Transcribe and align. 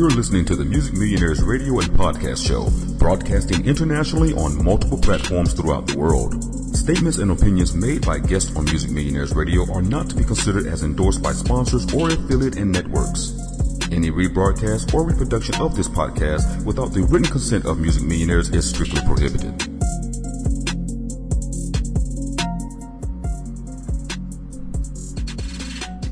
You're 0.00 0.08
listening 0.08 0.46
to 0.46 0.56
the 0.56 0.64
Music 0.64 0.94
Millionaires 0.94 1.42
Radio 1.42 1.78
and 1.78 1.90
Podcast 1.90 2.48
Show, 2.48 2.70
broadcasting 2.96 3.66
internationally 3.66 4.32
on 4.32 4.64
multiple 4.64 4.96
platforms 4.96 5.52
throughout 5.52 5.86
the 5.86 5.98
world. 5.98 6.42
Statements 6.74 7.18
and 7.18 7.30
opinions 7.30 7.74
made 7.74 8.06
by 8.06 8.18
guests 8.18 8.56
on 8.56 8.64
Music 8.64 8.90
Millionaires 8.90 9.34
Radio 9.34 9.70
are 9.70 9.82
not 9.82 10.08
to 10.08 10.16
be 10.16 10.24
considered 10.24 10.66
as 10.66 10.84
endorsed 10.84 11.22
by 11.22 11.32
sponsors 11.32 11.92
or 11.92 12.08
affiliate 12.08 12.56
and 12.56 12.72
networks. 12.72 13.36
Any 13.92 14.10
rebroadcast 14.10 14.94
or 14.94 15.04
reproduction 15.04 15.56
of 15.56 15.76
this 15.76 15.88
podcast 15.90 16.64
without 16.64 16.94
the 16.94 17.02
written 17.02 17.30
consent 17.30 17.66
of 17.66 17.78
Music 17.78 18.02
Millionaires 18.02 18.48
is 18.48 18.70
strictly 18.70 19.02
prohibited. 19.02 19.69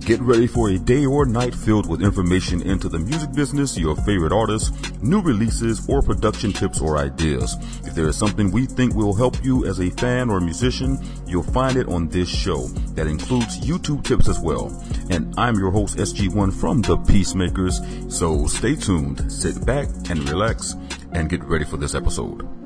Get 0.09 0.23
ready 0.23 0.47
for 0.47 0.71
a 0.71 0.79
day 0.79 1.05
or 1.05 1.27
night 1.27 1.55
filled 1.55 1.87
with 1.87 2.01
information 2.01 2.62
into 2.62 2.89
the 2.89 2.99
music 2.99 3.30
business, 3.35 3.77
your 3.77 3.95
favorite 3.95 4.33
artists, 4.33 4.71
new 5.03 5.21
releases, 5.21 5.87
or 5.87 6.01
production 6.01 6.51
tips 6.51 6.80
or 6.80 6.97
ideas. 6.97 7.55
If 7.85 7.95
there 7.95 8.09
is 8.09 8.16
something 8.16 8.51
we 8.51 8.65
think 8.65 8.95
will 8.95 9.13
help 9.13 9.45
you 9.45 9.66
as 9.66 9.80
a 9.80 9.91
fan 9.91 10.30
or 10.30 10.41
musician, 10.41 10.99
you'll 11.27 11.43
find 11.43 11.77
it 11.77 11.89
on 11.89 12.09
this 12.09 12.30
show. 12.30 12.69
That 12.95 13.07
includes 13.07 13.61
YouTube 13.61 14.02
tips 14.02 14.30
as 14.30 14.41
well. 14.41 14.69
And 15.11 15.35
I'm 15.37 15.59
your 15.59 15.71
host, 15.71 15.99
SG1 15.99 16.59
from 16.59 16.80
The 16.80 16.97
Peacemakers. 16.97 17.79
So 18.09 18.47
stay 18.47 18.77
tuned, 18.77 19.30
sit 19.30 19.63
back 19.66 19.88
and 20.09 20.27
relax, 20.27 20.75
and 21.13 21.29
get 21.29 21.45
ready 21.45 21.66
for 21.66 21.77
this 21.77 21.95
episode. 21.95 22.57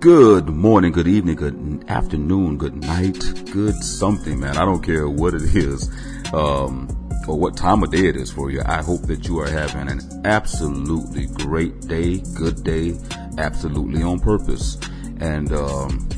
Good 0.00 0.46
morning, 0.46 0.92
good 0.92 1.08
evening, 1.08 1.34
good 1.34 1.84
afternoon, 1.88 2.56
good 2.56 2.76
night, 2.76 3.18
good 3.50 3.74
something, 3.82 4.38
man. 4.38 4.56
I 4.56 4.64
don't 4.64 4.80
care 4.80 5.08
what 5.08 5.34
it 5.34 5.42
is, 5.56 5.90
um, 6.32 6.86
or 7.26 7.36
what 7.36 7.56
time 7.56 7.82
of 7.82 7.90
day 7.90 8.06
it 8.06 8.14
is 8.14 8.30
for 8.30 8.48
you. 8.48 8.62
I 8.64 8.80
hope 8.80 9.02
that 9.08 9.26
you 9.26 9.40
are 9.40 9.48
having 9.48 9.88
an 9.88 10.22
absolutely 10.24 11.26
great 11.26 11.80
day, 11.88 12.18
good 12.36 12.62
day, 12.62 12.96
absolutely 13.38 14.04
on 14.04 14.20
purpose. 14.20 14.78
And, 15.18 15.52
um, 15.52 16.08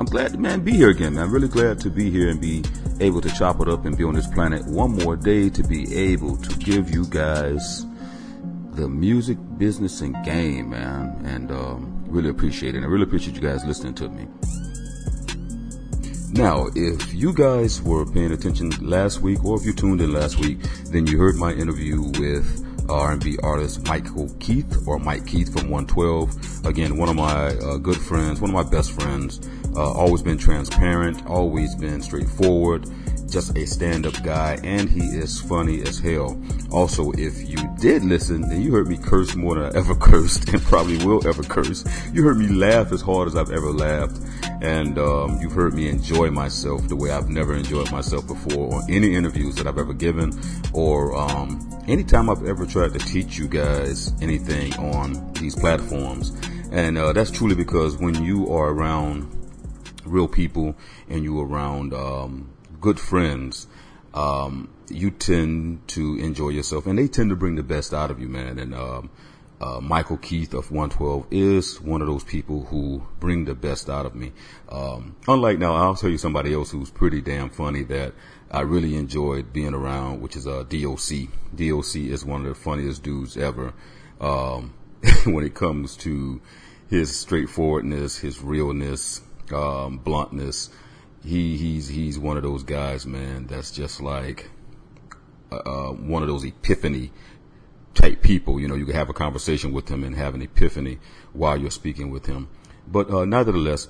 I'm 0.00 0.06
glad 0.06 0.32
to, 0.32 0.38
man, 0.38 0.64
be 0.64 0.72
here 0.72 0.90
again, 0.90 1.14
man. 1.14 1.22
I'm 1.22 1.30
really 1.30 1.46
glad 1.46 1.78
to 1.82 1.88
be 1.88 2.10
here 2.10 2.30
and 2.30 2.40
be 2.40 2.64
able 2.98 3.20
to 3.20 3.30
chop 3.30 3.60
it 3.60 3.68
up 3.68 3.84
and 3.84 3.96
be 3.96 4.02
on 4.02 4.14
this 4.14 4.26
planet 4.26 4.66
one 4.66 4.90
more 4.90 5.14
day 5.14 5.50
to 5.50 5.62
be 5.62 5.94
able 5.94 6.36
to 6.36 6.58
give 6.58 6.92
you 6.92 7.06
guys 7.06 7.86
the 8.72 8.88
music 8.88 9.38
business 9.56 10.00
and 10.00 10.20
game, 10.24 10.70
man. 10.70 11.22
And, 11.24 11.52
um, 11.52 11.99
Really 12.10 12.28
appreciate 12.28 12.74
it. 12.74 12.82
I 12.82 12.86
really 12.86 13.04
appreciate 13.04 13.36
you 13.36 13.40
guys 13.40 13.64
listening 13.64 13.94
to 13.94 14.08
me. 14.08 14.26
Now, 16.32 16.68
if 16.74 17.14
you 17.14 17.32
guys 17.32 17.80
were 17.82 18.04
paying 18.04 18.32
attention 18.32 18.70
last 18.80 19.20
week, 19.20 19.44
or 19.44 19.56
if 19.58 19.64
you 19.64 19.72
tuned 19.72 20.00
in 20.00 20.12
last 20.12 20.38
week, 20.38 20.60
then 20.86 21.06
you 21.06 21.18
heard 21.18 21.36
my 21.36 21.52
interview 21.52 22.02
with 22.02 22.88
R&B 22.90 23.38
artist 23.42 23.86
Michael 23.86 24.28
Keith, 24.40 24.86
or 24.86 24.98
Mike 24.98 25.26
Keith 25.26 25.52
from 25.52 25.70
112. 25.70 26.66
Again, 26.66 26.96
one 26.96 27.08
of 27.08 27.16
my 27.16 27.48
uh, 27.48 27.76
good 27.76 27.96
friends, 27.96 28.40
one 28.40 28.50
of 28.50 28.54
my 28.54 28.68
best 28.68 28.92
friends. 28.92 29.40
Uh, 29.76 29.92
always 29.92 30.22
been 30.22 30.38
transparent, 30.38 31.24
always 31.26 31.74
been 31.76 32.02
straightforward 32.02 32.88
just 33.30 33.56
a 33.56 33.66
stand-up 33.66 34.22
guy 34.22 34.58
and 34.64 34.88
he 34.88 35.00
is 35.00 35.40
funny 35.40 35.82
as 35.82 35.98
hell. 35.98 36.40
Also, 36.70 37.12
if 37.12 37.48
you 37.48 37.56
did 37.80 38.04
listen, 38.04 38.42
then 38.42 38.60
you 38.60 38.72
heard 38.72 38.88
me 38.88 38.96
curse 38.96 39.34
more 39.34 39.54
than 39.54 39.64
I 39.64 39.78
ever 39.78 39.94
cursed 40.10 40.48
and 40.48 40.60
probably 40.62 41.04
will 41.04 41.26
ever 41.26 41.42
curse. 41.42 41.84
You 42.12 42.22
heard 42.24 42.38
me 42.38 42.48
laugh 42.48 42.92
as 42.92 43.00
hard 43.00 43.28
as 43.28 43.36
I've 43.36 43.50
ever 43.50 43.70
laughed 43.70 44.20
and 44.62 44.98
um, 44.98 45.38
you've 45.40 45.52
heard 45.52 45.74
me 45.74 45.88
enjoy 45.88 46.30
myself 46.30 46.86
the 46.88 46.96
way 46.96 47.10
I've 47.10 47.28
never 47.28 47.54
enjoyed 47.54 47.90
myself 47.90 48.26
before 48.26 48.74
on 48.74 48.90
any 48.90 49.14
interviews 49.14 49.54
that 49.56 49.66
I've 49.66 49.78
ever 49.78 49.94
given 49.94 50.38
or 50.72 51.16
um, 51.16 51.82
anytime 51.88 52.28
I've 52.28 52.44
ever 52.46 52.66
tried 52.66 52.92
to 52.92 52.98
teach 52.98 53.38
you 53.38 53.48
guys 53.48 54.12
anything 54.20 54.74
on 54.74 55.32
these 55.34 55.54
platforms. 55.54 56.32
And 56.72 56.98
uh, 56.98 57.12
that's 57.12 57.30
truly 57.30 57.54
because 57.54 57.96
when 57.96 58.22
you 58.22 58.52
are 58.52 58.70
around 58.70 59.36
real 60.04 60.28
people 60.28 60.76
and 61.08 61.24
you 61.24 61.40
are 61.40 61.46
around 61.46 61.94
um, 61.94 62.50
good 62.80 62.98
friends, 62.98 63.66
um, 64.14 64.68
you 64.88 65.10
tend 65.10 65.86
to 65.88 66.16
enjoy 66.18 66.48
yourself 66.48 66.86
and 66.86 66.98
they 66.98 67.08
tend 67.08 67.30
to 67.30 67.36
bring 67.36 67.56
the 67.56 67.62
best 67.62 67.92
out 67.94 68.10
of 68.10 68.20
you, 68.20 68.28
man. 68.28 68.58
And, 68.58 68.74
um, 68.74 69.10
uh, 69.60 69.78
Michael 69.78 70.16
Keith 70.16 70.54
of 70.54 70.70
112 70.70 71.26
is 71.30 71.80
one 71.82 72.00
of 72.00 72.06
those 72.06 72.24
people 72.24 72.64
who 72.64 73.02
bring 73.20 73.44
the 73.44 73.54
best 73.54 73.90
out 73.90 74.06
of 74.06 74.14
me. 74.14 74.32
Um, 74.70 75.16
unlike 75.28 75.58
now, 75.58 75.74
I'll 75.74 75.94
tell 75.94 76.08
you 76.08 76.16
somebody 76.16 76.54
else 76.54 76.70
who's 76.70 76.90
pretty 76.90 77.20
damn 77.20 77.50
funny 77.50 77.82
that 77.84 78.14
I 78.50 78.62
really 78.62 78.96
enjoyed 78.96 79.52
being 79.52 79.74
around, 79.74 80.22
which 80.22 80.34
is, 80.34 80.46
uh, 80.46 80.62
DOC. 80.62 81.28
DOC 81.54 81.96
is 81.96 82.24
one 82.24 82.46
of 82.46 82.48
the 82.48 82.54
funniest 82.54 83.02
dudes 83.02 83.36
ever. 83.36 83.74
Um, 84.18 84.72
when 85.24 85.44
it 85.44 85.54
comes 85.54 85.96
to 85.98 86.40
his 86.88 87.14
straightforwardness, 87.14 88.18
his 88.18 88.42
realness, 88.42 89.20
um, 89.52 89.98
bluntness, 89.98 90.70
he 91.24 91.56
he's 91.56 91.88
he's 91.88 92.18
one 92.18 92.36
of 92.36 92.42
those 92.42 92.62
guys, 92.62 93.06
man. 93.06 93.46
That's 93.46 93.70
just 93.70 94.00
like 94.00 94.50
uh, 95.52 95.56
uh, 95.56 95.92
one 95.92 96.22
of 96.22 96.28
those 96.28 96.44
epiphany 96.44 97.12
type 97.94 98.22
people. 98.22 98.60
You 98.60 98.68
know, 98.68 98.74
you 98.74 98.86
can 98.86 98.94
have 98.94 99.10
a 99.10 99.14
conversation 99.14 99.72
with 99.72 99.88
him 99.88 100.04
and 100.04 100.16
have 100.16 100.34
an 100.34 100.42
epiphany 100.42 100.98
while 101.32 101.56
you're 101.58 101.70
speaking 101.70 102.10
with 102.10 102.26
him. 102.26 102.48
But 102.86 103.10
uh, 103.10 103.24
nevertheless, 103.24 103.88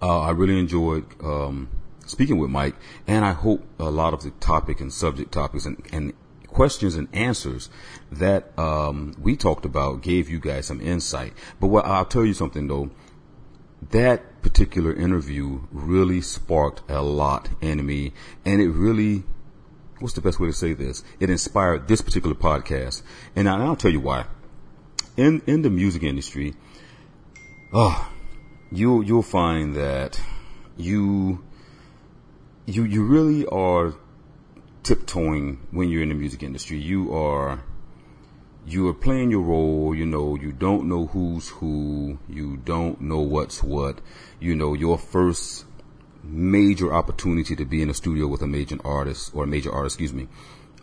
uh, 0.00 0.20
I 0.20 0.30
really 0.30 0.58
enjoyed 0.58 1.06
um, 1.22 1.68
speaking 2.06 2.38
with 2.38 2.50
Mike, 2.50 2.76
and 3.06 3.24
I 3.24 3.32
hope 3.32 3.64
a 3.78 3.90
lot 3.90 4.14
of 4.14 4.22
the 4.22 4.30
topic 4.32 4.80
and 4.80 4.92
subject 4.92 5.32
topics 5.32 5.64
and, 5.64 5.86
and 5.92 6.12
questions 6.48 6.96
and 6.96 7.08
answers 7.14 7.70
that 8.10 8.56
um, 8.58 9.14
we 9.18 9.36
talked 9.36 9.64
about 9.64 10.02
gave 10.02 10.28
you 10.28 10.38
guys 10.38 10.66
some 10.66 10.80
insight. 10.80 11.32
But 11.60 11.68
what 11.68 11.86
I'll 11.86 12.04
tell 12.04 12.24
you 12.24 12.34
something 12.34 12.66
though 12.68 12.90
that 13.90 14.22
particular 14.42 14.92
interview 14.92 15.60
really 15.70 16.20
sparked 16.20 16.82
a 16.90 17.02
lot 17.02 17.48
in 17.60 17.84
me 17.86 18.12
and 18.44 18.60
it 18.60 18.68
really 18.68 19.24
what's 20.00 20.14
the 20.14 20.20
best 20.20 20.40
way 20.40 20.48
to 20.48 20.52
say 20.52 20.72
this? 20.72 21.04
It 21.20 21.30
inspired 21.30 21.86
this 21.86 22.00
particular 22.00 22.34
podcast 22.34 23.02
and 23.36 23.48
i'll 23.48 23.76
tell 23.76 23.92
you 23.92 24.00
why. 24.00 24.26
In 25.16 25.42
in 25.46 25.62
the 25.62 25.70
music 25.70 26.02
industry 26.02 26.54
oh 27.72 28.10
you 28.70 29.02
you'll 29.02 29.22
find 29.22 29.74
that 29.76 30.20
you 30.76 31.44
you 32.66 32.84
you 32.84 33.04
really 33.04 33.46
are 33.46 33.94
tiptoeing 34.82 35.60
when 35.70 35.88
you're 35.88 36.02
in 36.02 36.08
the 36.08 36.14
music 36.14 36.42
industry. 36.42 36.78
You 36.78 37.14
are 37.14 37.62
you 38.66 38.88
are 38.88 38.94
playing 38.94 39.30
your 39.30 39.42
role, 39.42 39.94
you 39.94 40.06
know, 40.06 40.36
you 40.36 40.52
don't 40.52 40.88
know 40.88 41.06
who's 41.06 41.48
who, 41.48 42.18
you 42.28 42.56
don't 42.58 43.00
know 43.00 43.20
what's 43.20 43.62
what, 43.62 44.00
you 44.40 44.54
know, 44.54 44.74
your 44.74 44.98
first 44.98 45.64
major 46.22 46.94
opportunity 46.94 47.56
to 47.56 47.64
be 47.64 47.82
in 47.82 47.90
a 47.90 47.94
studio 47.94 48.28
with 48.28 48.42
a 48.42 48.46
major 48.46 48.78
artist 48.84 49.34
or 49.34 49.44
a 49.44 49.46
major 49.46 49.72
artist, 49.72 49.96
excuse 49.96 50.12
me. 50.12 50.28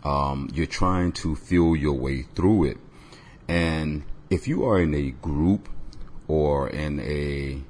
Um, 0.04 0.50
you're 0.52 0.66
trying 0.66 1.12
to 1.12 1.34
feel 1.34 1.74
your 1.74 1.94
way 1.94 2.22
through 2.22 2.64
it. 2.64 2.78
And 3.48 4.04
if 4.28 4.46
you 4.46 4.64
are 4.66 4.80
in 4.80 4.94
a 4.94 5.10
group 5.10 5.68
or 6.28 6.68
in 6.68 7.00
a 7.00 7.62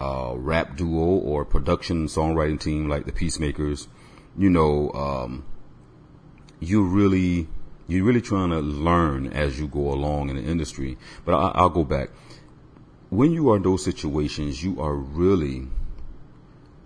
uh, 0.00 0.34
rap 0.36 0.76
duo 0.76 1.04
or 1.04 1.44
production 1.44 2.06
songwriting 2.06 2.60
team 2.60 2.88
like 2.88 3.06
the 3.06 3.12
Peacemakers, 3.12 3.88
you 4.36 4.50
know, 4.50 4.90
um, 4.92 5.44
you 6.60 6.82
really 6.82 7.48
you're 7.86 8.04
really 8.04 8.20
trying 8.20 8.50
to 8.50 8.60
learn 8.60 9.26
as 9.32 9.58
you 9.58 9.66
go 9.66 9.92
along 9.92 10.30
in 10.30 10.36
the 10.36 10.42
industry. 10.42 10.96
But 11.24 11.34
I, 11.34 11.52
I'll 11.54 11.70
go 11.70 11.84
back. 11.84 12.10
When 13.10 13.32
you 13.32 13.50
are 13.50 13.56
in 13.56 13.62
those 13.62 13.84
situations, 13.84 14.62
you 14.62 14.80
are 14.80 14.94
really 14.94 15.68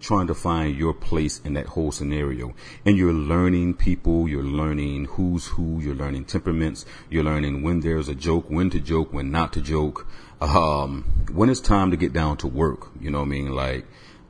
trying 0.00 0.27
to 0.29 0.35
find 0.35 0.77
your 0.77 0.95
place 0.95 1.41
in 1.45 1.55
that 1.55 1.67
whole 1.67 1.93
scenario. 1.93 2.55
And 2.85 2.97
you're 2.97 3.12
learning 3.12 3.75
people, 3.75 4.29
you're 4.29 4.45
learning 4.45 5.06
who's 5.06 5.47
who, 5.47 5.81
you're 5.81 5.95
learning 5.95 6.27
temperaments, 6.27 6.85
you're 7.11 7.25
learning 7.25 7.62
when 7.62 7.81
there's 7.81 8.09
a 8.09 8.15
joke, 8.15 8.49
when 8.49 8.71
to 8.71 8.81
joke, 8.81 9.12
when 9.12 9.31
not 9.31 9.53
to 9.55 9.61
joke, 9.61 10.06
um, 10.41 11.05
when 11.33 11.49
it's 11.51 11.61
time 11.61 11.91
to 11.91 11.97
get 11.97 12.12
down 12.12 12.37
to 12.39 12.47
work, 12.47 12.91
you 13.01 13.11
know 13.11 13.19
what 13.19 13.27
I 13.27 13.29
mean? 13.29 13.55
Like, 13.55 13.87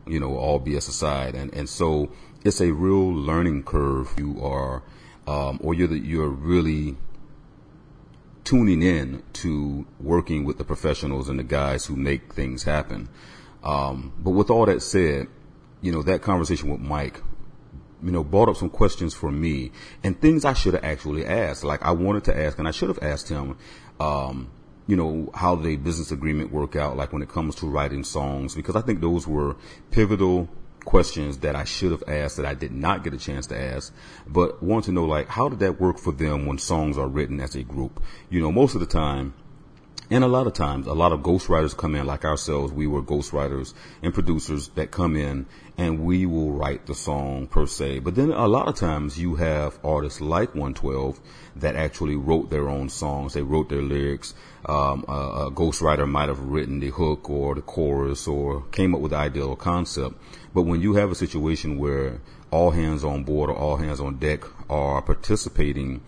you 0.06 0.19
know, 0.19 0.37
all 0.37 0.59
BS 0.59 0.88
aside. 0.88 1.35
And, 1.35 1.53
and 1.53 1.69
so 1.69 2.11
it's 2.44 2.61
a 2.61 2.73
real 2.73 3.12
learning 3.12 3.64
curve. 3.64 4.14
You 4.17 4.43
are, 4.43 4.82
um, 5.28 5.60
or 5.62 5.75
you're 5.75 5.88
the, 5.88 5.98
you're 5.98 6.30
really 6.30 6.96
tuning 8.44 8.82
in 8.82 9.22
to 9.34 9.86
working 10.00 10.46
with 10.46 10.56
the 10.56 10.64
professionals 10.64 11.28
and 11.28 11.38
the 11.38 11.44
guys 11.44 11.84
who 11.84 11.96
make 11.96 12.32
things 12.32 12.62
happen. 12.62 13.10
Um, 13.62 14.14
but 14.19 14.30
with 14.30 14.48
all 14.48 14.64
that 14.64 14.80
said, 14.80 15.26
you 15.82 15.92
know 15.92 16.02
that 16.02 16.22
conversation 16.22 16.70
with 16.70 16.80
Mike, 16.80 17.22
you 18.02 18.10
know, 18.10 18.25
brought 18.25 18.48
up 18.48 18.56
some 18.56 18.70
questions 18.70 19.12
for 19.12 19.30
me 19.30 19.70
and 20.02 20.19
things 20.19 20.46
I 20.46 20.54
should 20.54 20.72
have 20.72 20.84
actually 20.84 21.26
asked. 21.26 21.62
Like 21.62 21.82
I 21.82 21.90
wanted 21.90 22.25
to 22.25 22.36
ask, 22.36 22.58
and 22.58 22.66
I 22.66 22.70
should 22.70 22.88
have 22.88 23.02
asked 23.02 23.28
him. 23.28 23.58
Um, 24.00 24.50
you 24.86 24.96
know, 24.96 25.30
how 25.34 25.54
the 25.54 25.76
business 25.76 26.10
agreement 26.12 26.50
work 26.50 26.75
out, 26.75 26.96
like 26.96 27.12
when 27.12 27.20
it 27.20 27.28
comes 27.28 27.54
to 27.56 27.66
writing 27.66 28.02
songs, 28.02 28.54
because 28.54 28.75
I 28.75 28.80
think 28.80 29.02
those 29.02 29.28
were 29.28 29.56
pivotal 29.90 30.48
questions 30.88 31.37
that 31.40 31.55
I 31.55 31.64
should 31.64 31.90
have 31.90 32.02
asked 32.08 32.38
that 32.38 32.46
I 32.46 32.55
did 32.55 32.73
not 32.73 33.05
get 33.05 33.12
a 33.12 33.19
chance 33.19 33.46
to 33.49 33.61
ask, 33.61 33.93
but 34.26 34.62
want 34.62 34.87
to 34.87 34.93
know 34.93 35.05
like, 35.05 35.29
how 35.29 35.50
did 35.50 35.58
that 35.58 35.79
work 35.79 35.99
for 35.99 36.12
them 36.12 36.46
when 36.46 36.56
songs 36.56 36.96
are 36.96 37.06
written 37.06 37.40
as 37.40 37.55
a 37.55 37.62
group? 37.62 38.02
You 38.31 38.40
know, 38.40 38.50
most 38.50 38.75
of 38.75 38.81
the 38.81 38.87
time, 38.87 39.35
and 40.10 40.25
a 40.25 40.26
lot 40.26 40.46
of 40.46 40.55
times, 40.55 40.87
a 40.87 40.94
lot 40.94 41.12
of 41.12 41.20
ghostwriters 41.20 41.76
come 41.76 41.94
in 41.94 42.06
like 42.06 42.25
ourselves. 42.25 42.72
We 42.72 42.87
were 42.87 43.02
ghostwriters 43.02 43.75
and 44.02 44.14
producers 44.14 44.69
that 44.70 44.90
come 44.90 45.16
in 45.16 45.46
and 45.76 46.05
we 46.05 46.25
will 46.25 46.50
write 46.52 46.87
the 46.87 46.94
song 46.94 47.46
per 47.46 47.66
se. 47.66 47.99
But 47.99 48.14
then 48.14 48.32
a 48.32 48.49
lot 48.49 48.69
of 48.69 48.75
times 48.75 49.19
you 49.19 49.34
have 49.34 49.78
artists 49.84 50.22
like 50.22 50.55
112 50.55 51.20
that 51.56 51.76
actually 51.76 52.16
wrote 52.16 52.49
their 52.49 52.70
own 52.70 52.88
songs. 52.88 53.34
They 53.34 53.43
wrote 53.43 53.69
their 53.69 53.82
lyrics. 53.82 54.34
Um, 54.64 55.05
a, 55.06 55.46
a 55.46 55.50
ghostwriter 55.50 56.08
might 56.08 56.28
have 56.28 56.40
written 56.40 56.81
the 56.81 56.88
hook 56.88 57.28
or 57.28 57.54
the 57.54 57.61
chorus 57.61 58.26
or 58.26 58.62
came 58.72 58.94
up 58.94 59.02
with 59.02 59.11
the 59.11 59.19
ideal 59.19 59.56
concept. 59.56 60.16
But 60.54 60.62
when 60.62 60.81
you 60.81 60.94
have 60.94 61.11
a 61.11 61.14
situation 61.14 61.78
where 61.78 62.22
all 62.50 62.70
hands 62.70 63.04
on 63.04 63.25
board 63.25 63.50
or 63.50 63.56
all 63.56 63.76
hands 63.76 64.00
on 64.00 64.16
deck 64.16 64.43
are 64.70 65.02
participating 65.02 66.00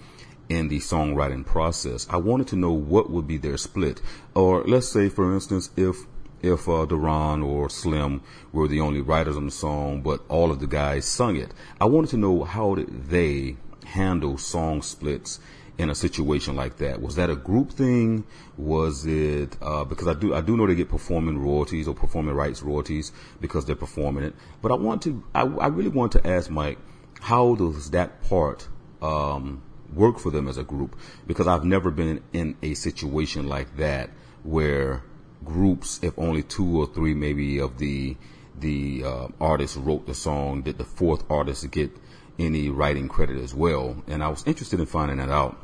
in 0.51 0.69
the 0.69 0.79
songwriting 0.79 1.47
process. 1.47 2.07
I 2.11 2.17
wanted 2.17 2.49
to 2.49 2.57
know 2.57 2.73
what 2.73 3.09
would 3.09 3.27
be 3.27 3.39
their 3.39 3.57
split. 3.57 4.03
Or 4.35 4.65
let's 4.65 4.89
say, 4.89 5.09
for 5.09 5.33
instance, 5.33 5.71
if 5.77 5.97
if 6.43 6.69
uh, 6.69 6.87
Daron 6.87 7.45
or 7.45 7.69
Slim 7.69 8.23
were 8.53 8.67
the 8.67 8.81
only 8.81 9.01
writers 9.01 9.37
on 9.37 9.45
the 9.45 9.51
song, 9.51 10.01
but 10.03 10.23
all 10.29 10.51
of 10.51 10.59
the 10.59 10.67
guys 10.67 11.05
sung 11.05 11.37
it. 11.37 11.53
I 11.81 11.85
wanted 11.85 12.11
to 12.11 12.17
know 12.17 12.45
how 12.45 12.75
did 12.75 13.11
they 13.11 13.57
handle 13.85 14.39
song 14.39 14.81
splits 14.83 15.39
in 15.77 15.91
a 15.91 15.95
situation 15.95 16.57
like 16.57 16.79
that? 16.79 17.01
Was 17.01 17.17
that 17.17 17.31
a 17.31 17.37
group 17.37 17.73
thing? 17.73 18.25
Was 18.57 19.07
it 19.07 19.57
uh, 19.63 19.85
because 19.85 20.09
I 20.09 20.15
do 20.15 20.35
I 20.35 20.41
do 20.41 20.57
know 20.57 20.67
they 20.67 20.75
get 20.75 20.89
performing 20.89 21.39
royalties 21.39 21.87
or 21.87 21.95
performing 21.95 22.35
rights 22.35 22.63
royalties 22.63 23.13
because 23.41 23.67
they're 23.67 23.77
performing 23.77 24.25
it. 24.25 24.35
But 24.63 24.73
I 24.73 24.77
want 24.77 25.03
to 25.03 25.23
I, 25.35 25.43
I 25.43 25.67
really 25.69 25.91
want 25.91 26.13
to 26.13 26.27
ask 26.27 26.51
Mike, 26.51 26.79
how 27.21 27.55
does 27.55 27.91
that 27.91 28.23
part 28.25 28.67
um, 29.03 29.63
work 29.95 30.19
for 30.19 30.31
them 30.31 30.49
as 30.49 30.57
a 30.57 30.65
group 30.65 30.97
because 31.27 31.47
I've 31.47 31.65
never 31.65 31.91
been 31.91 32.23
in 32.33 32.57
a 32.63 32.75
situation 32.75 33.49
like 33.49 33.77
that 33.77 34.11
where 34.43 35.03
groups, 35.45 36.01
if 36.03 36.19
only 36.19 36.43
two 36.43 36.81
or 36.81 36.87
three 36.87 37.15
maybe 37.15 37.59
of 37.59 37.79
the 37.79 38.17
the 38.59 39.03
uh, 39.05 39.29
artists 39.41 39.77
wrote 39.77 40.07
the 40.07 40.15
song, 40.15 40.63
did 40.63 40.77
the 40.77 40.85
fourth 40.85 41.25
artist 41.31 41.71
get 41.71 41.91
any 42.39 42.69
writing 42.69 43.09
credit 43.09 43.39
as 43.39 43.55
well? 43.55 44.03
And 44.07 44.23
I 44.23 44.29
was 44.29 44.47
interested 44.47 44.81
in 44.81 44.87
finding 44.87 45.17
that 45.17 45.31
out. 45.31 45.59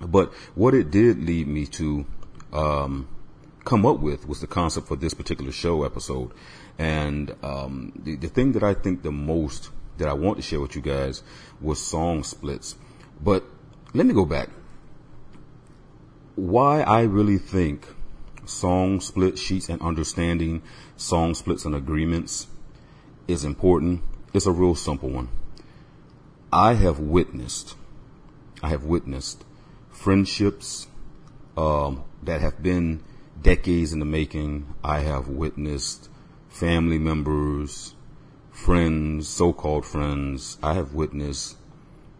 But 0.00 0.32
what 0.54 0.74
it 0.74 0.90
did 0.90 1.24
lead 1.24 1.48
me 1.48 1.64
to 1.66 2.04
um, 2.52 3.08
come 3.64 3.86
up 3.86 4.00
with 4.00 4.28
was 4.28 4.40
the 4.40 4.46
concept 4.46 4.86
for 4.86 4.96
this 4.96 5.14
particular 5.14 5.52
show 5.52 5.84
episode. 5.84 6.32
And 6.78 7.34
um, 7.42 7.92
the, 7.96 8.16
the 8.16 8.28
thing 8.28 8.52
that 8.52 8.62
I 8.62 8.74
think 8.74 9.02
the 9.02 9.12
most 9.12 9.70
that 9.96 10.08
I 10.08 10.12
want 10.12 10.36
to 10.36 10.42
share 10.42 10.60
with 10.60 10.76
you 10.76 10.82
guys 10.82 11.22
was 11.60 11.80
song 11.80 12.22
splits. 12.22 12.76
But 13.20 13.44
let 13.96 14.06
me 14.06 14.12
go 14.12 14.26
back. 14.26 14.50
Why 16.34 16.82
I 16.82 17.02
really 17.02 17.38
think 17.38 17.86
song 18.44 19.00
split 19.00 19.38
sheets 19.38 19.70
and 19.70 19.80
understanding 19.80 20.62
song 20.96 21.34
splits 21.34 21.64
and 21.64 21.74
agreements 21.74 22.46
is 23.26 23.42
important. 23.42 24.02
It's 24.34 24.46
a 24.46 24.52
real 24.52 24.74
simple 24.74 25.08
one. 25.08 25.28
I 26.52 26.74
have 26.74 27.00
witnessed, 27.00 27.74
I 28.62 28.68
have 28.68 28.84
witnessed 28.84 29.44
friendships 29.90 30.88
um, 31.56 32.04
that 32.22 32.42
have 32.42 32.62
been 32.62 33.02
decades 33.40 33.94
in 33.94 33.98
the 33.98 34.04
making. 34.04 34.74
I 34.84 35.00
have 35.00 35.28
witnessed 35.28 36.10
family 36.50 36.98
members, 36.98 37.94
friends, 38.50 39.26
so-called 39.26 39.86
friends. 39.86 40.58
I 40.62 40.74
have 40.74 40.92
witnessed 40.92 41.56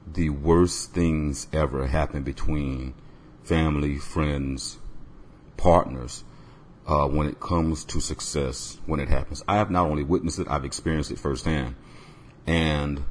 the 0.07 0.31
worst 0.31 0.93
things 0.93 1.49
ever 1.53 1.87
happen 1.87 2.23
between 2.23 2.95
family, 3.43 3.97
friends, 3.99 4.79
partners 5.57 6.25
uh, 6.87 7.09
when 7.09 7.27
it 7.27 7.41
comes 7.41 7.85
to 7.85 8.01
success 8.01 8.79
when 8.87 9.01
it 9.01 9.09
happens. 9.09 9.43
I 9.49 9.57
have 9.57 9.71
not 9.71 9.87
only 9.87 10.05
witnessed 10.05 10.39
it, 10.39 10.47
I've 10.49 10.65
experienced 10.65 11.11
it 11.11 11.19
firsthand. 11.19 11.75
And 12.47 13.05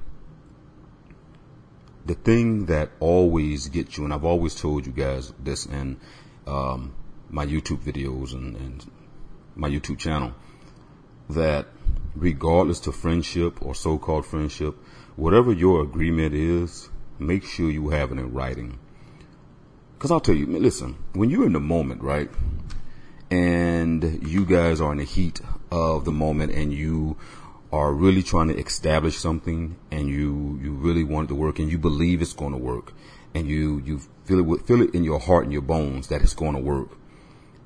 the 2.06 2.16
thing 2.16 2.68
that 2.68 2.92
always 3.00 3.68
gets 3.68 3.98
you, 3.98 4.06
and 4.06 4.14
I've 4.14 4.24
always 4.24 4.56
told 4.56 4.86
you 4.86 4.94
guys 4.94 5.34
this 5.40 5.66
in 5.66 6.00
um, 6.48 6.94
my 7.30 7.46
YouTube 7.46 7.80
videos 7.80 8.34
and, 8.34 8.56
and 8.56 8.92
my 9.56 9.70
YouTube 9.70 9.98
channel, 9.98 10.34
that 11.30 11.68
regardless 12.16 12.80
to 12.82 12.92
friendship 12.92 13.62
or 13.62 13.76
so-called 13.76 14.26
friendship, 14.26 14.78
whatever 15.16 15.54
your 15.54 15.82
agreement 15.82 16.34
is, 16.34 16.90
make 17.20 17.44
sure 17.46 17.70
you 17.70 17.90
have 17.90 18.12
it 18.12 18.18
in 18.18 18.34
writing. 18.34 18.80
Cause 20.00 20.12
I'll 20.12 20.20
tell 20.20 20.36
you, 20.36 20.46
listen, 20.46 20.98
when 21.14 21.30
you're 21.30 21.46
in 21.46 21.54
the 21.54 21.60
moment, 21.60 22.04
right? 22.04 22.30
And 23.32 24.28
you 24.28 24.46
guys 24.46 24.82
are 24.82 24.92
in 24.92 25.00
the 25.00 25.04
heat 25.06 25.42
of 25.72 26.06
the 26.06 26.12
moment 26.12 26.52
and 26.52 26.74
you 26.74 27.18
are 27.72 27.92
really 27.92 28.22
trying 28.22 28.50
to 28.50 28.58
establish 28.58 29.18
something 29.18 29.78
and 29.92 30.08
you, 30.08 30.60
you 30.62 30.74
really 30.74 31.04
want 31.04 31.26
it 31.26 31.30
to 31.30 31.36
work 31.36 31.60
and 31.60 31.72
you 31.72 31.78
believe 31.78 32.22
it's 32.22 32.34
going 32.34 32.52
to 32.52 32.58
work 32.58 32.94
and 33.34 33.48
you, 33.48 33.82
you 33.86 34.00
feel 34.26 34.54
it, 34.54 34.68
feel 34.68 34.82
it 34.82 34.94
in 34.94 35.04
your 35.04 35.20
heart 35.20 35.44
and 35.44 35.54
your 35.54 35.62
bones 35.62 36.08
that 36.10 36.22
it's 36.22 36.36
going 36.36 36.54
to 36.54 36.62
work. 36.62 36.90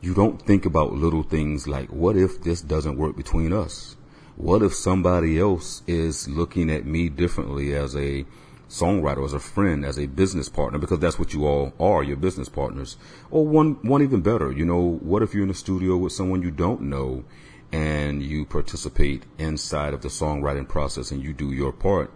You 0.01 0.13
don't 0.13 0.41
think 0.41 0.65
about 0.65 0.93
little 0.93 1.23
things 1.23 1.67
like, 1.67 1.89
what 1.91 2.15
if 2.15 2.41
this 2.41 2.61
doesn't 2.61 2.97
work 2.97 3.17
between 3.17 3.51
us? 3.51 3.97
What 4.39 4.63
if 4.63 4.74
somebody 4.74 5.38
else 5.38 5.83
is 5.86 6.30
looking 6.30 6.69
at 6.69 6.86
me 6.86 7.09
differently 7.09 7.75
as 7.75 7.94
a 7.94 8.25
songwriter, 8.69 9.25
as 9.25 9.33
a 9.33 9.39
friend, 9.39 9.83
as 9.83 10.00
a 10.00 10.06
business 10.06 10.47
partner, 10.47 10.80
because 10.80 11.00
that's 11.00 11.19
what 11.19 11.33
you 11.33 11.45
all 11.45 11.74
are, 11.77 12.03
your 12.03 12.15
business 12.15 12.47
partners. 12.47 12.95
Or 13.31 13.45
one, 13.45 13.74
one 13.81 14.01
even 14.01 14.21
better, 14.21 14.50
you 14.50 14.63
know, 14.63 14.97
what 15.01 15.24
if 15.24 15.33
you're 15.33 15.44
in 15.44 15.50
a 15.50 15.53
studio 15.53 15.97
with 15.97 16.13
someone 16.13 16.41
you 16.41 16.51
don't 16.51 16.83
know 16.83 17.25
and 17.74 18.24
you 18.24 18.45
participate 18.45 19.24
inside 19.38 19.94
of 19.94 20.03
the 20.03 20.07
songwriting 20.07 20.69
process 20.69 21.12
and 21.12 21.21
you 21.21 21.33
do 21.33 21.51
your 21.51 21.74
part 21.74 22.09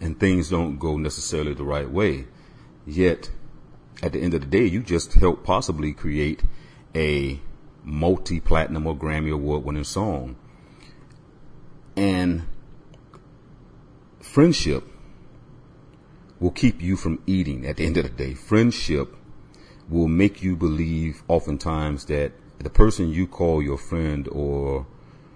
and 0.00 0.18
things 0.18 0.48
don't 0.48 0.78
go 0.78 0.96
necessarily 0.96 1.52
the 1.52 1.64
right 1.64 1.90
way. 1.90 2.28
Yet 2.86 3.30
at 4.02 4.14
the 4.14 4.22
end 4.22 4.32
of 4.32 4.40
the 4.40 4.46
day, 4.46 4.64
you 4.64 4.82
just 4.82 5.12
help 5.12 5.44
possibly 5.44 5.92
create 5.92 6.44
a 6.94 7.40
multi-platinum 7.84 8.86
or 8.86 8.96
Grammy 8.96 9.30
award 9.30 9.64
winning 9.64 9.84
song 9.84 10.36
and 12.00 12.46
friendship 14.20 14.84
will 16.40 16.50
keep 16.50 16.80
you 16.80 16.96
from 16.96 17.22
eating 17.26 17.66
at 17.66 17.76
the 17.76 17.84
end 17.84 17.98
of 17.98 18.04
the 18.04 18.08
day. 18.08 18.32
Friendship 18.32 19.14
will 19.86 20.08
make 20.08 20.42
you 20.42 20.56
believe 20.56 21.22
oftentimes 21.28 22.06
that 22.06 22.32
the 22.58 22.70
person 22.70 23.10
you 23.10 23.26
call 23.26 23.62
your 23.62 23.76
friend 23.76 24.26
or 24.32 24.86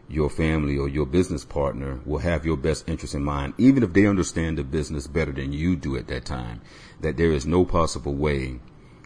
your 0.09 0.31
family 0.31 0.79
or 0.79 0.89
your 0.89 1.05
business 1.05 1.45
partner 1.45 2.01
will 2.07 2.21
have 2.21 2.47
your 2.47 2.57
best 2.57 2.89
interest 2.89 3.15
in 3.15 3.23
mind, 3.23 3.53
even 3.59 3.83
if 3.83 3.93
they 3.93 4.07
understand 4.07 4.57
the 4.57 4.65
business 4.65 5.07
better 5.07 5.33
than 5.33 5.53
you 5.53 5.77
do 5.77 5.99
at 5.99 6.09
that 6.09 6.25
time. 6.25 6.63
That 7.03 7.19
there 7.19 7.33
is 7.33 7.45
no 7.45 7.67
possible 7.67 8.15
way 8.15 8.61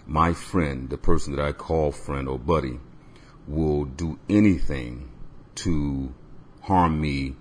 my 0.07 0.33
friend, 0.33 0.91
the 0.91 0.97
person 0.97 1.35
that 1.35 1.45
I 1.45 1.51
call 1.51 1.91
friend 1.91 2.29
or 2.29 2.39
buddy, 2.39 2.79
will 3.49 3.85
do 3.85 4.21
anything 4.29 5.11
to 5.57 6.15
harm 6.63 7.01
me 7.01 7.35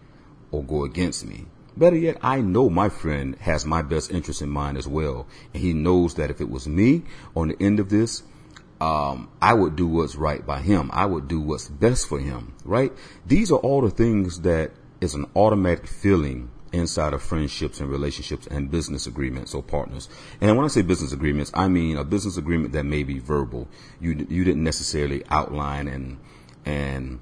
or 0.51 0.63
go 0.63 0.83
against 0.83 1.25
me. 1.25 1.45
Better 1.75 1.95
yet, 1.95 2.17
I 2.21 2.41
know 2.41 2.69
my 2.69 2.89
friend 2.89 3.35
has 3.39 3.65
my 3.65 3.83
best 3.83 4.09
interest 4.09 4.41
in 4.41 4.49
mind 4.49 4.77
as 4.77 4.87
well. 4.87 5.27
And 5.53 5.61
he 5.61 5.73
knows 5.73 6.15
that 6.15 6.31
if 6.31 6.41
it 6.41 6.49
was 6.49 6.67
me 6.67 7.03
on 7.35 7.49
the 7.49 7.61
end 7.61 7.79
of 7.79 7.89
this, 7.89 8.23
um, 8.81 9.29
I 9.41 9.53
would 9.53 9.75
do 9.75 9.87
what's 9.87 10.15
right 10.15 10.45
by 10.45 10.59
him. 10.61 10.89
I 10.91 11.05
would 11.05 11.27
do 11.27 11.39
what's 11.39 11.67
best 11.67 12.07
for 12.07 12.19
him, 12.19 12.53
right? 12.63 12.91
These 13.25 13.51
are 13.51 13.57
all 13.57 13.81
the 13.81 13.91
things 13.91 14.41
that 14.41 14.71
is 15.01 15.13
an 15.13 15.25
automatic 15.35 15.87
feeling 15.87 16.49
inside 16.73 17.13
of 17.13 17.21
friendships 17.21 17.79
and 17.79 17.89
relationships 17.89 18.47
and 18.47 18.69
business 18.69 19.07
agreements 19.07 19.53
or 19.53 19.63
partners. 19.63 20.09
And 20.41 20.55
when 20.55 20.65
I 20.65 20.69
say 20.69 20.81
business 20.81 21.13
agreements, 21.13 21.51
I 21.53 21.67
mean 21.67 21.97
a 21.97 22.03
business 22.03 22.37
agreement 22.37 22.73
that 22.73 22.83
may 22.83 23.03
be 23.03 23.19
verbal. 23.19 23.67
You, 23.99 24.25
you 24.29 24.43
didn't 24.43 24.63
necessarily 24.63 25.23
outline 25.29 25.87
and, 25.87 26.17
and 26.65 27.19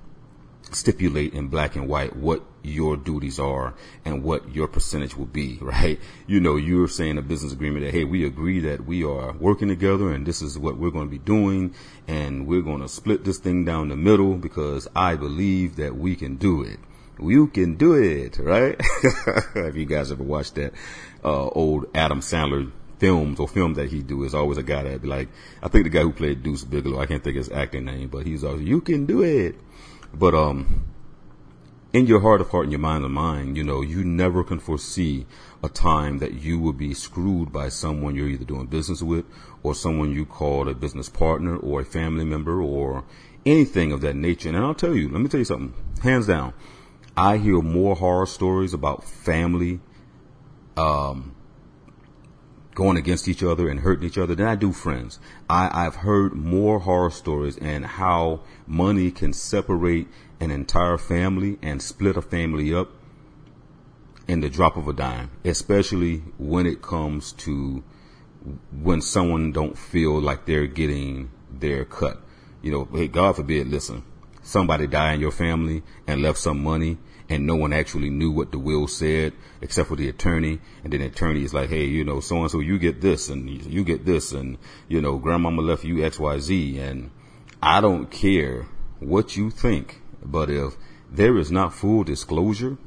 stipulate 0.72 1.34
in 1.34 1.48
black 1.48 1.75
and 1.75 1.88
white 1.88 2.15
what 2.15 2.44
your 2.65 2.98
duties 2.98 3.39
are 3.39 3.74
and 4.03 4.24
what 4.24 4.53
your 4.53 4.67
percentage 4.67 5.15
will 5.15 5.25
be, 5.25 5.57
right? 5.62 6.00
You 6.27 6.39
know, 6.39 6.55
you're 6.55 6.88
saying 6.88 7.17
a 7.17 7.22
business 7.22 7.53
agreement 7.53 7.86
that, 7.86 7.93
hey, 7.93 8.03
we 8.03 8.25
agree 8.25 8.60
that 8.62 8.86
we 8.86 9.03
are 9.03 9.34
working 9.34 9.67
together 9.67 10.12
and 10.12 10.25
this 10.25 10.41
is 10.41 10.57
what 10.57 10.77
we're 10.77 10.91
going 10.91 11.07
to 11.07 11.12
be 11.12 11.17
doing 11.17 11.74
and 12.07 12.48
we're 12.48 12.62
going 12.62 12.81
to 12.81 12.88
split 12.88 13.24
this 13.24 13.38
thing 13.38 13.65
down 13.65 13.89
the 13.89 13.95
middle 13.95 14.36
because 14.36 14.88
I 14.95 15.15
believe 15.15 15.77
that 15.77 15.95
we 15.95 16.15
can 16.15 16.36
do 16.36 16.63
it. 16.63 16.79
You 17.19 17.48
can 17.48 17.75
do 17.75 17.93
it, 17.93 18.38
right? 18.39 18.79
Have 19.53 19.77
you 19.77 19.86
guys 19.86 20.12
ever 20.12 20.24
watched 20.24 20.55
that, 20.55 20.74
uh, 21.24 21.48
old 21.48 21.86
Adam 21.95 22.19
Sandler 22.19 22.72
films 23.00 23.39
or 23.39 23.48
films 23.48 23.77
that 23.77 23.89
he 23.89 24.01
do 24.01 24.24
is 24.24 24.34
always 24.34 24.57
a 24.57 24.63
guy 24.63 24.84
that 24.84 25.01
be 25.01 25.07
like, 25.07 25.29
I 25.62 25.67
think 25.67 25.86
the 25.86 25.89
guy 25.89 26.01
who 26.01 26.12
played 26.12 26.43
Deuce 26.43 26.63
Bigalow, 26.63 27.00
I 27.00 27.05
can't 27.05 27.24
think 27.24 27.38
his 27.38 27.51
acting 27.51 27.86
name, 27.86 28.10
but 28.10 28.25
he's 28.25 28.43
always, 28.43 28.62
you 28.62 28.81
can 28.81 29.05
do 29.05 29.22
it. 29.24 29.55
But, 30.13 30.34
um, 30.34 30.86
in 31.96 32.08
your 32.08 32.20
heart 32.20 32.42
of 32.42 32.50
heart 32.50 32.64
and 32.64 32.74
your 32.74 32.80
mind 32.80 33.06
of 33.06 33.12
mind, 33.12 33.56
you 33.56 33.64
know, 33.64 33.80
you 33.80 34.04
never 34.04 34.44
can 34.44 34.60
foresee 34.60 35.25
a 35.64 35.70
time 35.70 36.20
that 36.20 36.34
you 36.34 36.60
will 36.60 36.74
be 36.74 36.94
screwed 36.94 37.54
by 37.54 37.70
someone 37.70 38.14
you're 38.14 38.28
either 38.28 38.44
doing 38.44 38.66
business 38.66 39.02
with 39.02 39.24
or 39.64 39.74
someone 39.74 40.12
you 40.12 40.25
call 40.25 40.68
a 40.68 40.74
business 40.74 41.08
partner 41.08 41.56
or 41.56 41.80
a 41.80 41.86
family 41.86 42.25
member 42.25 42.62
or 42.62 43.06
anything 43.46 43.94
of 43.94 44.02
that 44.02 44.14
nature. 44.14 44.50
And 44.50 44.58
I'll 44.58 44.75
tell 44.75 44.94
you, 44.94 45.08
let 45.08 45.22
me 45.22 45.30
tell 45.30 45.40
you 45.40 45.46
something, 45.46 45.74
hands 46.04 46.28
down, 46.28 46.54
I 47.16 47.38
hear 47.38 47.62
more 47.62 47.96
horror 47.96 48.25
stories 48.25 48.74
about 48.74 49.06
family, 49.06 49.80
um, 50.75 51.34
going 52.74 52.98
against 52.98 53.30
each 53.30 53.42
other 53.42 53.70
and 53.70 53.80
hurting 53.80 54.06
each 54.06 54.18
other 54.18 54.36
than 54.36 54.46
I 54.46 54.56
do 54.56 54.74
friends. 54.74 55.18
I, 55.50 55.86
I've 55.86 55.96
heard 55.96 56.34
more 56.34 56.80
horror 56.80 57.10
stories 57.10 57.58
and 57.58 57.86
how 57.86 58.42
money 58.68 59.12
can 59.12 59.32
separate 59.32 60.10
an 60.39 60.51
entire 60.51 60.98
family 60.98 61.58
and 61.62 61.82
split 61.82 62.18
a 62.18 62.22
family 62.22 62.74
up 62.74 62.89
in 64.27 64.39
the 64.42 64.50
drop 64.50 64.75
of 64.77 64.88
a 64.88 64.94
dime, 64.94 65.32
especially 65.44 66.18
when 66.38 66.65
it 66.65 66.82
comes 66.82 67.32
to 67.34 67.84
when 68.72 69.01
someone 69.01 69.51
don't 69.51 69.77
feel 69.77 70.20
like 70.20 70.46
they're 70.46 70.68
getting 70.68 71.32
their 71.51 71.86
cut. 71.86 72.22
You 72.62 72.72
know, 72.72 72.88
hey, 72.92 73.08
God 73.08 73.36
forbid, 73.36 73.68
listen, 73.68 74.04
somebody 74.42 74.88
died 74.88 75.15
in 75.15 75.22
your 75.22 75.32
family 75.32 75.84
and 76.08 76.22
left 76.22 76.39
some 76.39 76.62
money 76.62 76.98
and 77.30 77.48
no 77.48 77.56
one 77.56 77.74
actually 77.74 78.10
knew 78.10 78.32
what 78.32 78.51
the 78.51 78.60
will 78.60 78.88
said 78.88 79.34
except 79.62 79.89
for 79.89 79.96
the 79.96 80.10
attorney. 80.10 80.60
And 80.84 80.94
then 80.94 81.01
the 81.01 81.08
attorney 81.08 81.44
is 81.44 81.54
like, 81.54 81.70
hey, 81.70 81.86
you 81.86 82.04
know, 82.04 82.20
so 82.20 82.42
and 82.42 82.51
so, 82.51 82.60
you 82.60 82.77
get 82.77 83.01
this 83.01 83.30
and 83.30 83.50
you 83.50 83.84
get 83.84 84.06
this, 84.06 84.32
and 84.32 84.58
you 84.88 85.01
know, 85.01 85.18
grandmama 85.18 85.62
left 85.62 85.84
you 85.84 86.06
X, 86.06 86.20
Y, 86.20 86.39
Z, 86.39 86.80
and 86.80 87.12
I 87.62 87.82
don't 87.82 88.12
care 88.12 88.68
what 89.00 89.36
you 89.36 89.50
think, 89.50 90.01
but 90.32 90.50
if 90.50 90.75
there 91.12 91.38
is 91.38 91.51
not 91.51 91.74
full 91.74 92.03
disclosure, 92.03 92.77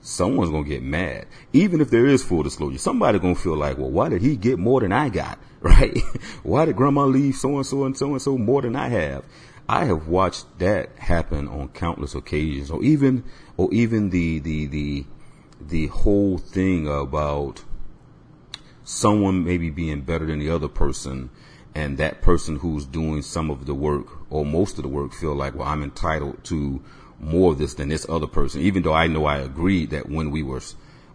someone's 0.00 0.50
gonna 0.50 0.64
get 0.64 0.82
mad. 0.82 1.26
Even 1.52 1.80
if 1.80 1.90
there 1.90 2.06
is 2.06 2.22
full 2.22 2.42
disclosure, 2.42 2.78
somebody 2.78 3.18
gonna 3.18 3.34
feel 3.34 3.56
like, 3.56 3.78
well, 3.78 3.90
why 3.90 4.08
did 4.08 4.22
he 4.22 4.36
get 4.36 4.58
more 4.58 4.80
than 4.80 4.92
I 4.92 5.08
got? 5.08 5.38
Right? 5.60 5.98
why 6.44 6.66
did 6.66 6.76
grandma 6.76 7.04
leave 7.04 7.34
so 7.34 7.56
and 7.56 7.66
so 7.66 7.84
and 7.84 7.96
so 7.96 8.12
and 8.12 8.22
so 8.22 8.38
more 8.38 8.62
than 8.62 8.76
I 8.76 8.90
have? 8.90 9.24
I 9.68 9.86
have 9.86 10.06
watched 10.06 10.60
that 10.60 10.96
happen 10.98 11.48
on 11.48 11.70
countless 11.70 12.14
occasions, 12.14 12.70
or 12.70 12.82
even, 12.84 13.24
or 13.56 13.68
even 13.74 14.10
the 14.10 14.38
the 14.38 14.66
the 14.66 15.06
the 15.60 15.86
whole 15.88 16.38
thing 16.38 16.86
about 16.86 17.64
someone 18.84 19.44
maybe 19.44 19.68
being 19.68 20.02
better 20.02 20.26
than 20.26 20.38
the 20.38 20.48
other 20.48 20.68
person, 20.68 21.30
and 21.74 21.98
that 21.98 22.22
person 22.22 22.60
who's 22.60 22.86
doing 22.86 23.20
some 23.20 23.50
of 23.50 23.66
the 23.66 23.74
work 23.74 24.17
or 24.30 24.44
most 24.44 24.76
of 24.78 24.82
the 24.82 24.88
work 24.88 25.12
feel 25.12 25.34
like, 25.34 25.54
well, 25.54 25.68
I'm 25.68 25.82
entitled 25.82 26.44
to 26.44 26.82
more 27.20 27.52
of 27.52 27.58
this 27.58 27.74
than 27.74 27.88
this 27.88 28.06
other 28.08 28.26
person, 28.26 28.60
even 28.60 28.82
though 28.82 28.92
I 28.92 29.06
know 29.06 29.24
I 29.24 29.38
agreed 29.38 29.90
that 29.90 30.08
when 30.08 30.30
we 30.30 30.42
were 30.42 30.60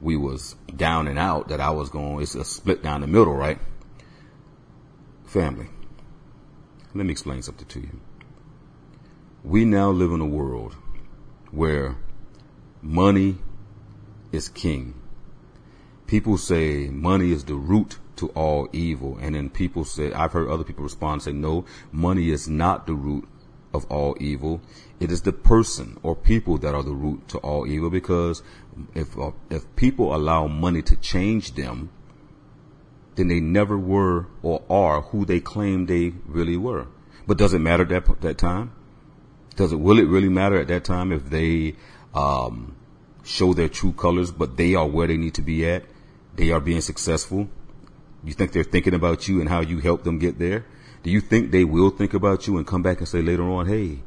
we 0.01 0.17
was 0.17 0.55
down 0.75 1.08
and 1.08 1.17
out 1.17 1.48
that 1.48 1.62
I 1.62 1.70
was 1.70 1.89
going, 1.89 2.22
it's 2.22 2.36
a 2.36 2.43
split 2.43 2.84
down 2.84 3.01
the 3.01 3.08
middle, 3.08 3.36
right? 3.36 3.58
Family. 5.25 5.70
Let 6.93 7.05
me 7.05 7.12
explain 7.12 7.41
something 7.41 7.67
to 7.67 7.79
you. 7.79 8.01
We 9.43 9.65
now 9.65 9.89
live 9.91 10.12
in 10.12 10.22
a 10.22 10.25
world 10.25 10.75
where 11.51 11.96
money 12.82 13.38
is 14.32 14.50
king. 14.50 14.93
People 16.05 16.38
say 16.38 16.88
money 16.89 17.32
is 17.32 17.46
the 17.46 17.55
root 17.55 17.98
to 18.17 18.29
all 18.29 18.67
evil. 18.72 19.17
And 19.22 19.36
then 19.36 19.50
people 19.50 19.86
say, 19.86 20.12
I've 20.12 20.34
heard 20.34 20.50
other 20.50 20.63
people 20.63 20.84
respond 20.84 21.13
and 21.13 21.22
say, 21.24 21.32
no, 21.32 21.65
money 21.91 22.29
is 22.29 22.48
not 22.48 22.88
the 22.88 22.93
root 22.93 23.27
of 23.74 23.86
all 23.91 24.15
evil. 24.20 24.62
It 25.00 25.12
is 25.12 25.24
the 25.24 25.34
person 25.34 25.98
or 26.03 26.15
people 26.15 26.58
that 26.60 26.75
are 26.75 26.84
the 26.84 26.93
root 26.93 27.27
to 27.29 27.39
all 27.39 27.67
evil 27.67 27.89
because 27.89 28.43
if, 28.93 29.17
uh, 29.17 29.32
if 29.50 29.75
people 29.75 30.15
allow 30.15 30.48
money 30.48 30.82
to 30.84 30.96
change 30.96 31.55
them, 31.55 31.89
then 33.15 33.27
they 33.27 33.39
never 33.39 33.77
were 33.77 34.27
or 34.41 34.63
are 34.70 35.01
who 35.01 35.25
they 35.25 35.39
claim 35.39 35.86
they 35.86 36.13
really 36.25 36.58
were. 36.58 36.88
But 37.27 37.38
does 37.38 37.53
it 37.53 37.60
matter 37.60 37.84
at 37.84 37.89
that, 37.89 38.22
that 38.22 38.38
time? 38.38 38.72
Does 39.55 39.72
it, 39.72 39.79
will 39.79 40.00
it 40.00 40.08
really 40.08 40.29
matter 40.29 40.60
at 40.60 40.67
that 40.67 40.84
time 40.84 41.12
if 41.12 41.29
they, 41.29 41.75
um, 42.13 42.75
show 43.24 43.53
their 43.53 43.70
true 43.70 43.93
colors, 43.93 44.32
but 44.32 44.58
they 44.58 44.75
are 44.75 44.88
where 44.88 45.08
they 45.08 45.17
need 45.17 45.36
to 45.36 45.41
be 45.41 45.67
at? 45.67 45.86
They 46.36 46.51
are 46.51 46.60
being 46.60 46.82
successful. 46.82 47.50
You 48.24 48.34
think 48.34 48.51
they're 48.51 48.63
thinking 48.63 48.94
about 48.94 49.27
you 49.27 49.39
and 49.42 49.50
how 49.50 49.62
you 49.62 49.80
helped 49.80 50.06
them 50.06 50.20
get 50.20 50.39
there? 50.39 50.65
Do 51.03 51.12
you 51.12 51.20
think 51.20 51.51
they 51.51 51.65
will 51.65 51.89
think 51.89 52.13
about 52.13 52.48
you 52.48 52.58
and 52.58 52.65
come 52.65 52.82
back 52.82 53.00
and 53.00 53.08
say 53.08 53.22
later 53.22 53.44
on, 53.44 53.68
hey, 53.68 54.00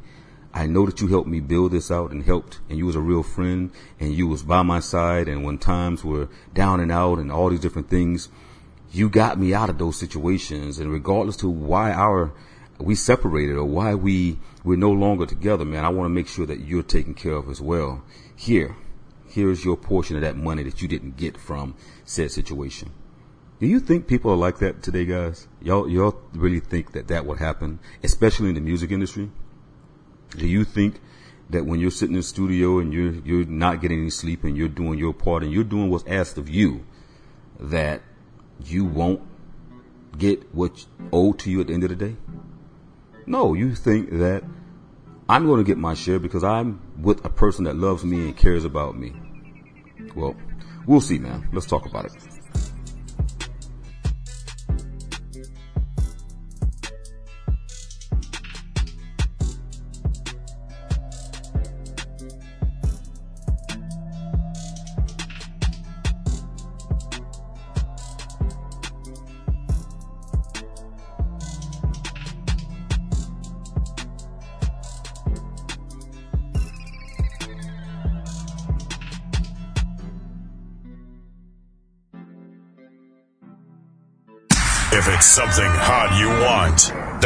I 0.55 0.67
know 0.67 0.87
that 0.87 1.03
you 1.03 1.09
helped 1.09 1.29
me 1.29 1.41
build 1.41 1.73
this 1.73 1.91
out 1.91 2.13
and 2.13 2.25
helped 2.25 2.61
and 2.71 2.79
you 2.79 2.87
was 2.87 2.97
a 2.97 3.01
real 3.01 3.23
friend 3.23 3.71
and 4.01 4.15
you 4.15 4.27
was 4.27 4.43
by 4.43 4.63
my 4.63 4.81
side 4.81 5.29
and 5.29 5.45
when 5.45 5.59
times 5.59 6.03
were 6.03 6.29
down 6.55 6.81
and 6.81 6.91
out 6.91 7.19
and 7.19 7.31
all 7.31 7.51
these 7.51 7.61
different 7.61 7.91
things, 7.91 8.31
you 8.91 9.11
got 9.11 9.39
me 9.39 9.53
out 9.53 9.69
of 9.69 9.77
those 9.77 9.99
situations 9.99 10.79
and 10.79 10.91
regardless 10.91 11.37
to 11.37 11.51
why 11.51 11.93
our 11.93 12.33
we 12.79 12.95
separated 12.95 13.57
or 13.57 13.65
why 13.65 13.95
we 13.95 14.39
we're 14.65 14.77
no 14.77 14.93
longer 14.93 15.27
together, 15.27 15.67
man, 15.67 15.85
I 15.85 15.91
want 15.91 16.07
to 16.07 16.15
make 16.15 16.29
sure 16.29 16.47
that 16.47 16.61
you're 16.61 16.83
taken 16.83 17.13
care 17.13 17.35
of 17.35 17.51
as 17.51 17.61
well. 17.61 18.03
Here, 18.35 18.77
here's 19.29 19.63
your 19.63 19.77
portion 19.77 20.17
of 20.17 20.23
that 20.23 20.37
money 20.37 20.63
that 20.63 20.81
you 20.81 20.89
didn't 20.89 21.19
get 21.19 21.37
from 21.37 21.75
said 22.07 22.31
situation. 22.31 22.91
Do 23.59 23.67
you 23.67 23.81
think 23.81 24.07
people 24.07 24.31
are 24.31 24.37
like 24.37 24.59
that 24.59 24.83
today, 24.83 25.07
guys? 25.07 25.49
Y'all, 25.63 25.89
y'all 25.89 26.21
really 26.35 26.61
think 26.61 26.93
that 26.93 27.09
that 27.09 27.25
would 27.25 27.39
happen, 27.39 27.79
especially 28.03 28.51
in 28.51 28.55
the 28.55 28.61
music 28.61 28.91
industry? 28.91 29.31
Do 30.37 30.47
you 30.47 30.65
think 30.65 31.01
that 31.49 31.65
when 31.65 31.81
you're 31.81 31.91
sitting 31.91 32.15
in 32.15 32.21
the 32.21 32.27
studio 32.27 32.81
and 32.81 32.93
you're, 32.93 33.15
you're 33.25 33.47
not 33.47 33.81
getting 33.81 34.01
any 34.01 34.11
sleep 34.11 34.45
and 34.45 34.59
you're 34.59 34.69
doing 34.69 34.99
your 34.99 35.15
part 35.15 35.43
and 35.43 35.51
you're 35.51 35.65
doing 35.65 35.89
what's 35.89 36.07
asked 36.07 36.37
of 36.37 36.51
you, 36.51 36.85
that 37.59 38.03
you 38.63 38.85
won't 38.85 39.23
get 40.19 40.55
what's 40.55 40.87
owed 41.11 41.39
to 41.39 41.51
you 41.51 41.63
at 41.63 41.69
the 41.69 41.73
end 41.73 41.85
of 41.85 41.89
the 41.89 41.97
day? 41.97 42.17
No, 43.25 43.55
you 43.55 43.75
think 43.75 44.11
that 44.11 44.45
I'm 45.31 45.47
going 45.47 45.65
to 45.65 45.65
get 45.65 45.79
my 45.79 45.95
share 45.95 46.19
because 46.19 46.45
I'm 46.45 46.83
with 47.01 47.25
a 47.25 47.31
person 47.31 47.65
that 47.65 47.77
loves 47.77 48.05
me 48.05 48.27
and 48.27 48.37
cares 48.37 48.67
about 48.67 48.99
me. 48.99 49.15
Well, 50.15 50.37
we'll 50.87 51.01
see, 51.01 51.19
man. 51.19 51.49
Let's 51.53 51.67
talk 51.67 51.87
about 51.87 52.05
it. 52.05 52.36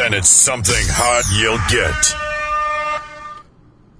Then 0.00 0.14
it's 0.14 0.30
something 0.30 0.82
hot 0.88 1.24
you'll 1.36 1.60
get. 1.68 2.16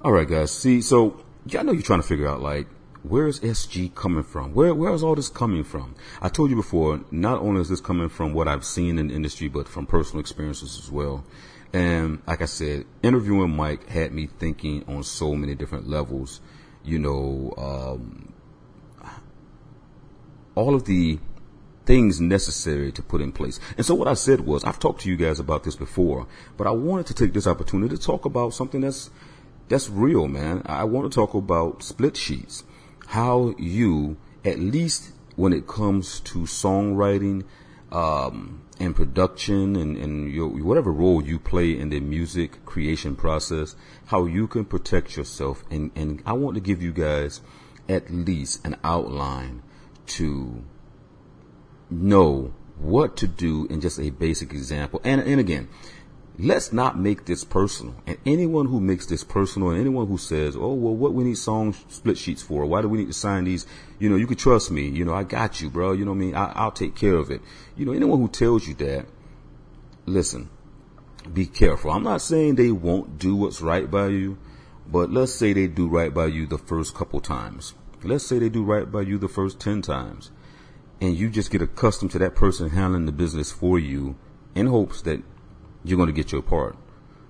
All 0.02 0.12
right, 0.12 0.26
guys. 0.26 0.50
See, 0.50 0.80
so 0.80 1.22
y'all 1.44 1.62
know 1.62 1.72
you're 1.72 1.82
trying 1.82 2.00
to 2.00 2.06
figure 2.06 2.26
out 2.26 2.40
like 2.40 2.66
where's 3.02 3.38
SG 3.40 3.94
coming 3.94 4.22
from? 4.22 4.54
Where 4.54 4.74
where 4.74 4.94
is 4.94 5.02
all 5.02 5.14
this 5.14 5.28
coming 5.28 5.62
from? 5.62 5.94
I 6.22 6.30
told 6.30 6.48
you 6.48 6.56
before, 6.56 7.00
not 7.10 7.42
only 7.42 7.60
is 7.60 7.68
this 7.68 7.82
coming 7.82 8.08
from 8.08 8.32
what 8.32 8.48
I've 8.48 8.64
seen 8.64 8.98
in 8.98 9.08
the 9.08 9.14
industry, 9.14 9.48
but 9.48 9.68
from 9.68 9.84
personal 9.84 10.20
experiences 10.20 10.78
as 10.78 10.90
well. 10.90 11.22
And 11.74 12.22
like 12.26 12.40
I 12.40 12.46
said, 12.46 12.86
interviewing 13.02 13.54
Mike 13.54 13.86
had 13.90 14.12
me 14.12 14.26
thinking 14.26 14.84
on 14.88 15.02
so 15.02 15.34
many 15.34 15.54
different 15.54 15.86
levels. 15.86 16.40
You 16.82 16.98
know, 16.98 17.52
um, 17.58 18.32
all 20.54 20.74
of 20.74 20.86
the 20.86 21.18
things 21.90 22.20
necessary 22.20 22.92
to 22.92 23.02
put 23.02 23.20
in 23.20 23.32
place. 23.32 23.58
And 23.76 23.84
so 23.84 23.96
what 23.96 24.06
I 24.06 24.14
said 24.14 24.42
was, 24.42 24.62
I've 24.62 24.78
talked 24.78 25.00
to 25.00 25.08
you 25.08 25.16
guys 25.16 25.40
about 25.40 25.64
this 25.64 25.74
before, 25.74 26.28
but 26.56 26.68
I 26.68 26.70
wanted 26.70 27.06
to 27.06 27.14
take 27.14 27.32
this 27.32 27.48
opportunity 27.48 27.96
to 27.96 28.00
talk 28.00 28.24
about 28.24 28.54
something 28.54 28.82
that's, 28.82 29.10
that's 29.68 29.90
real, 29.90 30.28
man. 30.28 30.62
I 30.66 30.84
want 30.84 31.10
to 31.10 31.12
talk 31.12 31.34
about 31.34 31.82
split 31.82 32.16
sheets. 32.16 32.62
How 33.08 33.56
you, 33.58 34.18
at 34.44 34.60
least 34.60 35.10
when 35.34 35.52
it 35.52 35.66
comes 35.66 36.20
to 36.30 36.42
songwriting, 36.42 37.42
um, 37.90 38.62
and 38.78 38.94
production 38.94 39.74
and, 39.74 39.96
and 39.96 40.32
your, 40.32 40.46
whatever 40.46 40.92
role 40.92 41.20
you 41.20 41.40
play 41.40 41.76
in 41.76 41.88
the 41.88 41.98
music 41.98 42.64
creation 42.64 43.16
process, 43.16 43.74
how 44.06 44.26
you 44.26 44.46
can 44.46 44.64
protect 44.64 45.16
yourself. 45.16 45.64
And, 45.72 45.90
and 45.96 46.22
I 46.24 46.34
want 46.34 46.54
to 46.54 46.60
give 46.60 46.80
you 46.80 46.92
guys 46.92 47.40
at 47.88 48.12
least 48.12 48.64
an 48.64 48.76
outline 48.84 49.64
to 50.06 50.62
know 51.90 52.54
what 52.78 53.16
to 53.18 53.26
do 53.26 53.66
in 53.66 53.80
just 53.80 53.98
a 53.98 54.10
basic 54.10 54.52
example. 54.52 55.00
And, 55.04 55.20
and 55.20 55.38
again, 55.38 55.68
let's 56.38 56.72
not 56.72 56.98
make 56.98 57.26
this 57.26 57.44
personal. 57.44 57.94
And 58.06 58.16
anyone 58.24 58.66
who 58.66 58.80
makes 58.80 59.06
this 59.06 59.24
personal 59.24 59.70
and 59.70 59.80
anyone 59.80 60.06
who 60.06 60.18
says, 60.18 60.56
oh, 60.56 60.74
well, 60.74 60.94
what 60.94 61.12
we 61.12 61.24
need 61.24 61.36
song 61.36 61.74
split 61.88 62.16
sheets 62.16 62.42
for? 62.42 62.64
Why 62.64 62.82
do 62.82 62.88
we 62.88 62.98
need 62.98 63.08
to 63.08 63.12
sign 63.12 63.44
these? 63.44 63.66
You 63.98 64.08
know, 64.08 64.16
you 64.16 64.26
can 64.26 64.36
trust 64.36 64.70
me. 64.70 64.88
You 64.88 65.04
know, 65.04 65.14
I 65.14 65.24
got 65.24 65.60
you, 65.60 65.68
bro. 65.68 65.92
You 65.92 66.04
know 66.04 66.12
what 66.12 66.18
I 66.18 66.20
mean? 66.20 66.34
I, 66.34 66.52
I'll 66.52 66.72
take 66.72 66.94
care 66.94 67.14
of 67.14 67.30
it. 67.30 67.42
You 67.76 67.84
know, 67.84 67.92
anyone 67.92 68.20
who 68.20 68.28
tells 68.28 68.66
you 68.66 68.74
that, 68.76 69.06
listen, 70.06 70.48
be 71.30 71.46
careful. 71.46 71.90
I'm 71.90 72.02
not 72.02 72.22
saying 72.22 72.54
they 72.54 72.70
won't 72.70 73.18
do 73.18 73.36
what's 73.36 73.60
right 73.60 73.90
by 73.90 74.08
you, 74.08 74.38
but 74.90 75.10
let's 75.10 75.34
say 75.34 75.52
they 75.52 75.66
do 75.66 75.86
right 75.86 76.12
by 76.12 76.26
you 76.26 76.46
the 76.46 76.58
first 76.58 76.94
couple 76.94 77.20
times. 77.20 77.74
Let's 78.02 78.26
say 78.26 78.38
they 78.38 78.48
do 78.48 78.64
right 78.64 78.90
by 78.90 79.02
you 79.02 79.18
the 79.18 79.28
first 79.28 79.60
10 79.60 79.82
times 79.82 80.30
and 81.00 81.16
you 81.16 81.30
just 81.30 81.50
get 81.50 81.62
accustomed 81.62 82.10
to 82.12 82.18
that 82.18 82.34
person 82.34 82.70
handling 82.70 83.06
the 83.06 83.12
business 83.12 83.50
for 83.50 83.78
you 83.78 84.16
in 84.54 84.66
hopes 84.66 85.02
that 85.02 85.22
you're 85.84 85.96
going 85.96 86.08
to 86.08 86.12
get 86.12 86.32
your 86.32 86.42
part. 86.42 86.76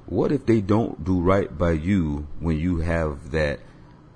What 0.07 0.33
if 0.33 0.47
they 0.47 0.61
don't 0.61 1.05
do 1.05 1.21
right 1.21 1.57
by 1.57 1.73
you 1.73 2.27
when 2.41 2.59
you 2.59 2.79
have 2.79 3.31
that 3.31 3.61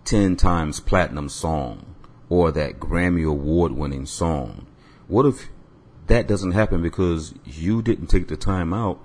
10 0.04 0.36
times 0.36 0.80
platinum 0.80 1.28
song 1.28 1.94
or 2.28 2.50
that 2.50 2.80
Grammy 2.80 3.28
award 3.28 3.72
winning 3.72 4.06
song? 4.06 4.66
What 5.06 5.26
if 5.26 5.48
that 6.08 6.26
doesn't 6.26 6.52
happen 6.52 6.82
because 6.82 7.34
you 7.44 7.80
didn't 7.80 8.08
take 8.08 8.26
the 8.28 8.36
time 8.36 8.74
out 8.74 8.98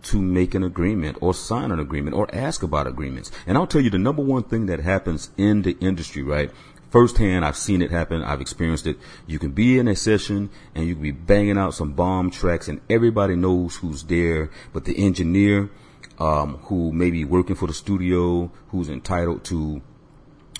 to 0.00 0.22
make 0.22 0.54
an 0.54 0.62
agreement 0.62 1.18
or 1.20 1.34
sign 1.34 1.72
an 1.72 1.80
agreement 1.80 2.14
or 2.14 2.32
ask 2.32 2.62
about 2.62 2.86
agreements? 2.86 3.32
And 3.46 3.58
I'll 3.58 3.66
tell 3.66 3.80
you 3.80 3.90
the 3.90 3.98
number 3.98 4.22
one 4.22 4.44
thing 4.44 4.66
that 4.66 4.80
happens 4.80 5.30
in 5.36 5.62
the 5.62 5.76
industry, 5.80 6.22
right? 6.22 6.52
Firsthand. 6.90 7.44
I've 7.44 7.56
seen 7.56 7.82
it 7.82 7.90
happen. 7.90 8.22
I've 8.22 8.40
experienced 8.40 8.86
it. 8.86 8.98
You 9.26 9.38
can 9.38 9.52
be 9.52 9.78
in 9.78 9.88
a 9.88 9.96
session 9.96 10.50
and 10.74 10.86
you 10.86 10.94
can 10.94 11.02
be 11.02 11.10
banging 11.10 11.58
out 11.58 11.74
some 11.74 11.92
bomb 11.92 12.30
tracks 12.30 12.68
and 12.68 12.80
everybody 12.88 13.36
knows 13.36 13.76
who's 13.76 14.04
there, 14.04 14.50
but 14.72 14.84
the 14.84 14.98
engineer, 14.98 15.70
um, 16.18 16.58
who 16.64 16.92
may 16.92 17.10
be 17.10 17.24
working 17.24 17.56
for 17.56 17.66
the 17.66 17.74
studio, 17.74 18.50
who's 18.68 18.88
entitled 18.88 19.44
to 19.44 19.82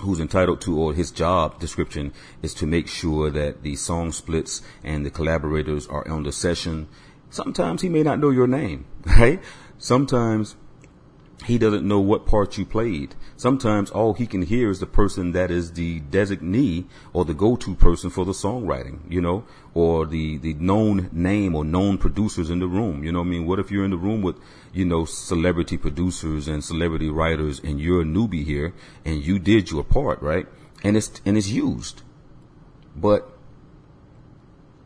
who's 0.01 0.21
entitled 0.21 0.61
to 0.61 0.79
or 0.79 0.93
his 0.93 1.11
job 1.11 1.59
description 1.59 2.13
is 2.41 2.53
to 2.53 2.65
make 2.65 2.87
sure 2.87 3.29
that 3.29 3.63
the 3.63 3.75
song 3.75 4.13
splits 4.13 4.61
and 4.81 5.05
the 5.05 5.09
collaborators 5.09 5.87
are 5.87 6.07
on 6.07 6.23
the 6.23 6.31
session. 6.31 6.87
Sometimes 7.29 7.81
he 7.81 7.89
may 7.89 8.01
not 8.01 8.17
know 8.17 8.29
your 8.29 8.47
name, 8.47 8.85
right? 9.05 9.41
Sometimes 9.77 10.55
he 11.45 11.57
doesn't 11.57 11.87
know 11.87 11.99
what 11.99 12.25
part 12.25 12.57
you 12.57 12.65
played. 12.65 13.15
Sometimes 13.37 13.89
all 13.91 14.13
he 14.13 14.27
can 14.27 14.41
hear 14.41 14.69
is 14.69 14.79
the 14.79 14.85
person 14.85 15.31
that 15.31 15.49
is 15.49 15.73
the 15.73 16.01
designee 16.01 16.85
or 17.13 17.23
the 17.23 17.33
go-to 17.33 17.75
person 17.75 18.09
for 18.09 18.25
the 18.25 18.33
songwriting, 18.33 18.99
you 19.09 19.21
know, 19.21 19.45
or 19.73 20.05
the, 20.05 20.37
the 20.37 20.53
known 20.55 21.09
name 21.13 21.55
or 21.55 21.63
known 21.63 21.97
producers 21.97 22.49
in 22.49 22.59
the 22.59 22.67
room. 22.67 23.03
You 23.03 23.11
know 23.11 23.21
I 23.21 23.23
mean? 23.23 23.45
What 23.45 23.59
if 23.59 23.71
you're 23.71 23.85
in 23.85 23.91
the 23.91 23.97
room 23.97 24.21
with, 24.21 24.35
you 24.73 24.85
know, 24.85 25.05
celebrity 25.05 25.77
producers 25.77 26.47
and 26.47 26.63
celebrity 26.63 27.09
writers 27.09 27.59
and 27.63 27.79
you're 27.79 28.01
a 28.01 28.05
newbie 28.05 28.43
here 28.43 28.73
and 29.05 29.23
you 29.23 29.39
did 29.39 29.71
your 29.71 29.83
part, 29.83 30.21
right? 30.21 30.47
And 30.83 30.97
it's, 30.97 31.21
and 31.25 31.37
it's 31.37 31.49
used. 31.49 32.01
But 32.95 33.31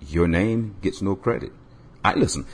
your 0.08 0.28
name 0.28 0.76
gets 0.82 1.02
no 1.02 1.16
credit. 1.16 1.52
I 2.06 2.14
listen, 2.14 2.46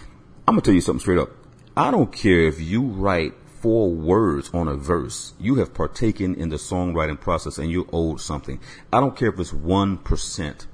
I'm 0.48 0.56
gonna 0.56 0.62
tell 0.62 0.74
you 0.74 0.82
something 0.82 1.02
straight 1.02 1.20
up. 1.20 1.32
I 1.76 1.92
don't 1.92 2.12
care 2.12 2.42
if 2.42 2.60
you 2.60 2.82
write 2.84 3.34
four 3.62 3.92
words 3.92 4.50
on 4.54 4.68
a 4.68 4.76
verse, 4.76 5.34
you 5.40 5.56
have 5.56 5.74
partaken 5.74 6.36
in 6.36 6.50
the 6.50 6.56
songwriting 6.56 7.20
process 7.20 7.58
and 7.58 7.72
you're 7.72 7.88
owed 7.92 8.22
something. 8.22 8.60
I 8.92 9.00
don't 9.00 9.16
care 9.16 9.30
if 9.30 9.40
it's 9.40 9.52
1%. 9.52 10.68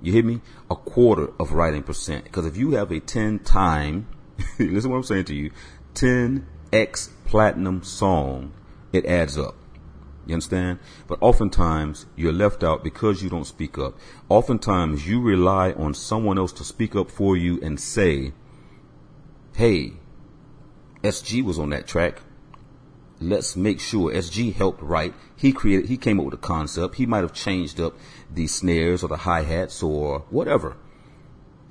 You 0.00 0.12
hear 0.12 0.24
me? 0.24 0.40
A 0.70 0.76
quarter 0.76 1.32
of 1.40 1.52
writing 1.52 1.82
percent. 1.82 2.24
Because 2.24 2.46
if 2.46 2.56
you 2.56 2.72
have 2.72 2.92
a 2.92 3.00
10 3.00 3.40
time, 3.40 4.08
listen 4.58 4.82
to 4.82 4.88
what 4.88 4.96
I'm 4.96 5.02
saying 5.02 5.24
to 5.24 5.34
you, 5.34 5.50
10x 5.94 7.10
platinum 7.24 7.82
song, 7.82 8.52
it 8.92 9.04
adds 9.06 9.36
up. 9.36 9.56
You 10.26 10.34
understand? 10.34 10.78
But 11.06 11.18
oftentimes 11.22 12.06
you're 12.14 12.32
left 12.32 12.62
out 12.62 12.84
because 12.84 13.22
you 13.22 13.30
don't 13.30 13.46
speak 13.46 13.78
up. 13.78 13.98
Oftentimes 14.28 15.08
you 15.08 15.22
rely 15.22 15.72
on 15.72 15.94
someone 15.94 16.38
else 16.38 16.52
to 16.52 16.64
speak 16.64 16.94
up 16.94 17.10
for 17.10 17.36
you 17.36 17.58
and 17.62 17.80
say, 17.80 18.32
Hey, 19.54 19.94
SG 21.02 21.42
was 21.42 21.58
on 21.58 21.70
that 21.70 21.86
track 21.86 22.20
let's 23.20 23.56
make 23.56 23.80
sure 23.80 24.12
SG 24.12 24.54
helped 24.54 24.82
write. 24.82 25.14
He 25.36 25.52
created, 25.52 25.88
he 25.88 25.96
came 25.96 26.18
up 26.18 26.26
with 26.26 26.34
a 26.34 26.38
concept. 26.38 26.96
He 26.96 27.06
might 27.06 27.20
have 27.20 27.32
changed 27.32 27.80
up 27.80 27.94
the 28.32 28.46
snares 28.46 29.02
or 29.02 29.08
the 29.08 29.16
hi-hats 29.16 29.82
or 29.82 30.20
whatever. 30.30 30.76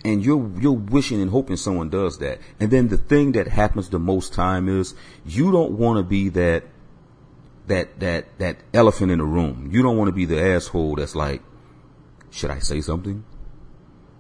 And 0.06 0.24
you're, 0.24 0.52
you're 0.60 0.74
wishing 0.74 1.22
and 1.22 1.32
hoping 1.32 1.58
someone 1.58 1.90
does 1.90 2.20
that. 2.20 2.40
And 2.60 2.72
then 2.72 2.88
the 2.88 2.98
thing 2.98 3.34
that 3.34 3.48
happens 3.48 3.90
the 3.90 4.00
most 4.00 4.34
time 4.34 4.70
is 4.70 4.94
you 5.26 5.52
don't 5.52 5.72
want 5.72 5.98
to 5.98 6.04
be 6.04 6.30
that, 6.30 6.64
that, 7.68 8.00
that, 8.00 8.38
that 8.40 8.58
elephant 8.74 9.12
in 9.12 9.20
the 9.20 9.26
room. 9.26 9.70
You 9.72 9.82
don't 9.82 9.98
want 9.98 10.10
to 10.10 10.14
be 10.14 10.26
the 10.26 10.42
asshole 10.42 10.96
that's 10.96 11.16
like, 11.16 11.42
should 12.30 12.52
I 12.52 12.60
say 12.60 12.82
something? 12.82 13.24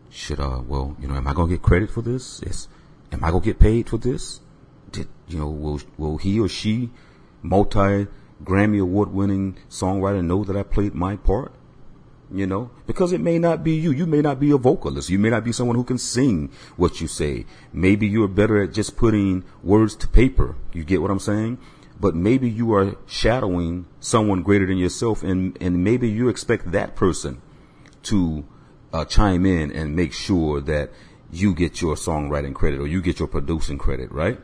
Should, 0.09 0.39
uh, 0.39 0.61
well, 0.65 0.95
you 0.99 1.07
know, 1.07 1.15
am 1.15 1.27
I 1.27 1.33
going 1.33 1.49
to 1.49 1.55
get 1.55 1.61
credit 1.61 1.91
for 1.91 2.01
this? 2.01 2.41
Yes. 2.45 2.67
Am 3.11 3.23
I 3.23 3.29
going 3.29 3.43
to 3.43 3.45
get 3.45 3.59
paid 3.59 3.89
for 3.89 3.97
this? 3.97 4.39
Did, 4.91 5.07
you 5.27 5.37
know, 5.37 5.49
will, 5.49 5.79
will 5.97 6.17
he 6.17 6.39
or 6.39 6.47
she 6.47 6.89
multi 7.47 8.07
Grammy 8.43 8.79
award 8.79 9.11
winning 9.11 9.57
songwriter 9.69 10.23
know 10.23 10.43
that 10.43 10.55
I 10.55 10.63
played 10.63 10.93
my 10.93 11.15
part? 11.15 11.53
You 12.29 12.45
know, 12.45 12.71
because 12.85 13.13
it 13.13 13.21
may 13.21 13.39
not 13.39 13.63
be 13.63 13.71
you. 13.71 13.91
You 13.91 14.05
may 14.05 14.21
not 14.21 14.37
be 14.37 14.51
a 14.51 14.57
vocalist. 14.57 15.09
You 15.09 15.17
may 15.17 15.29
not 15.29 15.45
be 15.45 15.53
someone 15.53 15.77
who 15.77 15.85
can 15.85 15.97
sing 15.97 16.51
what 16.75 16.99
you 16.99 17.07
say. 17.07 17.45
Maybe 17.71 18.05
you're 18.05 18.27
better 18.27 18.61
at 18.61 18.73
just 18.73 18.97
putting 18.97 19.45
words 19.63 19.95
to 19.97 20.09
paper. 20.09 20.55
You 20.73 20.83
get 20.83 21.01
what 21.01 21.09
I'm 21.09 21.19
saying? 21.19 21.57
But 21.99 22.15
maybe 22.15 22.49
you 22.49 22.73
are 22.73 22.97
shadowing 23.07 23.85
someone 24.01 24.43
greater 24.43 24.67
than 24.67 24.77
yourself 24.77 25.23
and, 25.23 25.57
and 25.61 25.83
maybe 25.83 26.09
you 26.09 26.27
expect 26.27 26.71
that 26.73 26.95
person 26.95 27.41
to 28.03 28.45
uh, 28.93 29.05
chime 29.05 29.45
in 29.45 29.71
and 29.71 29.95
make 29.95 30.13
sure 30.13 30.61
that 30.61 30.91
you 31.31 31.55
get 31.55 31.81
your 31.81 31.95
songwriting 31.95 32.53
credit 32.53 32.79
or 32.79 32.87
you 32.87 33.01
get 33.01 33.19
your 33.19 33.27
producing 33.27 33.77
credit, 33.77 34.11
right? 34.11 34.39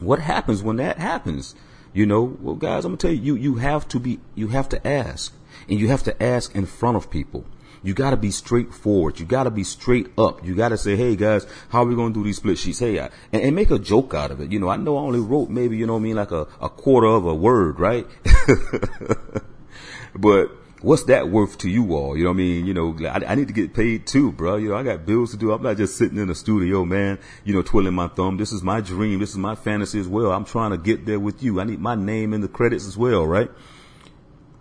What 0.00 0.18
happens 0.18 0.62
when 0.62 0.76
that 0.76 0.98
happens? 0.98 1.54
You 1.94 2.06
know, 2.06 2.36
well, 2.40 2.56
guys, 2.56 2.84
I'm 2.84 2.90
gonna 2.90 2.98
tell 2.98 3.12
you, 3.12 3.36
you, 3.36 3.36
you 3.36 3.54
have 3.56 3.86
to 3.88 4.00
be, 4.00 4.18
you 4.34 4.48
have 4.48 4.68
to 4.70 4.86
ask 4.86 5.32
and 5.68 5.78
you 5.78 5.88
have 5.88 6.02
to 6.02 6.22
ask 6.22 6.54
in 6.54 6.66
front 6.66 6.96
of 6.96 7.08
people. 7.08 7.46
You 7.84 7.94
gotta 7.94 8.16
be 8.16 8.32
straightforward. 8.32 9.20
You 9.20 9.26
gotta 9.26 9.50
be 9.50 9.62
straight 9.62 10.08
up. 10.18 10.44
You 10.44 10.56
gotta 10.56 10.76
say, 10.76 10.96
hey 10.96 11.14
guys, 11.14 11.46
how 11.68 11.82
are 11.82 11.86
we 11.86 11.94
gonna 11.94 12.12
do 12.12 12.24
these 12.24 12.38
split 12.38 12.58
sheets? 12.58 12.80
Hey, 12.80 12.98
I, 12.98 13.10
and, 13.32 13.42
and, 13.42 13.54
make 13.54 13.70
a 13.70 13.78
joke 13.78 14.12
out 14.12 14.32
of 14.32 14.40
it. 14.40 14.50
You 14.50 14.58
know, 14.58 14.68
I 14.68 14.76
know 14.76 14.96
I 14.96 15.02
only 15.02 15.20
wrote 15.20 15.50
maybe, 15.50 15.76
you 15.76 15.86
know 15.86 15.96
I 15.96 16.00
mean, 16.00 16.16
like 16.16 16.32
a, 16.32 16.48
a 16.60 16.68
quarter 16.68 17.06
of 17.06 17.26
a 17.26 17.34
word, 17.34 17.78
right? 17.78 18.06
but 20.16 20.50
what's 20.84 21.04
that 21.04 21.30
worth 21.30 21.56
to 21.58 21.68
you 21.70 21.94
all? 21.94 22.16
You 22.16 22.24
know 22.24 22.30
what 22.30 22.34
I 22.34 22.36
mean? 22.36 22.66
You 22.66 22.74
know, 22.74 22.96
I, 23.08 23.24
I, 23.26 23.34
need 23.34 23.48
to 23.48 23.54
get 23.54 23.72
paid 23.72 24.06
too, 24.06 24.32
bro. 24.32 24.56
You 24.56 24.68
know, 24.68 24.76
I 24.76 24.82
got 24.82 25.06
bills 25.06 25.30
to 25.30 25.38
do. 25.38 25.50
I'm 25.50 25.62
not 25.62 25.78
just 25.78 25.96
sitting 25.96 26.18
in 26.18 26.28
the 26.28 26.34
studio, 26.34 26.84
man, 26.84 27.18
you 27.42 27.54
know, 27.54 27.62
twiddling 27.62 27.94
my 27.94 28.08
thumb. 28.08 28.36
This 28.36 28.52
is 28.52 28.62
my 28.62 28.82
dream. 28.82 29.18
This 29.18 29.30
is 29.30 29.38
my 29.38 29.54
fantasy 29.54 29.98
as 29.98 30.06
well. 30.06 30.30
I'm 30.30 30.44
trying 30.44 30.72
to 30.72 30.76
get 30.76 31.06
there 31.06 31.18
with 31.18 31.42
you. 31.42 31.58
I 31.58 31.64
need 31.64 31.80
my 31.80 31.94
name 31.94 32.34
in 32.34 32.42
the 32.42 32.48
credits 32.48 32.86
as 32.86 32.98
well, 32.98 33.26
right? 33.26 33.50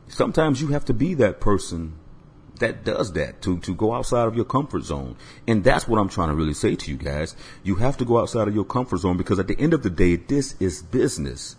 Sometimes 0.08 0.62
you 0.62 0.70
have 0.70 0.86
to 0.86 0.94
be 0.94 1.14
that 1.16 1.42
person 1.42 2.00
that 2.60 2.86
does 2.86 3.12
that 3.14 3.42
to, 3.42 3.60
to 3.60 3.76
go 3.76 3.94
outside 3.94 4.26
of 4.28 4.36
your 4.36 4.46
comfort 4.46 4.84
zone. 4.84 5.18
And 5.46 5.62
that's 5.64 5.88
what 5.88 6.00
I'm 6.00 6.08
trying 6.08 6.30
to 6.30 6.36
really 6.36 6.54
say 6.54 6.76
to 6.76 6.92
you 6.92 6.98
guys. 6.98 7.36
You 7.64 7.76
have 7.76 7.98
to 7.98 8.06
go 8.06 8.20
outside 8.20 8.48
of 8.48 8.56
your 8.56 8.64
comfort 8.64 9.00
zone 9.00 9.18
because 9.18 9.40
at 9.40 9.48
the 9.48 9.60
end 9.60 9.74
of 9.74 9.84
the 9.84 9.90
day, 9.90 10.16
this 10.16 10.56
is 10.62 10.84
business. 10.84 11.58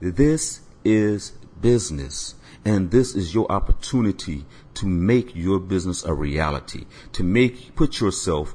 This 0.00 0.60
is 0.84 1.32
business. 1.60 2.36
And 2.68 2.90
this 2.90 3.14
is 3.14 3.34
your 3.34 3.50
opportunity 3.50 4.44
to 4.74 4.86
make 4.86 5.34
your 5.34 5.58
business 5.58 6.04
a 6.04 6.12
reality, 6.12 6.84
to 7.12 7.24
make, 7.24 7.74
put 7.74 7.98
yourself 7.98 8.54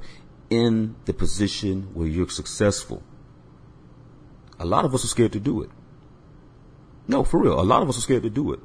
in 0.51 0.95
the 1.05 1.13
position 1.13 1.89
where 1.95 2.05
you're 2.05 2.29
successful. 2.29 3.01
A 4.59 4.65
lot 4.65 4.85
of 4.85 4.93
us 4.93 5.03
are 5.03 5.07
scared 5.07 5.31
to 5.31 5.39
do 5.39 5.63
it. 5.63 5.71
No, 7.07 7.23
for 7.23 7.41
real. 7.41 7.59
A 7.59 7.65
lot 7.65 7.81
of 7.81 7.89
us 7.89 7.97
are 7.97 8.01
scared 8.01 8.21
to 8.21 8.29
do 8.29 8.53
it. 8.53 8.59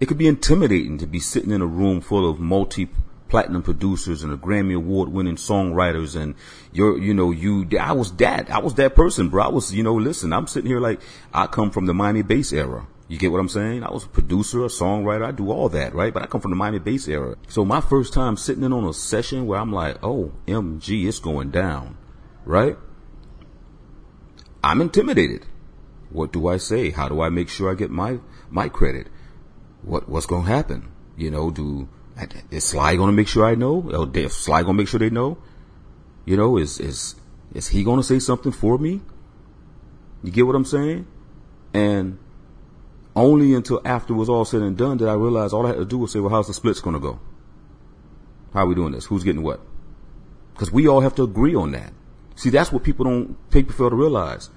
It 0.00 0.06
could 0.06 0.18
be 0.18 0.26
intimidating 0.26 0.98
to 0.98 1.06
be 1.06 1.20
sitting 1.20 1.52
in 1.52 1.62
a 1.62 1.66
room 1.66 2.00
full 2.00 2.28
of 2.28 2.40
multi 2.40 2.90
platinum 3.28 3.62
producers 3.62 4.24
and 4.24 4.32
a 4.32 4.36
Grammy 4.36 4.74
award 4.74 5.10
winning 5.10 5.36
songwriters 5.36 6.20
and 6.20 6.34
you're, 6.72 6.98
you 6.98 7.14
know, 7.14 7.30
you, 7.30 7.68
I 7.80 7.92
was 7.92 8.16
that, 8.16 8.50
I 8.50 8.58
was 8.58 8.74
that 8.74 8.96
person, 8.96 9.28
bro. 9.28 9.44
I 9.44 9.48
was, 9.48 9.72
you 9.72 9.84
know, 9.84 9.94
listen, 9.94 10.32
I'm 10.32 10.48
sitting 10.48 10.68
here 10.68 10.80
like 10.80 11.00
I 11.32 11.46
come 11.46 11.70
from 11.70 11.86
the 11.86 11.94
Miami 11.94 12.22
bass 12.22 12.52
era. 12.52 12.88
You 13.12 13.18
get 13.18 13.30
what 13.30 13.40
I'm 13.40 13.48
saying? 13.50 13.84
I 13.84 13.90
was 13.90 14.04
a 14.04 14.08
producer, 14.08 14.64
a 14.64 14.68
songwriter. 14.68 15.26
I 15.26 15.32
do 15.32 15.50
all 15.50 15.68
that, 15.68 15.94
right? 15.94 16.14
But 16.14 16.22
I 16.22 16.26
come 16.26 16.40
from 16.40 16.50
the 16.50 16.56
Miami 16.56 16.78
bass 16.78 17.06
era. 17.08 17.36
So 17.46 17.62
my 17.62 17.82
first 17.82 18.14
time 18.14 18.38
sitting 18.38 18.64
in 18.64 18.72
on 18.72 18.86
a 18.86 18.94
session 18.94 19.46
where 19.46 19.60
I'm 19.60 19.70
like, 19.70 19.98
oh, 20.02 20.32
MG, 20.46 21.06
it's 21.06 21.18
going 21.18 21.50
down, 21.50 21.98
right? 22.46 22.78
I'm 24.64 24.80
intimidated. 24.80 25.44
What 26.08 26.32
do 26.32 26.48
I 26.48 26.56
say? 26.56 26.88
How 26.88 27.10
do 27.10 27.20
I 27.20 27.28
make 27.28 27.50
sure 27.50 27.70
I 27.70 27.74
get 27.74 27.90
my, 27.90 28.18
my 28.48 28.70
credit? 28.70 29.08
What, 29.82 30.08
what's 30.08 30.24
going 30.24 30.46
to 30.46 30.50
happen? 30.50 30.90
You 31.14 31.30
know, 31.30 31.50
do, 31.50 31.90
is 32.50 32.64
Sly 32.64 32.96
going 32.96 33.10
to 33.10 33.14
make 33.14 33.28
sure 33.28 33.44
I 33.44 33.56
know? 33.56 33.90
Oh, 33.92 34.10
is 34.10 34.34
Sly 34.34 34.62
going 34.62 34.74
to 34.74 34.82
make 34.82 34.88
sure 34.88 35.00
they 35.00 35.10
know? 35.10 35.36
You 36.24 36.38
know, 36.38 36.56
is, 36.56 36.80
is, 36.80 37.16
is 37.52 37.68
he 37.68 37.84
going 37.84 37.98
to 37.98 38.04
say 38.04 38.20
something 38.20 38.52
for 38.52 38.78
me? 38.78 39.02
You 40.24 40.30
get 40.32 40.46
what 40.46 40.56
I'm 40.56 40.64
saying? 40.64 41.06
And 41.74 42.18
only 43.14 43.54
until 43.54 43.80
after 43.84 44.14
it 44.14 44.16
was 44.16 44.28
all 44.28 44.44
said 44.44 44.62
and 44.62 44.76
done 44.76 44.96
did 44.96 45.08
I 45.08 45.14
realize 45.14 45.52
all 45.52 45.66
I 45.66 45.70
had 45.70 45.78
to 45.78 45.84
do 45.84 45.98
was 45.98 46.12
say, 46.12 46.20
well, 46.20 46.30
how's 46.30 46.46
the 46.46 46.54
splits 46.54 46.80
going 46.80 46.94
to 46.94 47.00
go? 47.00 47.20
How 48.54 48.60
are 48.60 48.66
we 48.66 48.74
doing 48.74 48.92
this? 48.92 49.06
Who's 49.06 49.24
getting 49.24 49.42
what? 49.42 49.60
Because 50.52 50.70
we 50.70 50.86
all 50.88 51.00
have 51.00 51.14
to 51.16 51.22
agree 51.22 51.54
on 51.54 51.72
that. 51.72 51.92
See, 52.36 52.50
that's 52.50 52.72
what 52.72 52.82
people 52.82 53.04
don't, 53.04 53.50
people 53.50 53.74
fail 53.74 53.90
to 53.90 53.96
realize. 53.96 54.50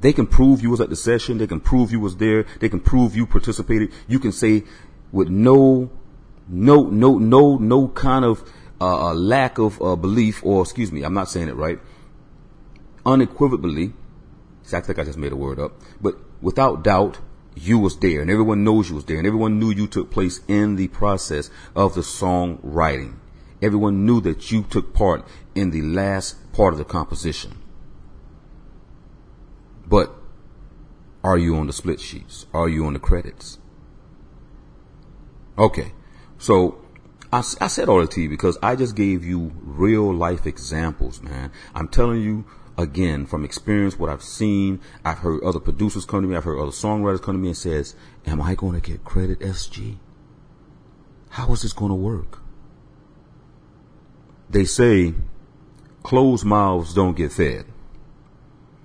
They 0.00 0.12
can 0.12 0.26
prove 0.26 0.62
you 0.62 0.70
was 0.70 0.80
at 0.80 0.90
the 0.90 0.96
session. 0.96 1.38
They 1.38 1.46
can 1.46 1.60
prove 1.60 1.90
you 1.90 2.00
was 2.00 2.16
there. 2.16 2.44
They 2.60 2.68
can 2.68 2.80
prove 2.80 3.16
you 3.16 3.26
participated. 3.26 3.92
You 4.06 4.20
can 4.20 4.32
say 4.32 4.64
with 5.10 5.28
no, 5.28 5.90
no, 6.46 6.84
no, 6.84 7.18
no, 7.18 7.56
no 7.56 7.88
kind 7.88 8.24
of 8.24 8.48
uh, 8.80 9.12
lack 9.14 9.58
of 9.58 9.80
uh, 9.82 9.96
belief, 9.96 10.44
or 10.44 10.62
excuse 10.62 10.92
me, 10.92 11.02
I'm 11.02 11.14
not 11.14 11.28
saying 11.28 11.48
it 11.48 11.56
right. 11.56 11.80
Unequivocally, 13.04 13.92
see, 14.62 14.76
I 14.76 14.80
think 14.80 14.98
I 14.98 15.04
just 15.04 15.18
made 15.18 15.32
a 15.32 15.36
word 15.36 15.58
up, 15.58 15.80
but 16.00 16.16
without 16.40 16.84
doubt, 16.84 17.18
you 17.58 17.78
was 17.78 17.98
there, 17.98 18.20
and 18.20 18.30
everyone 18.30 18.64
knows 18.64 18.88
you 18.88 18.94
was 18.94 19.04
there, 19.04 19.18
and 19.18 19.26
everyone 19.26 19.58
knew 19.58 19.70
you 19.70 19.86
took 19.86 20.10
place 20.10 20.40
in 20.48 20.76
the 20.76 20.88
process 20.88 21.50
of 21.74 21.94
the 21.94 22.02
song 22.02 22.58
writing. 22.62 23.20
Everyone 23.60 24.06
knew 24.06 24.20
that 24.20 24.52
you 24.52 24.62
took 24.62 24.94
part 24.94 25.26
in 25.54 25.70
the 25.70 25.82
last 25.82 26.36
part 26.52 26.72
of 26.72 26.78
the 26.78 26.84
composition. 26.84 27.58
But 29.86 30.14
are 31.24 31.38
you 31.38 31.56
on 31.56 31.66
the 31.66 31.72
split 31.72 32.00
sheets? 32.00 32.46
Are 32.54 32.68
you 32.68 32.86
on 32.86 32.92
the 32.92 32.98
credits? 32.98 33.58
Okay. 35.58 35.92
So 36.38 36.80
I, 37.32 37.38
I 37.38 37.66
said 37.66 37.88
all 37.88 38.00
that 38.00 38.12
to 38.12 38.20
you 38.20 38.28
because 38.28 38.56
I 38.62 38.76
just 38.76 38.94
gave 38.94 39.24
you 39.24 39.52
real 39.56 40.14
life 40.14 40.46
examples, 40.46 41.20
man. 41.22 41.50
I'm 41.74 41.88
telling 41.88 42.22
you 42.22 42.44
again 42.78 43.26
from 43.26 43.44
experience 43.44 43.98
what 43.98 44.08
I've 44.08 44.22
seen. 44.22 44.80
I've 45.04 45.18
heard 45.18 45.42
other 45.42 45.60
producers 45.60 46.04
come 46.04 46.22
to 46.22 46.28
me. 46.28 46.36
I've 46.36 46.44
heard 46.44 46.60
other 46.60 46.70
songwriters 46.70 47.20
come 47.20 47.34
to 47.34 47.38
me 47.38 47.48
and 47.48 47.56
says, 47.56 47.94
am 48.26 48.40
I 48.40 48.54
going 48.54 48.80
to 48.80 48.90
get 48.90 49.04
credit 49.04 49.40
SG? 49.40 49.96
How 51.30 51.52
is 51.52 51.62
this 51.62 51.72
going 51.72 51.90
to 51.90 51.96
work? 51.96 52.38
They 54.48 54.64
say 54.64 55.12
closed 56.02 56.44
mouths 56.44 56.94
don't 56.94 57.16
get 57.16 57.32
fed. 57.32 57.66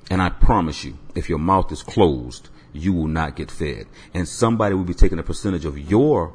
And 0.10 0.21
I 0.21 0.29
promise 0.29 0.84
you, 0.84 0.97
if 1.15 1.29
your 1.29 1.39
mouth 1.39 1.71
is 1.71 1.84
closed, 1.84 2.49
you 2.73 2.91
will 2.91 3.08
not 3.08 3.36
get 3.36 3.49
fed. 3.49 3.88
And 4.13 4.27
somebody 4.27 4.75
will 4.75 4.84
be 4.84 4.93
taking 4.93 5.19
a 5.19 5.23
percentage 5.23 5.63
of 5.63 5.77
your 5.77 6.34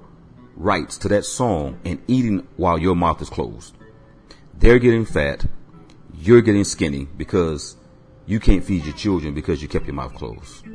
rights 0.57 0.97
to 0.99 1.09
that 1.09 1.25
song 1.25 1.79
and 1.85 2.01
eating 2.07 2.47
while 2.57 2.79
your 2.79 2.97
mouth 2.97 3.21
is 3.21 3.29
closed. 3.29 3.77
They're 4.55 4.79
getting 4.79 5.05
fat. 5.05 5.47
You're 6.21 6.43
getting 6.43 6.65
skinny 6.65 7.07
because 7.17 7.77
you 8.27 8.41
can't 8.41 8.65
feed 8.65 8.85
your 8.85 8.95
children 8.95 9.35
because 9.35 9.63
you 9.63 9.69
kept 9.69 9.87
your 9.87 9.95
mouth 9.95 10.15
closed. 10.15 10.67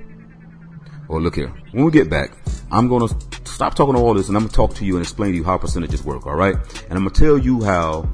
Well, 1.09 1.21
look 1.21 1.35
here. 1.35 1.49
When 1.71 1.83
we 1.83 1.91
get 1.91 2.09
back, 2.09 2.31
I'm 2.71 2.87
going 2.87 3.07
to 3.07 3.15
stop 3.43 3.75
talking 3.75 3.93
to 3.95 3.99
all 3.99 4.13
this 4.13 4.29
and 4.29 4.37
I'm 4.37 4.43
going 4.43 4.51
to 4.51 4.55
talk 4.55 4.73
to 4.75 4.85
you 4.85 4.95
and 4.95 5.03
explain 5.03 5.31
to 5.31 5.37
you 5.37 5.43
how 5.43 5.57
percentages 5.57 6.01
work. 6.01 6.25
All 6.25 6.35
right. 6.35 6.55
And 6.55 6.93
I'm 6.93 7.03
going 7.03 7.13
to 7.13 7.19
tell 7.19 7.37
you 7.37 7.61
how 7.63 8.09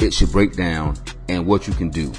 it 0.00 0.14
should 0.14 0.32
break 0.32 0.54
down 0.54 0.96
and 1.28 1.46
what 1.46 1.68
you 1.68 1.74
can 1.74 1.90
do. 1.90 2.12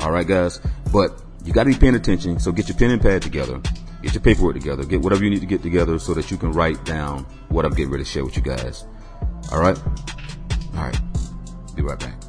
All 0.00 0.10
right, 0.10 0.26
guys. 0.26 0.60
But 0.92 1.22
you 1.44 1.52
got 1.52 1.64
to 1.64 1.70
be 1.70 1.78
paying 1.78 1.94
attention. 1.94 2.40
So 2.40 2.50
get 2.50 2.68
your 2.68 2.76
pen 2.76 2.90
and 2.90 3.00
pad 3.00 3.22
together. 3.22 3.60
Get 4.02 4.14
your 4.14 4.22
paperwork 4.22 4.54
together. 4.54 4.84
Get 4.84 5.00
whatever 5.00 5.22
you 5.22 5.30
need 5.30 5.40
to 5.40 5.46
get 5.46 5.62
together 5.62 6.00
so 6.00 6.12
that 6.14 6.30
you 6.30 6.36
can 6.36 6.50
write 6.50 6.84
down 6.84 7.24
what 7.50 7.64
I'm 7.64 7.72
getting 7.72 7.92
ready 7.92 8.02
to 8.02 8.10
share 8.10 8.24
with 8.24 8.36
you 8.36 8.42
guys. 8.42 8.84
All 9.52 9.60
right. 9.60 9.78
All 10.74 10.82
right. 10.82 11.00
Be 11.76 11.82
right 11.82 11.98
back. 11.98 12.23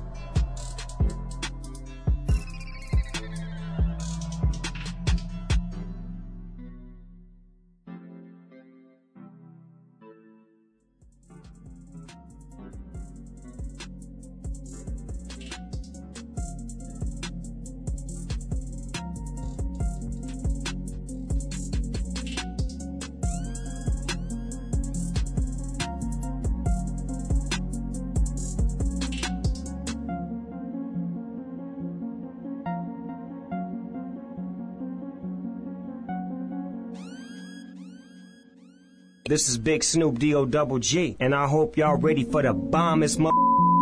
This 39.36 39.50
is 39.50 39.58
Big 39.58 39.84
Snoop 39.84 40.18
D-O 40.18 40.46
double 40.46 40.80
G, 40.80 41.18
and 41.20 41.36
I 41.36 41.46
hope 41.46 41.76
y'all 41.76 41.98
ready 41.98 42.24
for 42.24 42.42
the 42.42 42.54
bombest 42.54 43.20
mother 43.20 43.36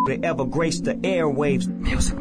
to 0.08 0.20
ever 0.24 0.46
grace 0.46 0.80
the 0.80 0.96
airwaves. 0.96 1.68
Music 1.68 2.18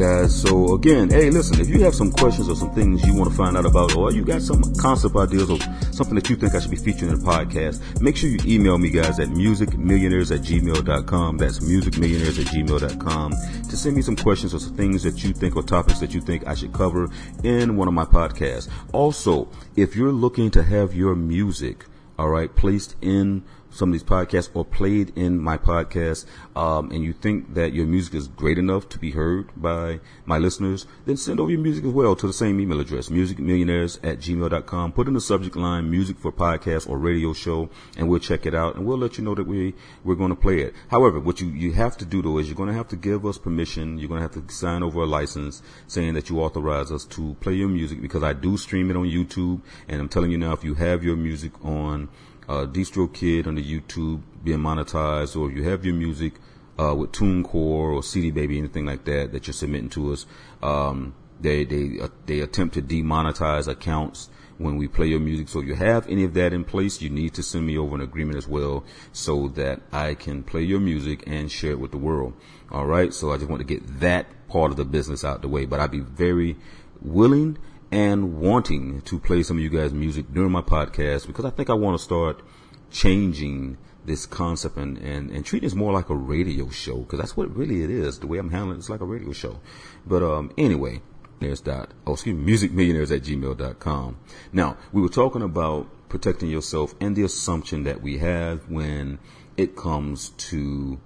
guys. 0.00 0.40
So 0.40 0.74
again, 0.74 1.10
hey, 1.10 1.28
listen, 1.28 1.60
if 1.60 1.68
you 1.68 1.84
have 1.84 1.94
some 1.94 2.10
questions 2.10 2.48
or 2.48 2.56
some 2.56 2.72
things 2.72 3.06
you 3.06 3.14
want 3.14 3.30
to 3.30 3.36
find 3.36 3.54
out 3.54 3.66
about, 3.66 3.94
or 3.94 4.10
you 4.10 4.24
got 4.24 4.40
some 4.40 4.62
concept 4.76 5.14
ideas 5.14 5.50
or 5.50 5.58
something 5.92 6.14
that 6.14 6.30
you 6.30 6.36
think 6.36 6.54
I 6.54 6.60
should 6.60 6.70
be 6.70 6.78
featuring 6.78 7.12
in 7.12 7.18
the 7.18 7.24
podcast, 7.24 8.00
make 8.00 8.16
sure 8.16 8.30
you 8.30 8.38
email 8.46 8.78
me 8.78 8.88
guys 8.88 9.20
at 9.20 9.28
musicmillionaires 9.28 10.34
at 10.34 10.40
gmail.com. 10.40 11.36
That's 11.36 11.58
musicmillionaires 11.58 12.40
at 12.40 12.46
gmail.com 12.46 13.30
to 13.68 13.76
send 13.76 13.94
me 13.94 14.00
some 14.00 14.16
questions 14.16 14.54
or 14.54 14.60
some 14.60 14.74
things 14.74 15.02
that 15.02 15.22
you 15.22 15.34
think 15.34 15.54
or 15.54 15.62
topics 15.62 15.98
that 16.00 16.14
you 16.14 16.22
think 16.22 16.46
I 16.46 16.54
should 16.54 16.72
cover 16.72 17.10
in 17.44 17.76
one 17.76 17.86
of 17.86 17.92
my 17.92 18.06
podcasts. 18.06 18.70
Also, 18.92 19.48
if 19.76 19.96
you're 19.96 20.12
looking 20.12 20.50
to 20.52 20.62
have 20.62 20.94
your 20.94 21.14
music, 21.14 21.84
all 22.18 22.30
right, 22.30 22.54
placed 22.56 22.96
in 23.02 23.44
some 23.70 23.90
of 23.90 23.92
these 23.92 24.04
podcasts 24.04 24.50
or 24.54 24.64
played 24.64 25.16
in 25.16 25.38
my 25.38 25.56
podcast, 25.56 26.26
um, 26.56 26.90
and 26.90 27.02
you 27.04 27.12
think 27.12 27.54
that 27.54 27.72
your 27.72 27.86
music 27.86 28.14
is 28.14 28.28
great 28.28 28.58
enough 28.58 28.88
to 28.90 28.98
be 28.98 29.12
heard 29.12 29.48
by 29.56 30.00
my 30.24 30.38
listeners, 30.38 30.86
then 31.06 31.16
send 31.16 31.40
over 31.40 31.50
your 31.50 31.60
music 31.60 31.84
as 31.84 31.92
well 31.92 32.16
to 32.16 32.26
the 32.26 32.32
same 32.32 32.60
email 32.60 32.80
address, 32.80 33.08
musicmillionaires 33.08 33.98
at 34.02 34.18
gmail.com. 34.18 34.92
Put 34.92 35.08
in 35.08 35.14
the 35.14 35.20
subject 35.20 35.56
line 35.56 35.90
music 35.90 36.18
for 36.18 36.32
podcast 36.32 36.88
or 36.88 36.98
radio 36.98 37.32
show, 37.32 37.70
and 37.96 38.08
we'll 38.08 38.20
check 38.20 38.46
it 38.46 38.54
out 38.54 38.76
and 38.76 38.86
we'll 38.86 38.98
let 38.98 39.18
you 39.18 39.24
know 39.24 39.34
that 39.34 39.46
we, 39.46 39.74
we're 40.04 40.14
going 40.14 40.30
to 40.30 40.36
play 40.36 40.60
it. 40.60 40.74
However, 40.88 41.20
what 41.20 41.40
you, 41.40 41.48
you 41.48 41.72
have 41.72 41.96
to 41.98 42.04
do 42.04 42.22
though 42.22 42.38
is 42.38 42.48
you're 42.48 42.56
going 42.56 42.68
to 42.68 42.74
have 42.74 42.88
to 42.88 42.96
give 42.96 43.24
us 43.26 43.38
permission. 43.38 43.98
You're 43.98 44.08
going 44.08 44.22
to 44.22 44.28
have 44.28 44.46
to 44.46 44.52
sign 44.52 44.82
over 44.82 45.02
a 45.02 45.06
license 45.06 45.62
saying 45.86 46.14
that 46.14 46.28
you 46.30 46.40
authorize 46.40 46.90
us 46.90 47.04
to 47.06 47.36
play 47.40 47.54
your 47.54 47.68
music 47.68 48.00
because 48.00 48.22
I 48.22 48.32
do 48.32 48.56
stream 48.56 48.90
it 48.90 48.96
on 48.96 49.04
YouTube. 49.04 49.62
And 49.88 50.00
I'm 50.00 50.08
telling 50.08 50.30
you 50.30 50.38
now, 50.38 50.52
if 50.52 50.64
you 50.64 50.74
have 50.74 51.02
your 51.04 51.16
music 51.16 51.52
on, 51.64 52.08
uh, 52.50 52.66
DistroKid 52.66 53.46
on 53.46 53.54
the 53.54 53.62
YouTube 53.62 54.22
being 54.42 54.58
monetized, 54.58 55.36
or 55.36 55.48
if 55.48 55.56
you 55.56 55.62
have 55.62 55.84
your 55.84 55.94
music 55.94 56.34
uh, 56.80 56.94
with 56.96 57.12
TuneCore 57.12 57.94
or 57.94 58.02
CD 58.02 58.32
Baby, 58.32 58.58
anything 58.58 58.84
like 58.84 59.04
that 59.04 59.30
that 59.32 59.46
you're 59.46 59.54
submitting 59.54 59.90
to 59.90 60.12
us, 60.12 60.26
um, 60.60 61.14
they 61.40 61.64
they 61.64 62.00
uh, 62.02 62.08
they 62.26 62.40
attempt 62.40 62.74
to 62.74 62.82
demonetize 62.82 63.68
accounts 63.68 64.30
when 64.58 64.76
we 64.76 64.88
play 64.88 65.06
your 65.06 65.20
music. 65.20 65.48
So 65.48 65.60
if 65.60 65.66
you 65.66 65.76
have 65.76 66.08
any 66.08 66.24
of 66.24 66.34
that 66.34 66.52
in 66.52 66.64
place, 66.64 67.00
you 67.00 67.08
need 67.08 67.34
to 67.34 67.42
send 67.42 67.66
me 67.66 67.78
over 67.78 67.94
an 67.94 68.00
agreement 68.00 68.36
as 68.36 68.48
well, 68.48 68.84
so 69.12 69.46
that 69.48 69.80
I 69.92 70.14
can 70.14 70.42
play 70.42 70.62
your 70.62 70.80
music 70.80 71.22
and 71.28 71.52
share 71.52 71.70
it 71.70 71.80
with 71.80 71.92
the 71.92 71.98
world. 71.98 72.34
All 72.72 72.86
right. 72.86 73.14
So 73.14 73.32
I 73.32 73.36
just 73.36 73.48
want 73.48 73.60
to 73.60 73.74
get 73.74 74.00
that 74.00 74.26
part 74.48 74.72
of 74.72 74.76
the 74.76 74.84
business 74.84 75.24
out 75.24 75.42
the 75.42 75.48
way, 75.48 75.66
but 75.66 75.78
I'd 75.78 75.92
be 75.92 76.00
very 76.00 76.56
willing 77.00 77.58
and 77.92 78.38
wanting 78.38 79.00
to 79.02 79.18
play 79.18 79.42
some 79.42 79.56
of 79.56 79.62
you 79.62 79.70
guys' 79.70 79.92
music 79.92 80.32
during 80.32 80.52
my 80.52 80.62
podcast 80.62 81.26
because 81.26 81.44
I 81.44 81.50
think 81.50 81.70
I 81.70 81.74
want 81.74 81.98
to 81.98 82.02
start 82.02 82.42
changing 82.90 83.78
this 84.04 84.26
concept 84.26 84.76
and, 84.76 84.96
and, 84.98 85.30
and 85.30 85.44
treating 85.44 85.66
this 85.66 85.74
more 85.74 85.92
like 85.92 86.08
a 86.08 86.14
radio 86.14 86.68
show 86.70 86.98
because 86.98 87.18
that's 87.18 87.36
what 87.36 87.54
really 87.54 87.82
it 87.82 87.90
is. 87.90 88.18
The 88.18 88.26
way 88.26 88.38
I'm 88.38 88.50
handling 88.50 88.76
it, 88.76 88.80
it's 88.80 88.90
like 88.90 89.00
a 89.00 89.04
radio 89.04 89.32
show. 89.32 89.60
But 90.06 90.22
um, 90.22 90.52
anyway, 90.56 91.02
there's 91.40 91.60
that. 91.62 91.92
Oh, 92.06 92.12
excuse 92.12 92.36
me, 92.36 92.52
musicmillionaires 92.52 93.14
at 93.14 93.22
gmail.com. 93.22 94.18
Now, 94.52 94.76
we 94.92 95.02
were 95.02 95.08
talking 95.08 95.42
about 95.42 95.88
protecting 96.08 96.50
yourself 96.50 96.94
and 97.00 97.16
the 97.16 97.22
assumption 97.22 97.84
that 97.84 98.02
we 98.02 98.18
have 98.18 98.68
when 98.68 99.18
it 99.56 99.76
comes 99.76 100.30
to 100.30 101.00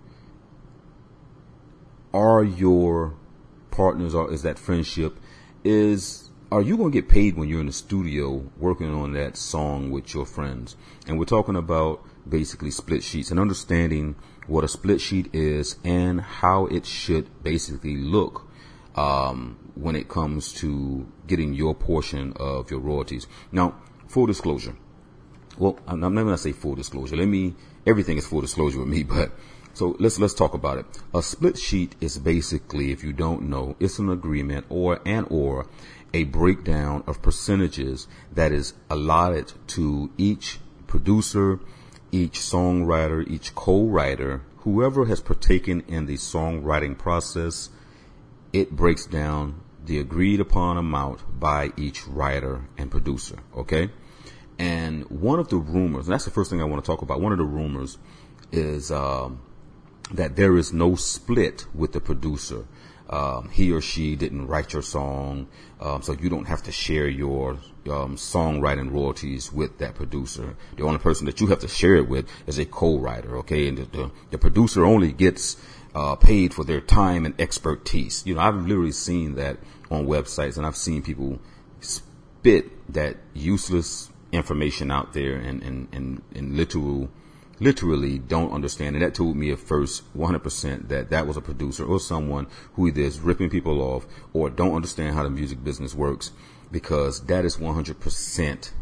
are 2.12 2.44
your 2.44 3.16
partners 3.70 4.14
or 4.14 4.32
is 4.32 4.42
that 4.42 4.58
friendship 4.58 5.18
is 5.64 6.30
are 6.54 6.62
you 6.62 6.76
going 6.76 6.92
to 6.92 6.96
get 6.96 7.08
paid 7.08 7.36
when 7.36 7.48
you're 7.48 7.58
in 7.58 7.66
the 7.66 7.72
studio 7.72 8.48
working 8.58 8.94
on 8.94 9.12
that 9.14 9.36
song 9.36 9.90
with 9.90 10.14
your 10.14 10.24
friends? 10.24 10.76
And 11.08 11.18
we're 11.18 11.24
talking 11.24 11.56
about 11.56 12.06
basically 12.28 12.70
split 12.70 13.02
sheets 13.02 13.32
and 13.32 13.40
understanding 13.40 14.14
what 14.46 14.62
a 14.62 14.68
split 14.68 15.00
sheet 15.00 15.34
is 15.34 15.76
and 15.82 16.20
how 16.20 16.66
it 16.66 16.86
should 16.86 17.42
basically 17.42 17.96
look 17.96 18.48
um, 18.94 19.58
when 19.74 19.96
it 19.96 20.08
comes 20.08 20.52
to 20.52 21.10
getting 21.26 21.54
your 21.54 21.74
portion 21.74 22.32
of 22.36 22.70
your 22.70 22.78
royalties. 22.78 23.26
Now, 23.50 23.74
full 24.06 24.26
disclosure. 24.26 24.76
Well, 25.58 25.80
I'm 25.88 25.98
not 25.98 26.10
going 26.10 26.28
to 26.28 26.38
say 26.38 26.52
full 26.52 26.76
disclosure. 26.76 27.16
Let 27.16 27.26
me. 27.26 27.56
Everything 27.84 28.16
is 28.16 28.28
full 28.28 28.42
disclosure 28.42 28.78
with 28.78 28.88
me, 28.88 29.02
but 29.16 29.32
so 29.72 29.96
let's 29.98 30.20
let's 30.20 30.34
talk 30.34 30.54
about 30.54 30.78
it. 30.78 30.86
A 31.12 31.20
split 31.20 31.58
sheet 31.58 31.96
is 32.00 32.16
basically, 32.16 32.92
if 32.92 33.02
you 33.02 33.12
don't 33.12 33.48
know, 33.48 33.74
it's 33.80 33.98
an 33.98 34.08
agreement 34.08 34.66
or 34.68 35.00
and 35.04 35.26
or 35.30 35.66
a 36.14 36.22
breakdown 36.22 37.02
of 37.08 37.20
percentages 37.20 38.06
that 38.32 38.52
is 38.52 38.72
allotted 38.88 39.52
to 39.66 40.10
each 40.16 40.60
producer, 40.86 41.58
each 42.12 42.38
songwriter, 42.38 43.28
each 43.28 43.52
co-writer, 43.56 44.42
whoever 44.58 45.06
has 45.06 45.20
partaken 45.20 45.82
in 45.88 46.06
the 46.06 46.14
songwriting 46.14 46.96
process. 46.96 47.68
It 48.52 48.70
breaks 48.70 49.06
down 49.06 49.60
the 49.84 49.98
agreed 49.98 50.38
upon 50.38 50.76
amount 50.76 51.40
by 51.40 51.72
each 51.76 52.06
writer 52.06 52.68
and 52.78 52.92
producer. 52.92 53.40
Okay. 53.56 53.90
And 54.56 55.10
one 55.10 55.40
of 55.40 55.48
the 55.48 55.56
rumors, 55.56 56.06
and 56.06 56.14
that's 56.14 56.24
the 56.24 56.30
first 56.30 56.48
thing 56.48 56.62
I 56.62 56.64
want 56.64 56.82
to 56.82 56.88
talk 56.88 57.02
about. 57.02 57.20
One 57.20 57.32
of 57.32 57.38
the 57.38 57.44
rumors 57.44 57.98
is, 58.52 58.92
um, 58.92 59.40
that 60.12 60.36
there 60.36 60.56
is 60.56 60.72
no 60.72 60.94
split 60.94 61.66
with 61.74 61.92
the 61.92 62.00
producer. 62.00 62.66
Um, 63.10 63.50
he 63.50 63.70
or 63.70 63.82
she 63.82 64.16
didn't 64.16 64.46
write 64.46 64.72
your 64.72 64.82
song, 64.82 65.46
um, 65.80 66.00
so 66.00 66.12
you 66.14 66.30
don't 66.30 66.46
have 66.46 66.62
to 66.62 66.72
share 66.72 67.06
your 67.06 67.58
um, 67.86 68.16
songwriting 68.16 68.90
royalties 68.90 69.52
with 69.52 69.78
that 69.78 69.94
producer. 69.94 70.56
The 70.76 70.84
only 70.84 70.98
person 70.98 71.26
that 71.26 71.38
you 71.40 71.48
have 71.48 71.58
to 71.60 71.68
share 71.68 71.96
it 71.96 72.08
with 72.08 72.26
is 72.46 72.58
a 72.58 72.64
co-writer, 72.64 73.36
okay? 73.38 73.68
And 73.68 73.76
the, 73.76 73.84
the, 73.84 74.10
the 74.30 74.38
producer 74.38 74.86
only 74.86 75.12
gets 75.12 75.58
uh, 75.94 76.16
paid 76.16 76.54
for 76.54 76.64
their 76.64 76.80
time 76.80 77.26
and 77.26 77.38
expertise. 77.38 78.22
You 78.26 78.36
know, 78.36 78.40
I've 78.40 78.66
literally 78.66 78.92
seen 78.92 79.34
that 79.34 79.58
on 79.90 80.06
websites, 80.06 80.56
and 80.56 80.64
I've 80.64 80.76
seen 80.76 81.02
people 81.02 81.38
spit 81.80 82.92
that 82.94 83.16
useless 83.34 84.10
information 84.32 84.90
out 84.90 85.12
there 85.12 85.36
and 85.36 85.62
and 85.62 85.88
and, 85.92 86.22
and 86.34 86.56
literal 86.56 87.08
literally 87.60 88.18
don't 88.18 88.52
understand. 88.52 88.96
And 88.96 89.04
that 89.04 89.14
told 89.14 89.36
me 89.36 89.50
at 89.50 89.58
first 89.58 90.02
100% 90.16 90.88
that 90.88 91.10
that 91.10 91.26
was 91.26 91.36
a 91.36 91.40
producer 91.40 91.84
or 91.84 92.00
someone 92.00 92.46
who 92.74 92.88
either 92.88 93.02
is 93.02 93.20
ripping 93.20 93.50
people 93.50 93.80
off 93.80 94.06
or 94.32 94.50
don't 94.50 94.74
understand 94.74 95.14
how 95.14 95.22
the 95.22 95.30
music 95.30 95.62
business 95.62 95.94
works 95.94 96.32
because 96.70 97.26
that 97.26 97.44
is 97.44 97.56
100% 97.56 98.72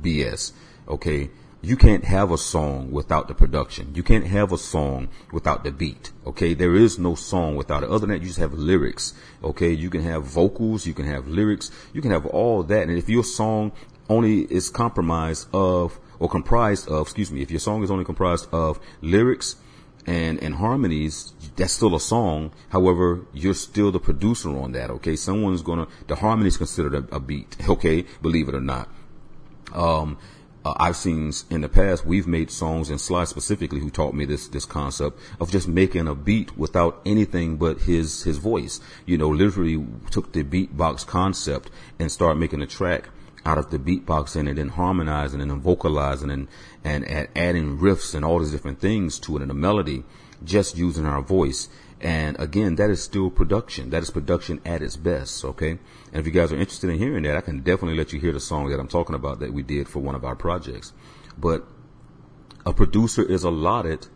BS. 0.00 0.52
Okay. 0.88 1.30
You 1.62 1.78
can't 1.78 2.04
have 2.04 2.30
a 2.30 2.36
song 2.36 2.90
without 2.92 3.26
the 3.26 3.34
production. 3.34 3.94
You 3.94 4.02
can't 4.02 4.26
have 4.26 4.52
a 4.52 4.58
song 4.58 5.08
without 5.32 5.64
the 5.64 5.72
beat. 5.72 6.12
Okay. 6.26 6.52
There 6.52 6.76
is 6.76 6.98
no 6.98 7.14
song 7.14 7.56
without 7.56 7.82
it. 7.82 7.88
Other 7.88 8.00
than 8.00 8.10
that, 8.10 8.20
you 8.20 8.26
just 8.26 8.38
have 8.38 8.52
lyrics. 8.52 9.14
Okay. 9.42 9.72
You 9.72 9.88
can 9.88 10.02
have 10.02 10.24
vocals. 10.24 10.86
You 10.86 10.92
can 10.92 11.06
have 11.06 11.26
lyrics. 11.26 11.70
You 11.94 12.02
can 12.02 12.10
have 12.10 12.26
all 12.26 12.62
that. 12.64 12.88
And 12.88 12.98
if 12.98 13.08
your 13.08 13.24
song 13.24 13.72
only 14.10 14.42
is 14.42 14.68
compromised 14.68 15.48
of 15.54 15.98
or 16.18 16.28
comprised 16.28 16.88
of, 16.88 17.02
excuse 17.02 17.30
me, 17.30 17.42
if 17.42 17.50
your 17.50 17.60
song 17.60 17.82
is 17.82 17.90
only 17.90 18.04
comprised 18.04 18.48
of 18.52 18.80
lyrics 19.00 19.56
and, 20.06 20.42
and 20.42 20.56
harmonies, 20.56 21.32
that's 21.56 21.72
still 21.72 21.94
a 21.94 22.00
song. 22.00 22.52
However, 22.68 23.26
you're 23.32 23.54
still 23.54 23.90
the 23.90 24.00
producer 24.00 24.50
on 24.50 24.72
that. 24.72 24.90
Okay. 24.90 25.16
Someone's 25.16 25.62
to, 25.62 25.88
the 26.06 26.16
harmony 26.16 26.48
is 26.48 26.56
considered 26.56 26.94
a, 26.94 27.16
a, 27.16 27.20
beat. 27.20 27.56
Okay. 27.68 28.04
Believe 28.22 28.48
it 28.48 28.54
or 28.54 28.60
not. 28.60 28.88
Um, 29.72 30.18
uh, 30.64 30.74
I've 30.76 30.96
seen 30.96 31.32
in 31.50 31.60
the 31.60 31.68
past, 31.68 32.06
we've 32.06 32.26
made 32.26 32.50
songs 32.50 32.88
and 32.88 33.00
Sly 33.00 33.24
specifically 33.24 33.80
who 33.80 33.90
taught 33.90 34.14
me 34.14 34.24
this, 34.24 34.48
this 34.48 34.64
concept 34.64 35.18
of 35.38 35.50
just 35.50 35.68
making 35.68 36.08
a 36.08 36.14
beat 36.14 36.56
without 36.56 37.02
anything 37.04 37.56
but 37.56 37.80
his, 37.82 38.22
his 38.22 38.38
voice. 38.38 38.80
You 39.04 39.18
know, 39.18 39.28
literally 39.28 39.84
took 40.10 40.32
the 40.32 40.42
beatbox 40.42 41.06
concept 41.06 41.70
and 41.98 42.10
started 42.10 42.40
making 42.40 42.62
a 42.62 42.66
track 42.66 43.10
out 43.44 43.58
of 43.58 43.70
the 43.70 43.78
beatboxing 43.78 44.48
and 44.48 44.58
then 44.58 44.68
harmonizing 44.70 45.40
and 45.40 45.50
then 45.50 45.60
vocalizing 45.60 46.30
and, 46.30 46.48
and, 46.82 47.04
and 47.04 47.28
adding 47.36 47.78
riffs 47.78 48.14
and 48.14 48.24
all 48.24 48.38
these 48.38 48.50
different 48.50 48.80
things 48.80 49.18
to 49.20 49.36
it 49.36 49.42
and 49.42 49.50
a 49.50 49.54
melody 49.54 50.04
just 50.42 50.76
using 50.76 51.06
our 51.06 51.22
voice. 51.22 51.68
And 52.00 52.38
again, 52.38 52.76
that 52.76 52.90
is 52.90 53.02
still 53.02 53.30
production. 53.30 53.90
That 53.90 54.02
is 54.02 54.10
production 54.10 54.60
at 54.64 54.82
its 54.82 54.96
best. 54.96 55.44
Okay. 55.44 55.70
And 55.70 55.80
if 56.12 56.26
you 56.26 56.32
guys 56.32 56.52
are 56.52 56.56
interested 56.56 56.90
in 56.90 56.98
hearing 56.98 57.22
that, 57.24 57.36
I 57.36 57.40
can 57.40 57.60
definitely 57.60 57.96
let 57.96 58.12
you 58.12 58.20
hear 58.20 58.32
the 58.32 58.40
song 58.40 58.68
that 58.70 58.80
I'm 58.80 58.88
talking 58.88 59.14
about 59.14 59.40
that 59.40 59.52
we 59.52 59.62
did 59.62 59.88
for 59.88 60.00
one 60.00 60.14
of 60.14 60.24
our 60.24 60.36
projects. 60.36 60.92
But 61.38 61.66
a 62.66 62.72
producer 62.72 63.22
is 63.22 63.44
allotted 63.44 64.08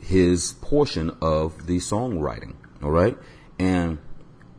his 0.00 0.52
portion 0.60 1.16
of 1.20 1.66
the 1.66 1.78
songwriting. 1.78 2.54
All 2.82 2.90
right. 2.90 3.16
And 3.58 3.98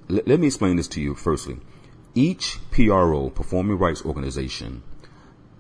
let 0.08 0.40
me 0.40 0.48
explain 0.48 0.76
this 0.76 0.88
to 0.90 1.02
you 1.02 1.16
firstly 1.16 1.60
each 2.16 2.60
PRO, 2.72 3.30
performing 3.30 3.78
rights 3.78 4.04
organization, 4.04 4.84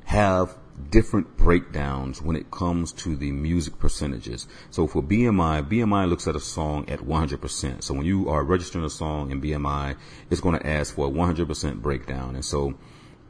have 0.06 0.56
different 0.90 1.38
breakdowns 1.38 2.22
when 2.22 2.36
it 2.36 2.50
comes 2.50 2.92
to 2.92 3.16
the 3.16 3.32
music 3.32 3.78
percentages. 3.80 4.48
So 4.72 4.88
for 4.88 5.04
BMI, 5.04 5.70
BMI 5.70 6.10
looks 6.10 6.28
at 6.28 6.36
a 6.36 6.40
song 6.40 6.90
at 6.90 7.00
100%. 7.00 7.84
So 7.84 7.94
when 7.94 8.06
you 8.06 8.30
are 8.30 8.44
registering 8.44 8.86
a 8.86 8.90
song 8.90 9.32
in 9.32 9.42
BMI, 9.42 9.98
it's 10.30 10.42
going 10.42 10.58
to 10.58 10.66
ask 10.66 10.96
for 10.96 11.08
a 11.08 11.12
100% 11.12 11.82
breakdown. 11.82 12.36
And 12.36 12.46
so, 12.46 12.76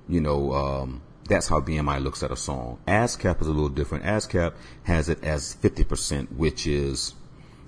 you 0.07 0.21
know, 0.21 0.53
um, 0.53 1.01
that's 1.27 1.47
how 1.47 1.59
BMI 1.59 2.01
looks 2.01 2.23
at 2.23 2.31
a 2.31 2.37
song. 2.37 2.79
ASCAP 2.87 3.41
is 3.41 3.47
a 3.47 3.51
little 3.51 3.69
different. 3.69 4.03
ASCAP 4.03 4.53
has 4.83 5.09
it 5.09 5.23
as 5.23 5.55
50%, 5.55 6.31
which 6.33 6.65
is 6.65 7.13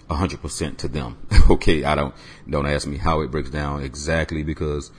100% 0.09 0.77
to 0.77 0.87
them. 0.87 1.17
okay. 1.49 1.83
I 1.83 1.95
don't, 1.95 2.13
don't 2.49 2.65
ask 2.65 2.87
me 2.87 2.97
how 2.97 3.21
it 3.21 3.31
breaks 3.31 3.49
down 3.49 3.83
exactly 3.83 4.43
because 4.43 4.91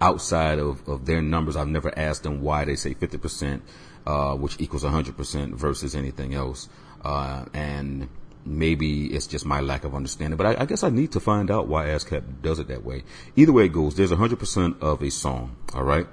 outside 0.00 0.58
of, 0.58 0.86
of 0.88 1.06
their 1.06 1.22
numbers, 1.22 1.56
I've 1.56 1.68
never 1.68 1.96
asked 1.98 2.22
them 2.22 2.40
why 2.40 2.64
they 2.64 2.76
say 2.76 2.94
50%, 2.94 3.60
uh, 4.06 4.34
which 4.36 4.56
equals 4.58 4.84
100% 4.84 5.54
versus 5.54 5.94
anything 5.94 6.34
else. 6.34 6.68
Uh, 7.02 7.44
and 7.54 8.08
maybe 8.44 9.06
it's 9.06 9.26
just 9.26 9.44
my 9.44 9.60
lack 9.60 9.84
of 9.84 9.94
understanding, 9.94 10.36
but 10.36 10.46
I, 10.46 10.62
I, 10.62 10.66
guess 10.66 10.82
I 10.82 10.90
need 10.90 11.12
to 11.12 11.20
find 11.20 11.50
out 11.50 11.68
why 11.68 11.86
ASCAP 11.86 12.42
does 12.42 12.58
it 12.58 12.68
that 12.68 12.84
way. 12.84 13.04
Either 13.36 13.52
way 13.52 13.66
it 13.66 13.72
goes, 13.72 13.94
there's 13.94 14.10
100% 14.10 14.80
of 14.80 15.02
a 15.02 15.10
song, 15.10 15.56
alright? 15.74 16.06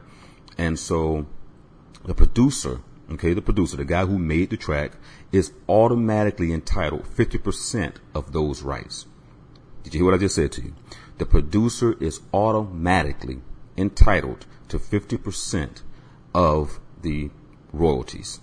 And 0.58 0.78
so 0.78 1.26
the 2.04 2.14
producer, 2.14 2.82
okay, 3.12 3.34
the 3.34 3.42
producer, 3.42 3.78
the 3.78 3.86
guy 3.86 4.06
who 4.06 4.18
made 4.18 4.50
the 4.50 4.58
track, 4.58 4.94
is 5.32 5.52
automatically 5.70 6.52
entitled 6.52 7.04
50% 7.04 7.96
of 8.14 8.34
those 8.34 8.62
rights. 8.62 9.06
Did 9.84 9.94
you 9.94 10.00
hear 10.00 10.06
what 10.06 10.16
I 10.16 10.18
just 10.18 10.36
said 10.36 10.52
to 10.54 10.62
you? 10.62 10.74
The 11.18 11.26
producer 11.26 11.96
is 12.02 12.22
automatically 12.34 13.42
entitled 13.78 14.46
to 14.70 14.80
50% 14.80 15.82
of 16.34 16.80
the 17.02 17.30
royalties 17.72 18.40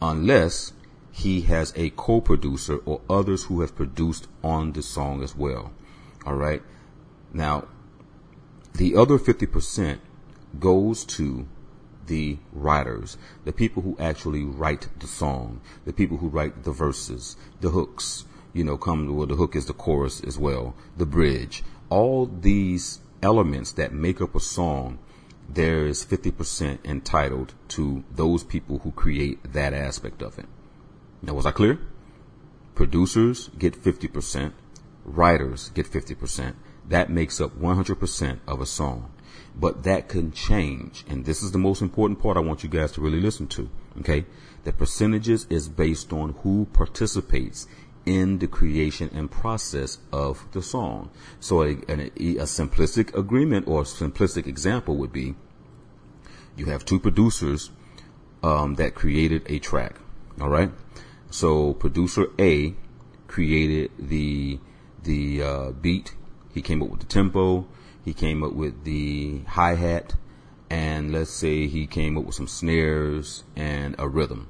unless 0.00 0.72
he 1.10 1.42
has 1.42 1.72
a 1.76 1.90
co-producer 1.90 2.78
or 2.86 3.00
others 3.10 3.44
who 3.44 3.60
have 3.60 3.74
produced 3.74 4.28
on 4.42 4.72
the 4.72 4.82
song 4.82 5.22
as 5.22 5.34
well. 5.34 5.72
All 6.24 6.34
right. 6.34 6.62
Now, 7.32 7.68
the 8.74 8.96
other 8.96 9.18
50% 9.18 9.98
goes 10.58 11.04
to 11.04 11.46
the 12.06 12.38
writers, 12.52 13.16
the 13.44 13.52
people 13.52 13.82
who 13.82 13.96
actually 13.98 14.44
write 14.44 14.88
the 14.98 15.06
song, 15.06 15.60
the 15.84 15.92
people 15.92 16.16
who 16.16 16.28
write 16.28 16.64
the 16.64 16.72
verses, 16.72 17.36
the 17.60 17.70
hooks, 17.70 18.24
you 18.52 18.64
know, 18.64 18.76
come, 18.76 19.14
well, 19.14 19.26
the 19.26 19.36
hook 19.36 19.54
is 19.54 19.66
the 19.66 19.72
chorus 19.72 20.20
as 20.22 20.38
well, 20.38 20.74
the 20.96 21.06
bridge. 21.06 21.62
All 21.88 22.26
these 22.26 23.00
elements 23.22 23.72
that 23.72 23.92
make 23.92 24.20
up 24.20 24.34
a 24.34 24.40
song, 24.40 24.98
there 25.48 25.86
is 25.86 26.04
50% 26.04 26.78
entitled 26.84 27.54
to 27.68 28.04
those 28.10 28.44
people 28.44 28.78
who 28.78 28.92
create 28.92 29.52
that 29.52 29.74
aspect 29.74 30.22
of 30.22 30.38
it. 30.38 30.46
Now, 31.22 31.34
was 31.34 31.46
I 31.46 31.50
clear? 31.50 31.78
Producers 32.74 33.50
get 33.58 33.74
50%, 33.74 34.52
writers 35.04 35.70
get 35.70 35.86
50%. 35.86 36.54
That 36.88 37.10
makes 37.10 37.40
up 37.40 37.58
100% 37.58 38.38
of 38.46 38.60
a 38.60 38.66
song. 38.66 39.12
But 39.54 39.82
that 39.84 40.08
can 40.08 40.32
change. 40.32 41.04
And 41.08 41.24
this 41.24 41.42
is 41.42 41.52
the 41.52 41.58
most 41.58 41.82
important 41.82 42.20
part 42.20 42.36
I 42.36 42.40
want 42.40 42.62
you 42.62 42.68
guys 42.68 42.92
to 42.92 43.00
really 43.00 43.20
listen 43.20 43.46
to. 43.48 43.68
Okay. 43.98 44.24
The 44.64 44.72
percentages 44.72 45.46
is 45.50 45.68
based 45.68 46.12
on 46.12 46.34
who 46.42 46.66
participates 46.72 47.66
in 48.06 48.38
the 48.38 48.46
creation 48.46 49.10
and 49.12 49.30
process 49.30 49.98
of 50.12 50.46
the 50.52 50.62
song. 50.62 51.10
So 51.38 51.62
a, 51.62 51.72
a, 51.88 52.10
a 52.16 52.46
simplistic 52.46 53.16
agreement 53.16 53.68
or 53.68 53.82
simplistic 53.82 54.46
example 54.46 54.96
would 54.96 55.12
be 55.12 55.34
you 56.56 56.66
have 56.66 56.84
two 56.84 56.98
producers 56.98 57.70
um, 58.42 58.74
that 58.74 58.94
created 58.94 59.42
a 59.46 59.58
track. 59.58 59.96
All 60.40 60.48
right. 60.48 60.70
So 61.30 61.74
producer 61.74 62.26
A 62.38 62.74
created 63.28 63.90
the 63.98 64.58
the 65.02 65.42
uh, 65.42 65.70
beat. 65.70 66.14
He 66.52 66.62
came 66.62 66.82
up 66.82 66.90
with 66.90 67.00
the 67.00 67.06
tempo. 67.06 67.66
he 68.04 68.12
came 68.12 68.42
up 68.42 68.52
with 68.52 68.84
the 68.84 69.42
hi 69.46 69.74
hat, 69.74 70.14
and 70.68 71.12
let's 71.12 71.30
say 71.30 71.66
he 71.66 71.86
came 71.86 72.16
up 72.16 72.24
with 72.24 72.34
some 72.34 72.48
snares 72.48 73.44
and 73.54 73.94
a 73.98 74.08
rhythm. 74.08 74.48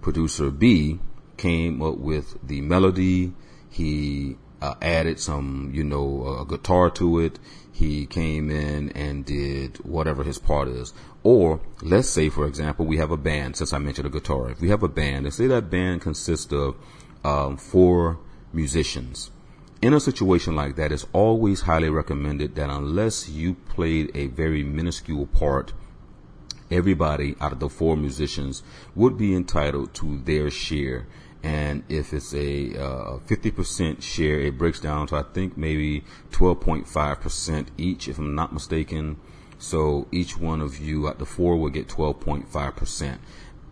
Producer 0.00 0.50
B 0.50 1.00
came 1.36 1.82
up 1.82 1.98
with 1.98 2.36
the 2.46 2.60
melody. 2.60 3.34
He 3.70 4.36
uh, 4.60 4.74
added 4.80 5.20
some, 5.20 5.70
you 5.74 5.84
know, 5.84 6.38
a 6.40 6.46
guitar 6.46 6.90
to 6.90 7.20
it. 7.20 7.38
He 7.72 8.06
came 8.06 8.50
in 8.50 8.90
and 8.90 9.24
did 9.24 9.76
whatever 9.84 10.24
his 10.24 10.38
part 10.38 10.68
is. 10.68 10.94
Or 11.22 11.60
let's 11.82 12.08
say, 12.08 12.28
for 12.30 12.46
example, 12.46 12.86
we 12.86 12.96
have 12.96 13.10
a 13.10 13.16
band. 13.16 13.56
Since 13.56 13.72
I 13.72 13.78
mentioned 13.78 14.06
a 14.06 14.10
guitar, 14.10 14.50
if 14.50 14.60
we 14.60 14.70
have 14.70 14.82
a 14.82 14.88
band, 14.88 15.26
and 15.26 15.34
say 15.34 15.46
that 15.48 15.70
band 15.70 16.00
consists 16.00 16.52
of 16.52 16.76
um, 17.24 17.56
four 17.56 18.18
musicians. 18.52 19.30
In 19.82 19.92
a 19.92 20.00
situation 20.00 20.56
like 20.56 20.76
that, 20.76 20.90
it's 20.90 21.06
always 21.12 21.62
highly 21.62 21.90
recommended 21.90 22.54
that 22.54 22.70
unless 22.70 23.28
you 23.28 23.54
played 23.54 24.10
a 24.14 24.28
very 24.28 24.64
minuscule 24.64 25.26
part, 25.26 25.74
everybody 26.70 27.36
out 27.40 27.52
of 27.52 27.60
the 27.60 27.68
four 27.68 27.96
musicians 27.96 28.62
would 28.94 29.18
be 29.18 29.34
entitled 29.34 29.92
to 29.94 30.18
their 30.24 30.50
share 30.50 31.06
and 31.46 31.84
if 31.88 32.12
it's 32.12 32.34
a 32.34 32.76
uh, 32.76 33.18
50% 33.18 34.02
share, 34.02 34.40
it 34.40 34.58
breaks 34.58 34.80
down 34.80 35.06
to 35.06 35.14
I 35.14 35.22
think 35.22 35.56
maybe 35.56 36.02
12.5% 36.32 37.68
each, 37.78 38.08
if 38.08 38.18
I'm 38.18 38.34
not 38.34 38.52
mistaken. 38.52 39.16
So 39.56 40.08
each 40.10 40.36
one 40.36 40.60
of 40.60 40.80
you 40.80 41.06
at 41.06 41.20
the 41.20 41.24
four 41.24 41.56
will 41.56 41.70
get 41.70 41.86
12.5% 41.86 43.18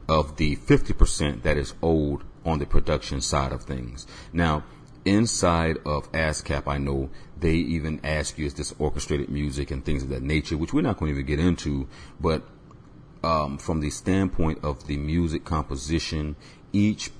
of 0.08 0.36
the 0.36 0.54
50% 0.54 1.42
that 1.42 1.56
is 1.56 1.74
owed 1.82 2.22
on 2.44 2.60
the 2.60 2.66
production 2.66 3.20
side 3.20 3.50
of 3.50 3.64
things. 3.64 4.06
Now, 4.32 4.62
inside 5.04 5.78
of 5.84 6.12
ASCAP, 6.12 6.68
I 6.68 6.78
know 6.78 7.10
they 7.40 7.54
even 7.54 8.00
ask 8.04 8.38
you 8.38 8.46
is 8.46 8.54
this 8.54 8.72
orchestrated 8.78 9.30
music 9.30 9.72
and 9.72 9.84
things 9.84 10.04
of 10.04 10.10
that 10.10 10.22
nature, 10.22 10.56
which 10.56 10.72
we're 10.72 10.82
not 10.82 10.98
going 10.98 11.12
to 11.12 11.18
even 11.18 11.26
get 11.26 11.44
into, 11.44 11.88
but 12.20 12.46
um, 13.24 13.58
from 13.58 13.80
the 13.80 13.90
standpoint 13.90 14.60
of 14.62 14.86
the 14.86 14.96
music 14.96 15.44
composition, 15.44 16.36
each 16.72 17.10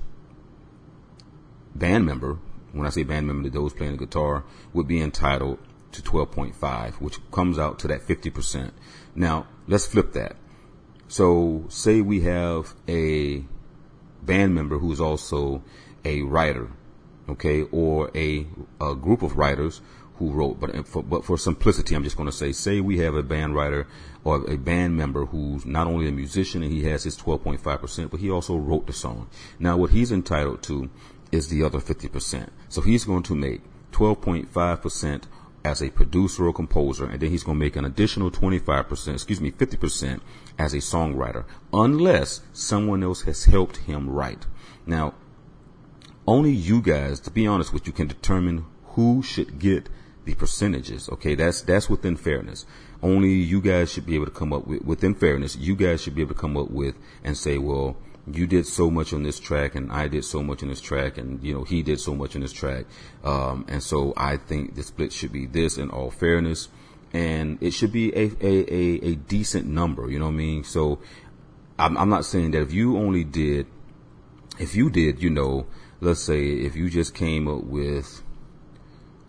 band 1.74 2.06
member, 2.06 2.38
when 2.72 2.86
I 2.86 2.90
say 2.90 3.02
band 3.02 3.26
member, 3.26 3.48
those 3.48 3.72
playing 3.72 3.92
the 3.92 4.06
guitar, 4.06 4.44
would 4.72 4.88
be 4.88 5.00
entitled 5.00 5.58
to 5.92 6.02
12.5, 6.02 6.94
which 6.94 7.18
comes 7.30 7.58
out 7.58 7.78
to 7.80 7.88
that 7.88 8.02
50%. 8.02 8.72
Now, 9.14 9.46
let's 9.66 9.86
flip 9.86 10.12
that. 10.12 10.36
So, 11.08 11.64
say 11.68 12.00
we 12.00 12.20
have 12.22 12.74
a 12.88 13.44
band 14.22 14.54
member 14.54 14.78
who's 14.78 15.00
also 15.00 15.62
a 16.04 16.22
writer, 16.22 16.70
okay, 17.28 17.62
or 17.70 18.10
a, 18.14 18.46
a 18.80 18.94
group 18.94 19.22
of 19.22 19.36
writers 19.36 19.80
who 20.16 20.30
wrote, 20.30 20.60
but 20.60 20.86
for, 20.86 21.02
but 21.02 21.24
for 21.24 21.36
simplicity, 21.36 21.94
I'm 21.94 22.04
just 22.04 22.16
going 22.16 22.28
to 22.28 22.36
say, 22.36 22.52
say 22.52 22.80
we 22.80 22.98
have 22.98 23.14
a 23.14 23.22
band 23.22 23.54
writer 23.54 23.86
or 24.22 24.48
a 24.48 24.56
band 24.56 24.96
member 24.96 25.26
who's 25.26 25.66
not 25.66 25.86
only 25.86 26.08
a 26.08 26.12
musician 26.12 26.62
and 26.62 26.72
he 26.72 26.84
has 26.84 27.02
his 27.02 27.16
12.5%, 27.16 28.10
but 28.10 28.20
he 28.20 28.30
also 28.30 28.56
wrote 28.56 28.86
the 28.86 28.92
song. 28.92 29.28
Now, 29.58 29.76
what 29.76 29.90
he's 29.90 30.12
entitled 30.12 30.62
to 30.64 30.88
is 31.34 31.48
the 31.48 31.62
other 31.62 31.78
50%. 31.78 32.48
So 32.68 32.80
he's 32.80 33.04
going 33.04 33.24
to 33.24 33.34
make 33.34 33.60
12.5% 33.92 35.24
as 35.64 35.82
a 35.82 35.90
producer 35.90 36.46
or 36.46 36.52
composer, 36.52 37.06
and 37.06 37.20
then 37.20 37.30
he's 37.30 37.42
going 37.42 37.58
to 37.58 37.64
make 37.64 37.76
an 37.76 37.84
additional 37.84 38.30
25%, 38.30 39.14
excuse 39.14 39.40
me, 39.40 39.50
50% 39.50 40.20
as 40.58 40.74
a 40.74 40.78
songwriter, 40.78 41.44
unless 41.72 42.42
someone 42.52 43.02
else 43.02 43.22
has 43.22 43.44
helped 43.44 43.78
him 43.78 44.10
write. 44.10 44.46
Now, 44.86 45.14
only 46.26 46.52
you 46.52 46.80
guys, 46.80 47.20
to 47.20 47.30
be 47.30 47.46
honest 47.46 47.72
with 47.72 47.86
you, 47.86 47.92
can 47.92 48.08
determine 48.08 48.66
who 48.94 49.22
should 49.22 49.58
get 49.58 49.88
the 50.24 50.34
percentages. 50.34 51.08
Okay, 51.08 51.34
that's 51.34 51.62
that's 51.62 51.90
within 51.90 52.16
fairness. 52.16 52.64
Only 53.02 53.32
you 53.32 53.60
guys 53.60 53.92
should 53.92 54.06
be 54.06 54.14
able 54.14 54.26
to 54.26 54.30
come 54.30 54.52
up 54.52 54.66
with 54.66 54.82
within 54.82 55.14
fairness. 55.14 55.56
You 55.56 55.76
guys 55.76 56.00
should 56.00 56.14
be 56.14 56.22
able 56.22 56.34
to 56.34 56.40
come 56.40 56.56
up 56.56 56.70
with 56.70 56.94
and 57.22 57.36
say, 57.36 57.58
well, 57.58 57.96
you 58.32 58.46
did 58.46 58.66
so 58.66 58.90
much 58.90 59.12
on 59.12 59.22
this 59.22 59.38
track 59.38 59.74
and 59.74 59.92
I 59.92 60.08
did 60.08 60.24
so 60.24 60.42
much 60.42 60.62
on 60.62 60.70
this 60.70 60.80
track 60.80 61.18
and 61.18 61.42
you 61.42 61.52
know 61.52 61.64
he 61.64 61.82
did 61.82 62.00
so 62.00 62.14
much 62.14 62.34
on 62.34 62.42
this 62.42 62.52
track. 62.52 62.86
Um, 63.22 63.66
and 63.68 63.82
so 63.82 64.14
I 64.16 64.38
think 64.38 64.74
the 64.74 64.82
split 64.82 65.12
should 65.12 65.32
be 65.32 65.46
this 65.46 65.76
in 65.76 65.90
all 65.90 66.10
fairness. 66.10 66.68
And 67.12 67.62
it 67.62 67.70
should 67.70 67.92
be 67.92 68.12
a, 68.12 68.30
a, 68.40 68.74
a, 68.74 69.10
a 69.10 69.14
decent 69.14 69.66
number 69.66 70.10
you 70.10 70.18
know 70.18 70.26
what 70.26 70.32
I 70.32 70.36
mean? 70.36 70.64
So 70.64 71.00
I'm, 71.78 71.96
I'm 71.98 72.08
not 72.08 72.24
saying 72.24 72.52
that 72.52 72.62
if 72.62 72.72
you 72.72 72.96
only 72.96 73.24
did 73.24 73.66
if 74.58 74.74
you 74.74 74.88
did 74.88 75.22
you 75.22 75.30
know 75.30 75.66
let's 76.00 76.20
say 76.20 76.46
if 76.46 76.76
you 76.76 76.88
just 76.88 77.14
came 77.14 77.46
up 77.46 77.64
with 77.64 78.22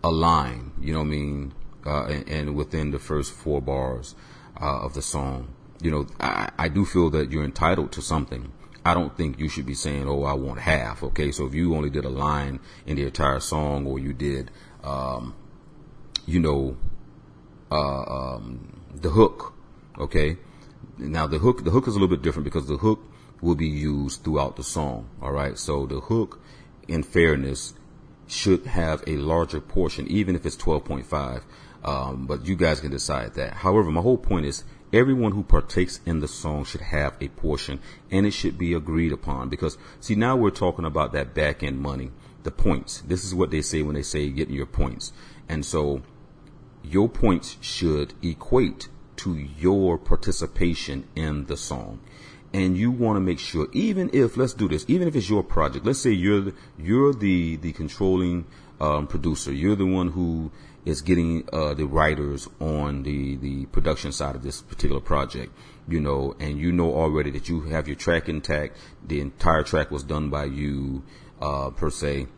a 0.02 0.10
line 0.10 0.72
you 0.80 0.92
know 0.92 1.00
what 1.00 1.06
I 1.06 1.10
mean? 1.10 1.54
Uh, 1.84 2.06
and, 2.06 2.28
and, 2.28 2.56
within 2.56 2.90
the 2.90 2.98
first 2.98 3.32
four 3.32 3.62
bars 3.62 4.16
uh, 4.60 4.80
of 4.80 4.94
the 4.94 5.02
song 5.02 5.54
you 5.82 5.90
know 5.90 6.06
I, 6.18 6.50
I 6.58 6.68
do 6.68 6.84
feel 6.84 7.10
that 7.10 7.30
you're 7.30 7.44
entitled 7.44 7.92
to 7.92 8.02
something 8.02 8.52
I 8.86 8.94
don't 8.94 9.16
think 9.16 9.40
you 9.40 9.48
should 9.48 9.66
be 9.66 9.74
saying, 9.74 10.06
"Oh, 10.06 10.22
I 10.22 10.34
want 10.34 10.60
half." 10.60 11.02
Okay, 11.02 11.32
so 11.32 11.44
if 11.46 11.54
you 11.54 11.74
only 11.74 11.90
did 11.90 12.04
a 12.04 12.14
line 12.26 12.60
in 12.86 12.94
the 12.96 13.04
entire 13.04 13.40
song, 13.40 13.84
or 13.84 13.98
you 13.98 14.12
did, 14.12 14.52
um, 14.84 15.34
you 16.24 16.38
know, 16.38 16.76
uh, 17.72 18.04
um, 18.18 18.46
the 18.94 19.10
hook. 19.10 19.54
Okay, 19.98 20.36
now 20.98 21.26
the 21.26 21.38
hook, 21.38 21.64
the 21.64 21.72
hook 21.72 21.88
is 21.88 21.96
a 21.96 21.98
little 21.98 22.14
bit 22.16 22.22
different 22.22 22.44
because 22.44 22.68
the 22.68 22.76
hook 22.76 23.00
will 23.40 23.56
be 23.56 23.66
used 23.66 24.22
throughout 24.22 24.54
the 24.54 24.62
song. 24.62 25.08
All 25.20 25.32
right, 25.32 25.58
so 25.58 25.86
the 25.86 26.00
hook, 26.00 26.40
in 26.86 27.02
fairness, 27.02 27.74
should 28.28 28.66
have 28.66 29.02
a 29.08 29.16
larger 29.16 29.60
portion, 29.60 30.06
even 30.06 30.36
if 30.36 30.46
it's 30.46 30.56
twelve 30.56 30.84
point 30.84 31.06
five. 31.06 31.42
Um, 31.82 32.26
but 32.26 32.46
you 32.46 32.54
guys 32.54 32.80
can 32.80 32.92
decide 32.92 33.34
that. 33.34 33.52
However, 33.54 33.90
my 33.90 34.00
whole 34.00 34.16
point 34.18 34.46
is 34.46 34.64
everyone 34.96 35.32
who 35.32 35.42
partakes 35.42 36.00
in 36.06 36.20
the 36.20 36.28
song 36.28 36.64
should 36.64 36.80
have 36.80 37.14
a 37.20 37.28
portion 37.28 37.78
and 38.10 38.26
it 38.26 38.32
should 38.32 38.56
be 38.56 38.72
agreed 38.72 39.12
upon 39.12 39.48
because 39.48 39.76
see 40.00 40.14
now 40.14 40.34
we're 40.34 40.50
talking 40.50 40.84
about 40.84 41.12
that 41.12 41.34
back 41.34 41.62
end 41.62 41.78
money 41.78 42.10
the 42.46 42.50
points. 42.50 43.02
This 43.02 43.24
is 43.24 43.34
what 43.34 43.50
they 43.50 43.60
say 43.60 43.82
when 43.82 43.96
they 43.96 44.02
say 44.02 44.30
getting 44.30 44.54
your 44.54 44.66
points. 44.66 45.12
And 45.48 45.66
so 45.66 46.02
your 46.82 47.08
points 47.08 47.58
should 47.60 48.14
equate 48.22 48.88
to 49.16 49.34
your 49.34 49.98
participation 49.98 51.08
in 51.14 51.46
the 51.46 51.56
song. 51.56 52.00
And 52.54 52.76
you 52.76 52.90
want 52.92 53.16
to 53.16 53.20
make 53.20 53.40
sure 53.40 53.66
even 53.72 54.08
if 54.14 54.36
let's 54.36 54.54
do 54.54 54.68
this 54.68 54.84
even 54.88 55.08
if 55.08 55.16
it's 55.16 55.28
your 55.28 55.42
project 55.42 55.84
let's 55.84 55.98
say 55.98 56.10
you're 56.10 56.40
the, 56.40 56.54
you're 56.78 57.12
the 57.12 57.56
the 57.56 57.72
controlling 57.72 58.46
um, 58.80 59.06
producer 59.08 59.52
you're 59.52 59.76
the 59.76 59.84
one 59.84 60.08
who 60.08 60.50
is 60.86 61.02
getting 61.02 61.46
uh, 61.52 61.74
the 61.74 61.86
writers 61.86 62.48
on 62.60 63.02
the 63.02 63.36
the 63.36 63.66
production 63.66 64.12
side 64.12 64.34
of 64.34 64.42
this 64.42 64.62
particular 64.62 65.00
project. 65.00 65.52
You 65.86 66.00
know, 66.00 66.34
and 66.40 66.58
you 66.58 66.72
know 66.72 66.94
already 66.94 67.30
that 67.32 67.48
you 67.48 67.60
have 67.62 67.86
your 67.86 67.96
track 67.96 68.28
intact. 68.28 68.78
The 69.06 69.20
entire 69.20 69.62
track 69.62 69.90
was 69.90 70.02
done 70.02 70.30
by 70.30 70.44
you 70.46 71.04
uh, 71.40 71.70
per 71.70 71.90
se 71.90 72.28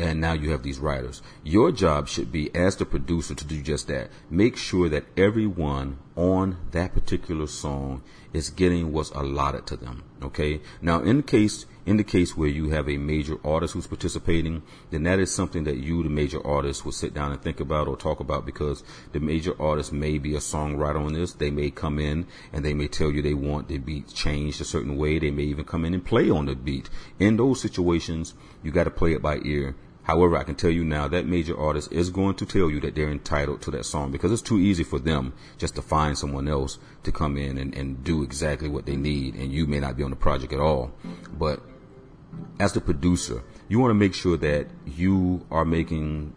and 0.00 0.20
now 0.20 0.32
you 0.32 0.50
have 0.50 0.62
these 0.62 0.78
writers. 0.78 1.20
Your 1.44 1.70
job 1.72 2.08
should 2.08 2.32
be, 2.32 2.54
as 2.54 2.76
the 2.76 2.86
producer, 2.86 3.34
to 3.34 3.44
do 3.44 3.60
just 3.60 3.86
that. 3.88 4.10
Make 4.30 4.56
sure 4.56 4.88
that 4.88 5.04
everyone 5.16 5.98
on 6.16 6.56
that 6.70 6.94
particular 6.94 7.46
song 7.46 8.02
is 8.32 8.48
getting 8.48 8.92
what's 8.92 9.10
allotted 9.10 9.66
to 9.66 9.76
them. 9.76 10.04
Okay. 10.22 10.60
Now, 10.80 11.00
in 11.00 11.22
case, 11.22 11.66
in 11.90 11.96
the 11.96 12.04
case 12.04 12.36
where 12.36 12.48
you 12.48 12.70
have 12.70 12.88
a 12.88 12.96
major 12.96 13.36
artist 13.44 13.74
who's 13.74 13.88
participating, 13.88 14.62
then 14.90 15.02
that 15.02 15.18
is 15.18 15.34
something 15.34 15.64
that 15.64 15.78
you, 15.78 16.04
the 16.04 16.08
major 16.08 16.40
artist, 16.46 16.84
will 16.84 16.92
sit 16.92 17.12
down 17.12 17.32
and 17.32 17.42
think 17.42 17.58
about 17.58 17.88
or 17.88 17.96
talk 17.96 18.20
about 18.20 18.46
because 18.46 18.84
the 19.10 19.18
major 19.18 19.60
artist 19.60 19.92
may 19.92 20.16
be 20.16 20.36
a 20.36 20.38
songwriter 20.38 21.04
on 21.04 21.14
this. 21.14 21.32
They 21.32 21.50
may 21.50 21.72
come 21.72 21.98
in 21.98 22.28
and 22.52 22.64
they 22.64 22.74
may 22.74 22.86
tell 22.86 23.10
you 23.10 23.22
they 23.22 23.34
want 23.34 23.66
the 23.66 23.78
beat 23.78 24.06
changed 24.14 24.60
a 24.60 24.64
certain 24.64 24.96
way. 24.96 25.18
They 25.18 25.32
may 25.32 25.42
even 25.42 25.64
come 25.64 25.84
in 25.84 25.92
and 25.92 26.04
play 26.04 26.30
on 26.30 26.46
the 26.46 26.54
beat. 26.54 26.88
In 27.18 27.36
those 27.36 27.60
situations, 27.60 28.34
you 28.62 28.70
got 28.70 28.84
to 28.84 28.90
play 28.90 29.12
it 29.12 29.20
by 29.20 29.40
ear 29.44 29.74
However, 30.10 30.36
I 30.36 30.44
can 30.44 30.56
tell 30.56 30.70
you 30.70 30.82
now 30.84 31.08
that 31.08 31.26
major 31.26 31.56
artist 31.56 31.92
is 31.92 32.10
going 32.10 32.34
to 32.36 32.46
tell 32.46 32.70
you 32.70 32.80
that 32.80 32.94
they're 32.94 33.10
entitled 33.10 33.62
to 33.62 33.70
that 33.72 33.84
song 33.84 34.10
because 34.10 34.32
it's 34.32 34.42
too 34.42 34.58
easy 34.58 34.82
for 34.82 34.98
them 34.98 35.34
just 35.58 35.74
to 35.76 35.82
find 35.82 36.16
someone 36.16 36.48
else 36.48 36.78
to 37.04 37.12
come 37.12 37.36
in 37.36 37.58
and, 37.58 37.74
and 37.74 38.02
do 38.02 38.22
exactly 38.22 38.68
what 38.68 38.86
they 38.86 38.96
need. 38.96 39.34
And 39.34 39.52
you 39.52 39.66
may 39.66 39.78
not 39.78 39.96
be 39.96 40.02
on 40.02 40.10
the 40.10 40.16
project 40.16 40.52
at 40.52 40.60
all. 40.60 40.90
But 41.32 41.60
as 42.58 42.72
the 42.72 42.80
producer, 42.80 43.42
you 43.68 43.78
want 43.78 43.90
to 43.90 43.94
make 43.94 44.14
sure 44.14 44.36
that 44.36 44.66
you 44.86 45.46
are 45.50 45.64
making 45.64 46.34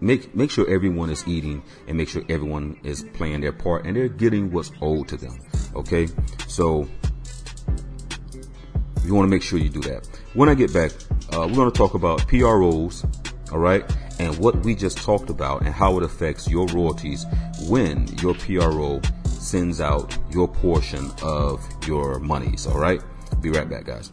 make 0.00 0.34
make 0.34 0.50
sure 0.50 0.68
everyone 0.68 1.10
is 1.10 1.26
eating 1.26 1.62
and 1.88 1.96
make 1.96 2.08
sure 2.08 2.22
everyone 2.28 2.78
is 2.82 3.04
playing 3.14 3.40
their 3.40 3.52
part 3.52 3.86
and 3.86 3.96
they're 3.96 4.08
getting 4.08 4.50
what's 4.50 4.70
owed 4.82 5.08
to 5.08 5.16
them. 5.16 5.38
Okay? 5.74 6.08
So 6.48 6.88
you 9.04 9.14
want 9.14 9.26
to 9.26 9.30
make 9.30 9.42
sure 9.42 9.58
you 9.58 9.68
do 9.68 9.80
that. 9.82 10.08
When 10.34 10.48
I 10.48 10.54
get 10.54 10.72
back, 10.72 10.92
uh, 11.32 11.46
we're 11.46 11.54
going 11.54 11.70
to 11.70 11.76
talk 11.76 11.94
about 11.94 12.26
PROs, 12.26 13.04
all 13.52 13.58
right, 13.58 13.84
and 14.18 14.36
what 14.38 14.64
we 14.64 14.74
just 14.74 14.98
talked 14.98 15.30
about 15.30 15.62
and 15.62 15.74
how 15.74 15.98
it 15.98 16.02
affects 16.02 16.48
your 16.48 16.66
royalties 16.68 17.26
when 17.68 18.06
your 18.18 18.34
PRO 18.34 19.00
sends 19.26 19.80
out 19.80 20.16
your 20.30 20.48
portion 20.48 21.10
of 21.22 21.62
your 21.86 22.18
monies, 22.18 22.66
all 22.66 22.78
right? 22.78 23.02
Be 23.40 23.50
right 23.50 23.68
back, 23.68 23.84
guys. 23.84 24.10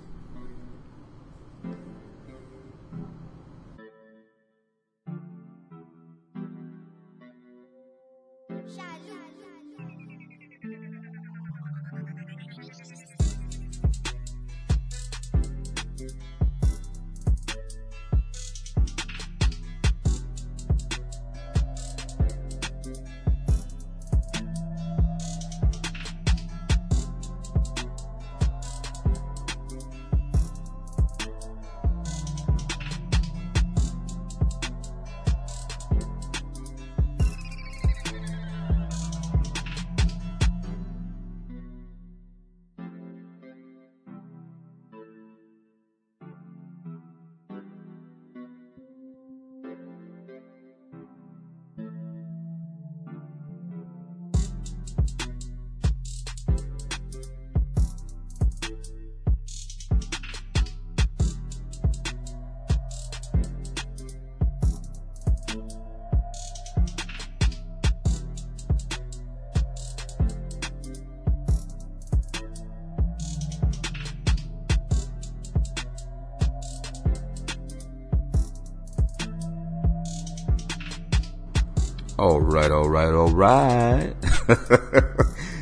All 82.21 82.39
right, 82.39 82.69
all 82.69 82.87
right, 82.87 83.11
all 83.11 83.31
right. 83.31 84.13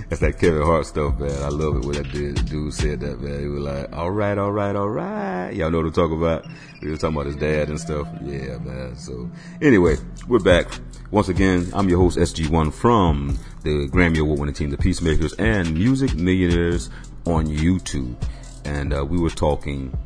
That's 0.10 0.20
that 0.20 0.36
Kevin 0.42 0.62
Hart 0.62 0.86
stuff, 0.86 1.18
man. 1.18 1.42
I 1.42 1.48
love 1.48 1.78
it 1.78 1.86
when 1.86 1.96
that 1.96 2.12
dude, 2.12 2.74
said 2.74 3.00
that, 3.00 3.22
man. 3.22 3.40
He 3.40 3.48
was 3.48 3.64
like, 3.64 3.96
all 3.96 4.12
right, 4.12 4.38
all 4.38 4.52
right, 4.52 4.76
all 4.76 4.90
right. 4.90 5.52
Y'all 5.52 5.72
know 5.72 5.78
what 5.78 5.86
I'm 5.86 5.94
talking 5.94 6.18
about? 6.18 6.46
We 6.82 6.92
were 6.92 6.98
talking 6.98 7.16
about 7.16 7.28
his 7.28 7.38
dad 7.38 7.70
and 7.70 7.80
stuff. 7.80 8.10
Yeah, 8.22 8.58
man. 8.58 8.98
So 8.98 9.32
anyway, 9.62 9.96
we're 10.28 10.40
back. 10.40 10.68
Once 11.12 11.30
again, 11.30 11.66
I'm 11.74 11.88
your 11.88 11.98
host, 12.00 12.18
SG1 12.18 12.74
from 12.74 13.40
the 13.64 13.88
Grammy 13.88 14.20
Award 14.20 14.40
winning 14.40 14.54
team, 14.54 14.70
the 14.70 14.78
Peacemakers 14.78 15.32
and 15.36 15.74
Music 15.74 16.14
Millionaires 16.16 16.90
on 17.26 17.48
YouTube. 17.48 18.22
And, 18.66 18.94
uh, 18.94 19.06
we 19.06 19.18
were 19.18 19.30
talking 19.30 19.98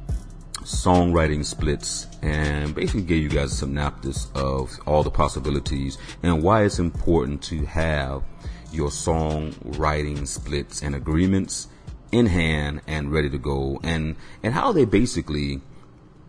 songwriting 0.63 1.45
splits 1.45 2.07
and 2.21 2.73
basically 2.73 3.01
gave 3.01 3.23
you 3.23 3.29
guys 3.29 3.51
a 3.51 3.55
synopsis 3.55 4.27
of 4.35 4.71
all 4.85 5.03
the 5.03 5.11
possibilities 5.11 5.97
and 6.21 6.41
why 6.41 6.63
it's 6.63 6.79
important 6.79 7.41
to 7.43 7.65
have 7.65 8.23
your 8.71 8.89
songwriting 8.89 10.27
splits 10.27 10.81
and 10.81 10.95
agreements 10.95 11.67
in 12.11 12.25
hand 12.25 12.81
and 12.87 13.11
ready 13.11 13.29
to 13.29 13.37
go 13.37 13.79
and 13.83 14.15
and 14.41 14.53
how 14.53 14.71
they 14.71 14.85
basically 14.85 15.61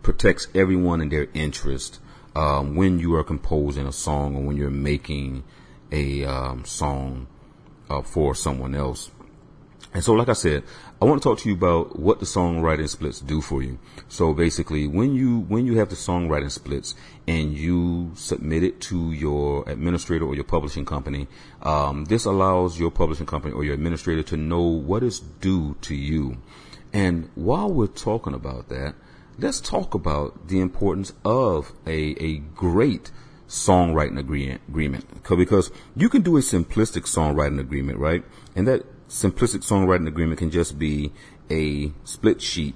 protects 0.03 0.47
everyone 0.53 1.01
in 1.01 1.09
their 1.09 1.27
interest 1.33 1.99
um, 2.35 2.75
when 2.75 2.99
you 2.99 3.15
are 3.15 3.23
composing 3.23 3.87
a 3.87 3.91
song 3.91 4.35
or 4.35 4.43
when 4.43 4.57
you're 4.57 4.69
making 4.69 5.43
a 5.91 6.25
um, 6.25 6.65
song 6.65 7.27
uh, 7.89 8.01
for 8.01 8.35
someone 8.35 8.75
else. 8.75 9.09
And 9.93 10.03
so, 10.03 10.13
like 10.13 10.27
I 10.27 10.33
said, 10.33 10.63
I 11.01 11.03
want 11.05 11.21
to 11.21 11.27
talk 11.27 11.39
to 11.39 11.49
you 11.49 11.55
about 11.55 11.99
what 11.99 12.19
the 12.19 12.25
songwriting 12.25 12.87
splits 12.87 13.19
do 13.19 13.41
for 13.41 13.61
you. 13.61 13.79
So 14.07 14.33
basically, 14.33 14.87
when 14.87 15.13
you, 15.13 15.41
when 15.41 15.65
you 15.65 15.77
have 15.77 15.89
the 15.89 15.95
songwriting 15.95 16.49
splits 16.49 16.95
and 17.27 17.53
you 17.53 18.13
submit 18.15 18.63
it 18.63 18.79
to 18.81 19.11
your 19.11 19.67
administrator 19.67 20.25
or 20.25 20.35
your 20.35 20.45
publishing 20.45 20.85
company, 20.85 21.27
um, 21.63 22.05
this 22.05 22.23
allows 22.23 22.79
your 22.79 22.91
publishing 22.91 23.25
company 23.25 23.53
or 23.53 23.65
your 23.65 23.73
administrator 23.73 24.23
to 24.23 24.37
know 24.37 24.61
what 24.61 25.03
is 25.03 25.19
due 25.19 25.75
to 25.81 25.93
you. 25.93 26.37
And 26.93 27.29
while 27.35 27.69
we're 27.69 27.87
talking 27.87 28.33
about 28.33 28.69
that, 28.69 28.95
let's 29.37 29.59
talk 29.59 29.93
about 29.93 30.47
the 30.47 30.61
importance 30.61 31.11
of 31.25 31.73
a, 31.85 32.15
a 32.23 32.37
great 32.37 33.11
songwriting 33.49 34.17
agreement, 34.17 34.61
agreement. 34.69 35.23
Because 35.27 35.71
you 35.93 36.07
can 36.07 36.21
do 36.21 36.37
a 36.37 36.39
simplistic 36.39 37.03
songwriting 37.03 37.59
agreement, 37.59 37.99
right? 37.99 38.23
And 38.55 38.65
that 38.69 38.85
simplistic 39.09 39.61
songwriting 39.61 40.07
agreement 40.07 40.39
can 40.39 40.51
just 40.51 40.77
be 40.79 41.11
a 41.49 41.91
split 42.03 42.41
sheet, 42.41 42.75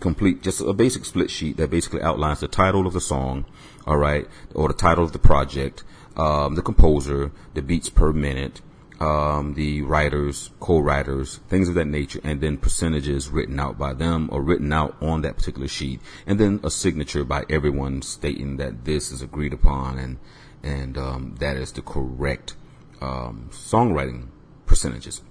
complete, 0.00 0.42
just 0.42 0.60
a 0.60 0.72
basic 0.72 1.04
split 1.04 1.30
sheet 1.30 1.56
that 1.56 1.70
basically 1.70 2.02
outlines 2.02 2.40
the 2.40 2.48
title 2.48 2.86
of 2.86 2.92
the 2.92 3.00
song, 3.00 3.44
all 3.86 3.98
right, 3.98 4.26
or 4.54 4.68
the 4.68 4.74
title 4.74 5.04
of 5.04 5.12
the 5.12 5.18
project, 5.18 5.84
um, 6.16 6.54
the 6.54 6.62
composer, 6.62 7.30
the 7.54 7.62
beats 7.62 7.90
per 7.90 8.12
minute, 8.12 8.60
um, 9.00 9.54
the 9.54 9.82
writers, 9.82 10.50
co-writers, 10.58 11.40
things 11.48 11.68
of 11.68 11.74
that 11.74 11.86
nature, 11.86 12.20
and 12.24 12.40
then 12.40 12.56
percentages 12.56 13.28
written 13.28 13.60
out 13.60 13.76
by 13.76 13.92
them 13.92 14.28
or 14.32 14.42
written 14.42 14.72
out 14.72 14.96
on 15.02 15.20
that 15.22 15.36
particular 15.36 15.68
sheet, 15.68 16.00
and 16.26 16.40
then 16.40 16.60
a 16.64 16.70
signature 16.70 17.24
by 17.24 17.44
everyone 17.50 18.00
stating 18.00 18.56
that 18.56 18.84
this 18.84 19.12
is 19.12 19.22
agreed 19.22 19.52
upon 19.52 19.98
and 19.98 20.18
and 20.62 20.98
um, 20.98 21.34
that 21.38 21.56
is 21.56 21.72
the 21.72 21.82
correct 21.82 22.56
um, 23.00 23.50
songwriting 23.52 24.28
percentages. 24.64 25.22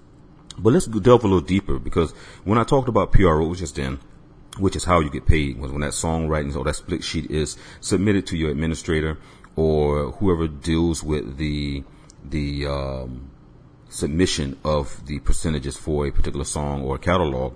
But 0.57 0.73
let's 0.73 0.85
delve 0.85 1.23
a 1.23 1.27
little 1.27 1.41
deeper 1.41 1.79
because 1.79 2.11
when 2.43 2.57
I 2.57 2.63
talked 2.63 2.87
about 2.87 3.11
PRO 3.11 3.53
just 3.55 3.75
then, 3.75 3.99
which 4.57 4.75
is 4.75 4.85
how 4.85 5.01
you 5.01 5.09
get 5.09 5.25
paid, 5.25 5.59
was 5.59 5.71
when 5.71 5.81
that 5.81 5.91
songwriting 5.91 6.55
or 6.55 6.63
that 6.63 6.75
split 6.75 7.03
sheet 7.03 7.29
is 7.29 7.57
submitted 7.81 8.25
to 8.27 8.37
your 8.37 8.51
administrator 8.51 9.17
or 9.55 10.11
whoever 10.13 10.47
deals 10.47 11.03
with 11.03 11.37
the 11.37 11.83
the 12.23 12.65
um, 12.65 13.29
submission 13.89 14.57
of 14.63 15.05
the 15.05 15.19
percentages 15.19 15.77
for 15.77 16.07
a 16.07 16.11
particular 16.11 16.45
song 16.45 16.83
or 16.83 16.97
catalog. 16.97 17.53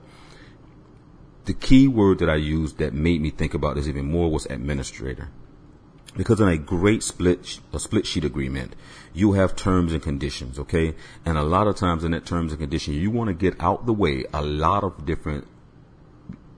The 1.46 1.54
key 1.54 1.88
word 1.88 2.20
that 2.20 2.30
I 2.30 2.36
used 2.36 2.78
that 2.78 2.94
made 2.94 3.22
me 3.22 3.30
think 3.32 3.54
about 3.54 3.76
this 3.76 3.88
even 3.88 4.12
more 4.12 4.30
was 4.30 4.46
administrator. 4.46 5.30
Because 6.20 6.42
in 6.42 6.50
a 6.50 6.58
great 6.58 7.02
split, 7.02 7.62
a 7.72 7.80
split 7.80 8.06
sheet 8.06 8.26
agreement, 8.26 8.76
you 9.14 9.32
have 9.40 9.56
terms 9.56 9.94
and 9.94 10.04
conditions, 10.04 10.60
okay? 10.60 10.94
And 11.26 11.38
a 11.38 11.44
lot 11.44 11.66
of 11.66 11.78
times 11.78 12.04
in 12.04 12.12
that 12.12 12.26
terms 12.26 12.52
and 12.52 12.60
conditions, 12.60 12.98
you 12.98 13.10
want 13.10 13.30
to 13.30 13.34
get 13.34 13.56
out 13.62 13.86
the 13.86 13.94
way 13.94 14.26
a 14.34 14.42
lot 14.42 14.84
of 14.84 15.06
different 15.06 15.48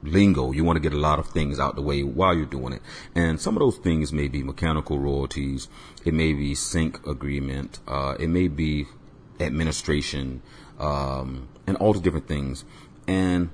lingo. 0.02 0.52
You 0.52 0.64
want 0.64 0.78
to 0.78 0.80
get 0.82 0.94
a 0.94 0.98
lot 0.98 1.20
of 1.20 1.28
things 1.28 1.60
out 1.60 1.76
the 1.76 1.84
way 1.84 2.02
while 2.02 2.36
you're 2.36 2.48
doing 2.48 2.74
it. 2.74 2.82
And 3.14 3.40
some 3.40 3.56
of 3.56 3.60
those 3.60 3.78
things 3.78 4.12
may 4.12 4.28
be 4.28 4.42
mechanical 4.42 4.98
royalties. 4.98 5.70
It 6.04 6.16
may 6.16 6.34
be 6.34 6.56
sync 6.56 7.06
agreement. 7.06 7.82
Uh, 7.88 8.16
it 8.20 8.30
may 8.30 8.48
be 8.48 8.88
administration, 9.40 10.42
um, 10.80 11.50
and 11.68 11.78
all 11.78 11.94
the 11.94 12.00
different 12.00 12.28
things. 12.28 12.66
And 13.08 13.52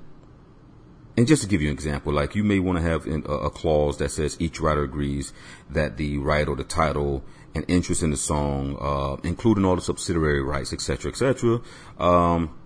and 1.18 1.26
just 1.26 1.42
to 1.42 1.48
give 1.48 1.60
you 1.60 1.66
an 1.66 1.74
example, 1.74 2.12
like 2.12 2.36
you 2.36 2.44
may 2.44 2.60
want 2.60 2.78
to 2.78 2.82
have 2.84 3.04
a, 3.08 3.50
clause 3.50 3.96
that 3.96 4.12
says 4.12 4.36
each 4.38 4.60
writer 4.60 4.84
agrees 4.84 5.32
that 5.68 5.96
the 5.96 6.16
right 6.18 6.46
or 6.46 6.54
the 6.54 6.62
title 6.62 7.24
and 7.56 7.64
interest 7.66 8.04
in 8.04 8.12
the 8.12 8.16
song, 8.16 8.78
uh, 8.80 9.20
including 9.26 9.64
all 9.64 9.74
the 9.74 9.82
subsidiary 9.82 10.40
rights, 10.40 10.72
etc., 10.72 11.10
etc., 11.10 11.60
um, 11.98 12.56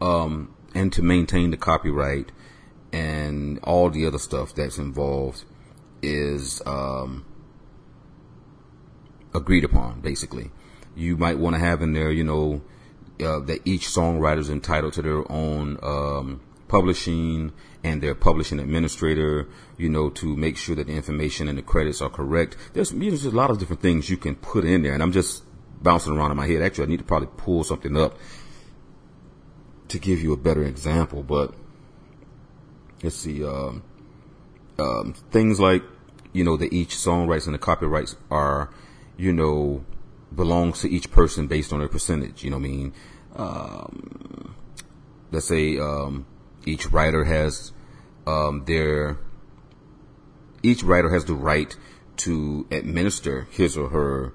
um, 0.00 0.54
and 0.74 0.94
to 0.94 1.02
maintain 1.02 1.50
the 1.50 1.58
copyright 1.58 2.32
and 2.90 3.58
all 3.64 3.90
the 3.90 4.06
other 4.06 4.16
stuff 4.16 4.54
that's 4.54 4.78
involved 4.78 5.44
is 6.00 6.62
um, 6.64 7.22
agreed 9.34 9.64
upon. 9.64 10.00
Basically, 10.00 10.50
you 10.96 11.18
might 11.18 11.36
want 11.36 11.54
to 11.54 11.60
have 11.60 11.82
in 11.82 11.92
there, 11.92 12.10
you 12.10 12.24
know, 12.24 12.62
uh, 13.20 13.40
that 13.40 13.60
each 13.66 13.88
songwriter 13.88 14.38
is 14.38 14.48
entitled 14.48 14.94
to 14.94 15.02
their 15.02 15.30
own 15.30 15.76
um, 15.82 16.40
publishing 16.72 17.52
and 17.84 18.02
their 18.02 18.14
publishing 18.14 18.58
administrator, 18.58 19.46
you 19.76 19.90
know, 19.90 20.08
to 20.08 20.34
make 20.38 20.56
sure 20.56 20.74
that 20.74 20.86
the 20.86 20.94
information 20.94 21.46
and 21.46 21.58
the 21.58 21.62
credits 21.62 22.00
are 22.00 22.08
correct. 22.08 22.56
There's, 22.72 22.92
there's 22.92 23.26
a 23.26 23.30
lot 23.30 23.50
of 23.50 23.58
different 23.58 23.82
things 23.82 24.08
you 24.08 24.16
can 24.16 24.36
put 24.36 24.64
in 24.64 24.80
there, 24.80 24.94
and 24.94 25.02
I'm 25.02 25.12
just 25.12 25.44
bouncing 25.82 26.16
around 26.16 26.30
in 26.30 26.38
my 26.38 26.46
head. 26.46 26.62
Actually, 26.62 26.84
I 26.84 26.88
need 26.88 27.00
to 27.00 27.04
probably 27.04 27.28
pull 27.36 27.62
something 27.62 27.94
up 27.94 28.16
to 29.88 29.98
give 29.98 30.22
you 30.22 30.32
a 30.32 30.36
better 30.38 30.64
example, 30.64 31.22
but 31.22 31.52
let's 33.02 33.16
see, 33.16 33.44
um, 33.44 33.82
um, 34.78 35.12
things 35.30 35.60
like, 35.60 35.82
you 36.32 36.42
know, 36.42 36.56
that 36.56 36.72
each 36.72 36.96
song 36.96 37.26
rights 37.26 37.44
and 37.44 37.54
the 37.54 37.58
copyrights 37.58 38.16
are, 38.30 38.70
you 39.18 39.30
know, 39.34 39.84
belongs 40.34 40.80
to 40.80 40.88
each 40.88 41.10
person 41.10 41.48
based 41.48 41.70
on 41.74 41.80
their 41.80 41.88
percentage. 41.88 42.42
You 42.42 42.48
know 42.48 42.56
what 42.56 42.64
I 42.64 42.70
mean? 42.70 42.92
Um, 43.36 44.54
let's 45.30 45.48
say, 45.48 45.78
um, 45.78 46.24
each 46.66 46.90
writer 46.90 47.24
has 47.24 47.72
um, 48.26 48.64
their 48.66 49.18
each 50.62 50.82
writer 50.82 51.10
has 51.10 51.24
the 51.24 51.34
right 51.34 51.76
to 52.18 52.66
administer 52.70 53.48
his 53.50 53.76
or 53.76 53.88
her 53.88 54.32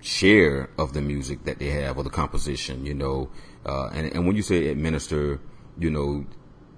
share 0.00 0.70
of 0.78 0.92
the 0.92 1.00
music 1.00 1.44
that 1.44 1.58
they 1.58 1.70
have 1.70 1.96
or 1.96 2.04
the 2.04 2.10
composition, 2.10 2.84
you 2.84 2.94
know. 2.94 3.30
Uh, 3.64 3.88
and, 3.92 4.12
and 4.12 4.26
when 4.26 4.36
you 4.36 4.42
say 4.42 4.68
administer, 4.68 5.40
you 5.78 5.90
know, 5.90 6.26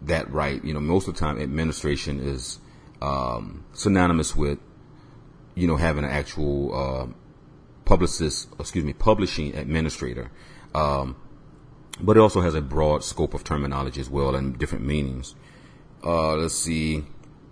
that 0.03 0.31
right, 0.33 0.64
you 0.64 0.72
know, 0.72 0.81
most 0.81 1.09
of 1.09 1.14
the 1.14 1.20
time 1.20 1.39
administration 1.41 2.20
is 2.20 2.61
um, 3.03 3.64
synonymous 3.72 4.35
with, 4.35 4.59
you 5.55 5.66
know, 5.66 5.76
having 5.76 6.05
an 6.05 6.11
actual 6.11 6.74
uh, 6.74 7.07
publicist, 7.85 8.49
excuse 8.59 8.85
me, 8.85 8.93
publishing 8.93 9.57
administrator. 9.57 10.31
Um, 10.74 11.16
but 12.01 12.16
it 12.16 12.20
also 12.20 12.40
has 12.40 12.55
a 12.55 12.61
broad 12.61 13.05
scope 13.05 13.34
of 13.34 13.44
terminology 13.44 14.01
as 14.01 14.11
well 14.11 14.34
and 14.34 14.59
different 14.59 14.84
meanings. 14.84 15.34
Uh, 16.05 16.36
let's 16.36 16.55
see. 16.55 17.05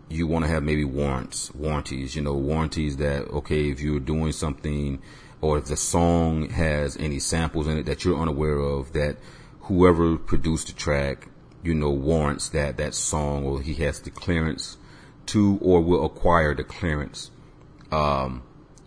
You 0.08 0.26
want 0.26 0.44
to 0.44 0.50
have 0.50 0.62
maybe 0.62 0.84
warrants, 0.84 1.52
warranties, 1.54 2.14
you 2.14 2.22
know, 2.22 2.34
warranties 2.34 2.96
that, 2.98 3.28
okay, 3.28 3.70
if 3.70 3.80
you're 3.80 3.98
doing 3.98 4.32
something 4.32 5.02
or 5.40 5.58
if 5.58 5.64
the 5.66 5.76
song 5.76 6.50
has 6.50 6.96
any 6.96 7.18
samples 7.18 7.66
in 7.66 7.78
it 7.78 7.86
that 7.86 8.04
you're 8.04 8.18
unaware 8.18 8.58
of, 8.58 8.92
that 8.92 9.16
whoever 9.62 10.16
produced 10.16 10.68
the 10.68 10.72
track, 10.74 11.28
you 11.62 11.74
know, 11.74 11.90
warrants 11.90 12.48
that 12.50 12.76
that 12.76 12.94
song 12.94 13.44
or 13.44 13.60
he 13.60 13.74
has 13.74 14.00
the 14.00 14.10
clearance 14.10 14.76
to 15.26 15.58
or 15.60 15.80
will 15.80 16.04
acquire 16.04 16.54
the 16.54 16.62
clearance. 16.62 17.30
Um, 17.90 18.42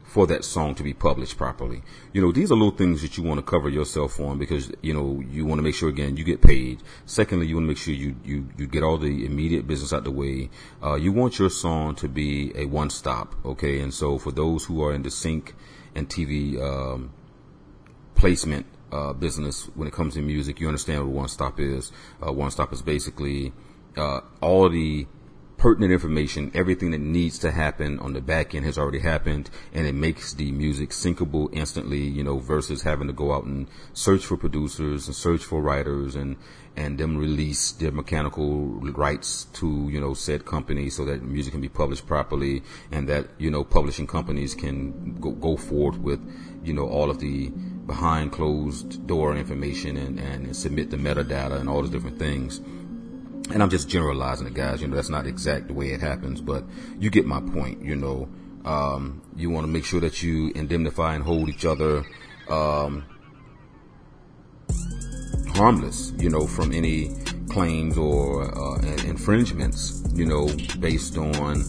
for 0.10 0.26
that 0.26 0.44
song 0.44 0.74
to 0.74 0.82
be 0.82 0.92
published 0.92 1.38
properly. 1.38 1.84
You 2.14 2.22
know, 2.22 2.32
these 2.32 2.52
are 2.52 2.56
little 2.56 2.72
things 2.72 3.04
that 3.04 3.16
you 3.16 3.24
want 3.24 3.38
to 3.38 3.44
cover 3.44 3.70
yourself 3.70 4.20
on 4.20 4.40
because, 4.40 4.72
you 4.82 4.92
know, 4.92 5.24
you 5.30 5.46
want 5.46 5.60
to 5.60 5.62
make 5.62 5.76
sure 5.76 5.88
again 5.88 6.18
you 6.18 6.24
get 6.24 6.42
paid. 6.42 6.82
Secondly, 7.06 7.46
you 7.46 7.56
want 7.56 7.66
to 7.66 7.68
make 7.68 7.78
sure 7.78 7.94
you, 7.94 8.16
you, 8.26 8.50
you 8.58 8.66
get 8.66 8.82
all 8.82 8.98
the 8.98 9.24
immediate 9.24 9.68
business 9.68 9.94
out 9.94 10.06
the 10.06 10.12
way. 10.12 10.50
Uh, 10.84 10.96
you 10.96 11.12
want 11.12 11.38
your 11.38 11.52
song 11.52 11.94
to 11.94 12.10
be 12.10 12.52
a 12.56 12.66
one 12.66 12.90
stop, 12.90 13.36
okay? 13.46 13.82
And 13.82 13.94
so 13.94 14.18
for 14.18 14.32
those 14.32 14.66
who 14.66 14.84
are 14.84 14.94
in 14.94 15.04
the 15.04 15.12
sync 15.12 15.54
and 15.94 16.10
TV, 16.10 16.60
um, 16.60 17.12
placement, 18.16 18.66
uh, 18.92 19.14
business 19.14 19.70
when 19.76 19.88
it 19.88 19.94
comes 19.94 20.16
to 20.16 20.22
music, 20.24 20.60
you 20.60 20.66
understand 20.66 21.06
what 21.06 21.14
one 21.14 21.28
stop 21.28 21.60
is. 21.60 21.92
Uh, 22.26 22.34
one 22.34 22.50
stop 22.50 22.74
is 22.74 22.82
basically, 22.82 23.54
uh, 23.96 24.22
all 24.42 24.70
the 24.70 25.06
pertinent 25.60 25.92
information, 25.92 26.52
everything 26.56 26.92
that 26.92 27.02
needs 27.02 27.38
to 27.40 27.52
happen 27.52 28.00
on 28.00 28.14
the 28.14 28.22
back 28.22 28.56
end 28.56 28.66
has 28.66 28.78
already 28.78 29.00
happened, 29.00 29.50
and 29.74 29.86
it 29.86 29.94
makes 29.94 30.34
the 30.34 30.52
music 30.52 30.90
syncable 30.90 31.50
instantly, 31.52 32.00
you 32.00 32.24
know, 32.24 32.40
versus 32.40 32.82
having 32.82 33.08
to 33.08 33.14
go 33.14 33.34
out 33.34 33.44
and 33.44 33.68
search 33.94 34.26
for 34.26 34.38
producers 34.38 35.08
and 35.08 35.16
search 35.16 35.44
for 35.44 35.62
writers 35.62 36.16
and 36.16 36.38
and 36.76 36.98
them 36.98 37.18
release 37.18 37.72
their 37.74 37.92
mechanical 37.92 38.68
rights 38.96 39.46
to 39.54 39.90
you 39.90 40.00
know 40.00 40.14
said 40.14 40.46
company 40.46 40.90
so 40.90 41.04
that 41.04 41.22
music 41.24 41.52
can 41.52 41.62
be 41.62 41.68
published 41.68 42.08
properly 42.08 42.64
and 42.92 43.10
that 43.10 43.28
you 43.38 43.52
know 43.52 43.64
publishing 43.64 44.08
companies 44.08 44.56
can 44.56 45.20
go, 45.20 45.32
go 45.32 45.58
forward 45.58 46.02
with 46.02 46.22
you 46.64 46.74
know 46.74 46.88
all 46.88 47.10
of 47.10 47.20
the 47.20 47.50
behind 47.86 48.32
closed 48.32 49.06
door 49.08 49.36
information 49.36 49.98
and, 49.98 50.20
and 50.20 50.56
submit 50.56 50.90
the 50.92 50.98
metadata 50.98 51.60
and 51.60 51.68
all 51.68 51.82
the 51.82 51.90
different 51.90 52.20
things 52.20 52.62
and 53.52 53.64
I'm 53.64 53.70
just 53.70 53.90
generalizing 53.90 54.48
it, 54.48 54.54
guys. 54.54 54.82
You 54.82 54.88
know, 54.88 54.96
that's 54.96 55.10
not 55.10 55.26
exact 55.26 55.68
the 55.68 55.74
way 55.74 55.90
it 55.90 56.02
happens, 56.02 56.42
but 56.42 56.64
you 57.00 57.10
get 57.10 57.26
my 57.26 57.42
point. 57.42 57.84
You 57.84 57.96
know, 57.96 58.30
um, 58.66 59.22
you 59.36 59.50
want 59.50 59.66
to 59.66 59.72
make 59.72 59.86
sure 59.86 60.00
that 60.02 60.22
you 60.22 60.52
indemnify 60.56 61.16
and 61.16 61.24
hold 61.24 61.50
each 61.50 61.66
other 61.66 62.06
um, 62.50 63.04
harmless. 65.56 66.14
You 66.18 66.30
know, 66.30 66.46
from 66.48 66.72
any 66.74 67.16
claims 67.50 67.98
or 67.98 68.44
uh, 68.44 68.82
infringements. 69.06 70.04
You 70.14 70.26
know, 70.26 70.50
based 70.80 71.18
on 71.18 71.64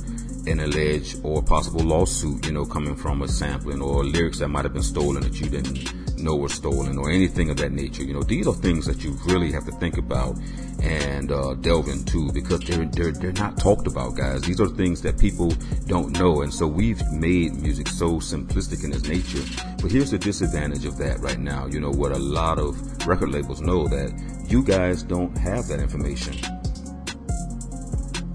an 0.46 0.60
alleged 0.60 1.20
or 1.22 1.42
possible 1.42 1.80
lawsuit. 1.80 2.46
You 2.46 2.52
know, 2.52 2.66
coming 2.66 2.96
from 2.96 3.22
a 3.22 3.28
sampling 3.28 3.80
or 3.80 4.04
lyrics 4.04 4.38
that 4.40 4.48
might 4.48 4.64
have 4.64 4.74
been 4.74 4.82
stolen 4.82 5.22
that 5.22 5.40
you 5.40 5.48
didn't 5.48 6.09
know 6.22 6.36
were 6.36 6.48
stolen 6.48 6.98
or 6.98 7.10
anything 7.10 7.50
of 7.50 7.56
that 7.58 7.72
nature. 7.72 8.02
You 8.02 8.14
know, 8.14 8.22
these 8.22 8.46
are 8.46 8.54
things 8.54 8.86
that 8.86 9.02
you 9.02 9.18
really 9.26 9.52
have 9.52 9.64
to 9.66 9.72
think 9.72 9.98
about 9.98 10.36
and 10.82 11.30
uh, 11.30 11.54
delve 11.54 11.88
into 11.88 12.32
because 12.32 12.60
they're, 12.60 12.86
they're 12.86 13.12
they're 13.12 13.32
not 13.32 13.58
talked 13.58 13.86
about, 13.86 14.16
guys. 14.16 14.42
These 14.42 14.60
are 14.60 14.68
things 14.68 15.02
that 15.02 15.18
people 15.18 15.52
don't 15.86 16.18
know, 16.18 16.42
and 16.42 16.52
so 16.52 16.66
we've 16.66 17.02
made 17.12 17.54
music 17.54 17.88
so 17.88 18.14
simplistic 18.14 18.84
in 18.84 18.92
its 18.92 19.06
nature. 19.08 19.42
But 19.82 19.90
here's 19.90 20.10
the 20.10 20.18
disadvantage 20.18 20.84
of 20.84 20.96
that 20.98 21.20
right 21.20 21.38
now. 21.38 21.66
You 21.66 21.80
know 21.80 21.90
what 21.90 22.12
a 22.12 22.18
lot 22.18 22.58
of 22.58 23.06
record 23.06 23.30
labels 23.30 23.60
know 23.60 23.88
that 23.88 24.12
you 24.48 24.62
guys 24.62 25.02
don't 25.02 25.36
have 25.38 25.66
that 25.68 25.80
information 25.80 26.36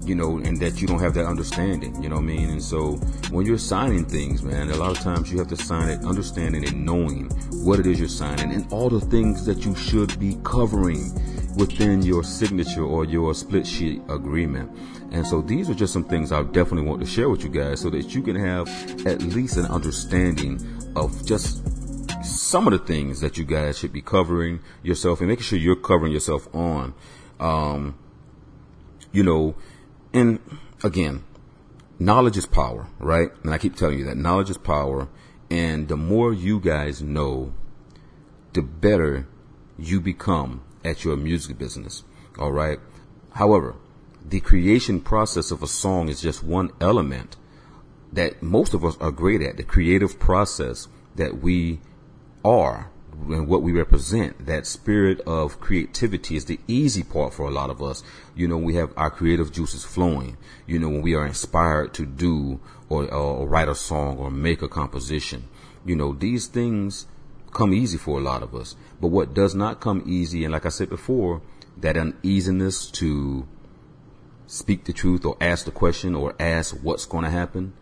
you 0.06 0.14
know, 0.14 0.38
and 0.38 0.58
that 0.60 0.80
you 0.80 0.86
don't 0.86 1.00
have 1.00 1.14
that 1.14 1.26
understanding, 1.26 2.00
you 2.00 2.08
know 2.08 2.16
what 2.16 2.22
I 2.22 2.26
mean? 2.26 2.50
And 2.50 2.62
so 2.62 2.92
when 3.30 3.44
you're 3.44 3.58
signing 3.58 4.04
things, 4.04 4.42
man, 4.42 4.70
a 4.70 4.76
lot 4.76 4.96
of 4.96 5.00
times 5.00 5.32
you 5.32 5.38
have 5.38 5.48
to 5.48 5.56
sign 5.56 5.88
it 5.88 6.04
understanding 6.04 6.66
and 6.66 6.84
knowing 6.86 7.28
what 7.64 7.80
it 7.80 7.86
is 7.86 7.98
you're 7.98 8.08
signing 8.08 8.52
and 8.52 8.72
all 8.72 8.88
the 8.88 9.00
things 9.00 9.44
that 9.46 9.64
you 9.64 9.74
should 9.74 10.18
be 10.18 10.38
covering 10.44 11.12
within 11.56 12.02
your 12.02 12.22
signature 12.22 12.84
or 12.84 13.04
your 13.04 13.34
split 13.34 13.66
sheet 13.66 14.02
agreement. 14.08 14.70
And 15.12 15.26
so 15.26 15.40
these 15.40 15.70
are 15.70 15.74
just 15.74 15.92
some 15.92 16.04
things 16.04 16.32
I 16.32 16.42
definitely 16.42 16.88
want 16.88 17.00
to 17.00 17.06
share 17.06 17.28
with 17.28 17.42
you 17.42 17.48
guys 17.48 17.80
so 17.80 17.90
that 17.90 18.14
you 18.14 18.22
can 18.22 18.36
have 18.36 18.68
at 19.06 19.22
least 19.22 19.56
an 19.56 19.66
understanding 19.66 20.60
of 20.94 21.24
just 21.24 21.62
some 22.24 22.66
of 22.66 22.72
the 22.72 22.78
things 22.78 23.20
that 23.20 23.38
you 23.38 23.44
guys 23.44 23.78
should 23.78 23.92
be 23.92 24.02
covering 24.02 24.60
yourself 24.82 25.20
and 25.20 25.28
making 25.28 25.44
sure 25.44 25.58
you're 25.58 25.76
covering 25.76 26.12
yourself 26.12 26.52
on. 26.54 26.94
Um, 27.40 27.96
you 29.12 29.22
know, 29.22 29.54
and 30.12 30.40
again, 30.82 31.24
knowledge 31.98 32.36
is 32.36 32.46
power, 32.46 32.86
right? 32.98 33.30
And 33.42 33.52
I 33.52 33.58
keep 33.58 33.76
telling 33.76 33.98
you 33.98 34.04
that 34.04 34.16
knowledge 34.16 34.50
is 34.50 34.58
power. 34.58 35.08
And 35.50 35.88
the 35.88 35.96
more 35.96 36.32
you 36.32 36.60
guys 36.60 37.02
know, 37.02 37.52
the 38.52 38.62
better 38.62 39.26
you 39.78 40.00
become 40.00 40.62
at 40.84 41.04
your 41.04 41.16
music 41.16 41.58
business. 41.58 42.04
All 42.38 42.52
right. 42.52 42.78
However, 43.32 43.76
the 44.24 44.40
creation 44.40 45.00
process 45.00 45.50
of 45.50 45.62
a 45.62 45.66
song 45.66 46.08
is 46.08 46.20
just 46.20 46.42
one 46.42 46.70
element 46.80 47.36
that 48.12 48.42
most 48.42 48.74
of 48.74 48.84
us 48.84 48.96
are 48.98 49.10
great 49.10 49.42
at. 49.42 49.56
The 49.56 49.62
creative 49.62 50.18
process 50.18 50.88
that 51.16 51.40
we 51.40 51.80
are 52.44 52.90
and 53.28 53.48
what 53.48 53.62
we 53.62 53.72
represent, 53.72 54.46
that 54.46 54.66
spirit 54.66 55.20
of 55.20 55.60
creativity 55.60 56.36
is 56.36 56.44
the 56.44 56.60
easy 56.68 57.02
part 57.02 57.34
for 57.34 57.48
a 57.48 57.50
lot 57.50 57.70
of 57.70 57.82
us. 57.82 58.02
You 58.34 58.46
know, 58.46 58.58
we 58.58 58.74
have 58.74 58.92
our 58.96 59.10
creative 59.10 59.52
juices 59.52 59.84
flowing. 59.84 60.36
You 60.66 60.78
know, 60.78 60.88
when 60.88 61.02
we 61.02 61.14
are 61.14 61.26
inspired 61.26 61.94
to 61.94 62.06
do 62.06 62.60
or, 62.88 63.12
or 63.12 63.46
write 63.46 63.68
a 63.68 63.74
song 63.74 64.18
or 64.18 64.30
make 64.30 64.62
a 64.62 64.68
composition. 64.68 65.48
You 65.84 65.96
know, 65.96 66.12
these 66.12 66.46
things 66.46 67.06
come 67.52 67.72
easy 67.72 67.98
for 67.98 68.18
a 68.18 68.22
lot 68.22 68.42
of 68.42 68.54
us. 68.54 68.76
But 69.00 69.08
what 69.08 69.34
does 69.34 69.54
not 69.54 69.80
come 69.80 70.02
easy, 70.06 70.44
and 70.44 70.52
like 70.52 70.66
I 70.66 70.70
said 70.70 70.88
before, 70.88 71.42
that 71.78 71.96
uneasiness 71.96 72.90
to 72.92 73.46
speak 74.46 74.84
the 74.84 74.92
truth 74.92 75.24
or 75.24 75.36
ask 75.40 75.64
the 75.64 75.70
question 75.70 76.14
or 76.14 76.34
ask 76.38 76.76
what's 76.82 77.06
going 77.06 77.24
to 77.24 77.30
happen 77.30 77.72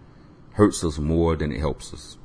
hurts 0.53 0.82
us 0.85 0.99
more 0.99 1.37
than 1.37 1.53
it 1.53 1.61
helps 1.61 1.93
us 1.93 2.16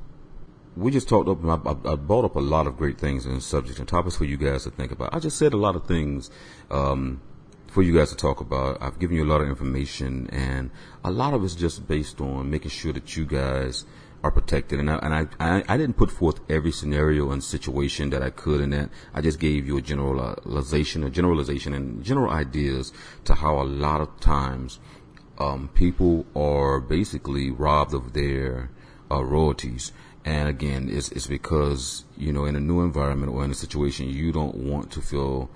we 0.80 0.92
just 0.92 1.10
talked 1.10 1.28
up, 1.28 1.44
I, 1.46 1.92
I, 1.92 1.96
brought 1.96 2.26
up 2.26 2.36
a 2.36 2.40
lot 2.40 2.66
of 2.68 2.78
great 2.78 2.98
things 2.98 3.26
and 3.26 3.44
subjects 3.44 3.80
and 3.80 3.88
topics 3.88 4.16
for 4.16 4.26
you 4.26 4.38
guys 4.38 4.64
to 4.64 4.72
think 4.72 4.92
about. 4.92 5.14
I 5.14 5.20
just 5.20 5.38
said 5.38 5.54
a 5.54 5.58
lot 5.58 5.76
of 5.76 5.86
things, 5.86 6.32
um, 6.72 7.22
for 7.68 7.84
you 7.84 7.96
guys 7.96 8.10
to 8.10 8.16
talk 8.16 8.40
about. 8.40 8.82
I've 8.82 8.98
given 9.00 9.16
you 9.16 9.24
a 9.24 9.32
lot 9.32 9.42
of 9.42 9.50
information 9.50 10.30
and 10.32 10.72
a 11.04 11.12
lot 11.12 11.34
of 11.34 11.44
it's 11.44 11.56
just 11.56 11.88
based 11.88 12.20
on 12.22 12.50
making 12.50 12.72
sure 12.72 12.94
that 12.94 13.16
you 13.16 13.26
guys 13.26 13.86
are 14.24 14.32
protected. 14.32 14.80
And 14.80 14.90
I, 14.90 14.96
and 14.98 15.14
I, 15.14 15.28
I, 15.40 15.64
I 15.68 15.78
didn't 15.78 15.98
put 15.98 16.12
forth 16.12 16.40
every 16.50 16.72
scenario 16.72 17.32
and 17.32 17.44
situation 17.44 18.10
that 18.10 18.24
I 18.24 18.30
could 18.30 18.62
in 18.62 18.72
that. 18.72 18.90
I 19.14 19.22
just 19.22 19.40
gave 19.40 19.68
you 19.68 19.78
a 19.78 19.82
generalization, 19.82 21.04
a 21.04 21.10
generalization 21.10 21.74
and 21.74 22.04
general 22.04 22.32
ideas 22.32 22.92
to 23.26 23.36
how 23.36 23.62
a 23.62 23.64
lot 23.64 24.02
of 24.02 24.20
times, 24.20 24.80
um, 25.38 25.70
people 25.74 26.26
are 26.36 26.82
basically 26.82 27.50
robbed 27.50 27.94
of 27.94 28.14
their, 28.14 28.72
uh, 29.10 29.24
royalties. 29.24 29.92
And 30.26 30.50
again, 30.50 30.90
it's, 30.92 31.10
it's 31.12 31.28
because, 31.28 32.06
you 32.18 32.34
know, 32.34 32.46
in 32.46 32.56
a 32.56 32.60
new 32.60 32.82
environment 32.82 33.32
or 33.32 33.44
in 33.44 33.52
a 33.52 33.56
situation, 33.56 34.10
you 34.10 34.32
don't 34.32 34.56
want 34.56 34.92
to 34.92 35.02
feel 35.02 35.50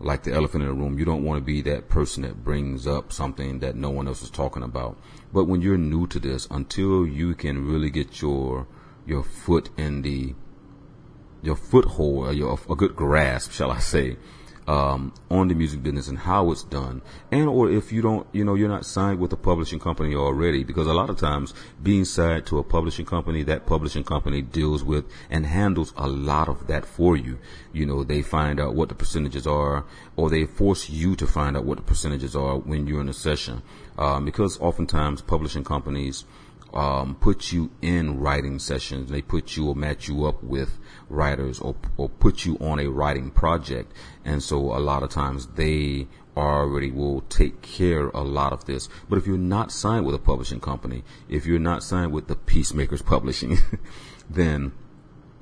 like 0.00 0.24
the 0.24 0.32
elephant 0.32 0.62
in 0.62 0.68
the 0.68 0.74
room. 0.74 0.98
You 0.98 1.04
don't 1.04 1.24
want 1.24 1.38
to 1.38 1.44
be 1.44 1.62
that 1.62 1.88
person 1.88 2.22
that 2.22 2.42
brings 2.42 2.86
up 2.86 3.12
something 3.12 3.60
that 3.60 3.76
no 3.76 3.90
one 3.90 4.08
else 4.08 4.22
is 4.22 4.30
talking 4.30 4.62
about. 4.62 4.98
But 5.32 5.44
when 5.44 5.60
you're 5.60 5.78
new 5.78 6.06
to 6.08 6.18
this, 6.18 6.48
until 6.50 7.06
you 7.06 7.34
can 7.34 7.66
really 7.66 7.90
get 7.90 8.20
your, 8.20 8.66
your 9.06 9.22
foot 9.22 9.70
in 9.76 10.02
the, 10.02 10.34
your 11.42 11.56
foothold, 11.56 12.28
or 12.28 12.32
your, 12.32 12.58
a 12.68 12.74
good 12.74 12.96
grasp, 12.96 13.52
shall 13.52 13.70
I 13.70 13.78
say, 13.78 14.16
um, 14.70 15.12
on 15.30 15.48
the 15.48 15.54
music 15.54 15.82
business 15.82 16.06
and 16.06 16.18
how 16.18 16.52
it's 16.52 16.62
done, 16.62 17.02
and 17.32 17.48
or 17.48 17.68
if 17.68 17.90
you 17.92 18.00
don't, 18.02 18.24
you 18.32 18.44
know, 18.44 18.54
you're 18.54 18.68
not 18.76 18.86
signed 18.86 19.18
with 19.18 19.32
a 19.32 19.36
publishing 19.50 19.80
company 19.80 20.14
already, 20.14 20.62
because 20.62 20.86
a 20.86 20.92
lot 21.00 21.10
of 21.10 21.16
times 21.16 21.52
being 21.82 22.04
signed 22.04 22.46
to 22.46 22.58
a 22.58 22.62
publishing 22.62 23.04
company, 23.04 23.42
that 23.42 23.66
publishing 23.66 24.04
company 24.04 24.42
deals 24.42 24.84
with 24.84 25.04
and 25.28 25.44
handles 25.44 25.92
a 25.96 26.06
lot 26.06 26.48
of 26.48 26.68
that 26.68 26.84
for 26.86 27.16
you. 27.16 27.38
You 27.72 27.84
know, 27.86 28.04
they 28.04 28.22
find 28.22 28.60
out 28.60 28.76
what 28.76 28.88
the 28.88 28.94
percentages 28.94 29.46
are, 29.46 29.84
or 30.14 30.30
they 30.30 30.44
force 30.46 30.88
you 30.88 31.16
to 31.16 31.26
find 31.26 31.56
out 31.56 31.64
what 31.64 31.78
the 31.78 31.84
percentages 31.92 32.36
are 32.36 32.56
when 32.56 32.86
you're 32.86 33.00
in 33.00 33.08
a 33.08 33.12
session, 33.28 33.62
um, 33.98 34.24
because 34.24 34.60
oftentimes 34.60 35.20
publishing 35.22 35.64
companies 35.64 36.24
um, 36.72 37.16
put 37.16 37.52
you 37.52 37.70
in 37.82 38.20
writing 38.20 38.60
sessions. 38.60 39.10
They 39.10 39.22
put 39.22 39.56
you 39.56 39.68
or 39.68 39.74
match 39.74 40.06
you 40.08 40.26
up 40.26 40.44
with 40.44 40.78
writers 41.10 41.60
or, 41.60 41.74
or 41.96 42.08
put 42.08 42.44
you 42.46 42.56
on 42.58 42.78
a 42.78 42.86
writing 42.86 43.30
project. 43.30 43.92
And 44.24 44.42
so 44.42 44.56
a 44.76 44.78
lot 44.78 45.02
of 45.02 45.10
times 45.10 45.46
they 45.48 46.06
already 46.36 46.90
will 46.90 47.22
take 47.22 47.60
care 47.60 48.08
a 48.08 48.22
lot 48.22 48.52
of 48.52 48.64
this. 48.64 48.88
But 49.08 49.18
if 49.18 49.26
you're 49.26 49.36
not 49.36 49.72
signed 49.72 50.06
with 50.06 50.14
a 50.14 50.18
publishing 50.18 50.60
company, 50.60 51.04
if 51.28 51.46
you're 51.46 51.58
not 51.58 51.82
signed 51.82 52.12
with 52.12 52.28
the 52.28 52.36
Peacemakers 52.36 53.02
Publishing, 53.02 53.58
then, 54.30 54.72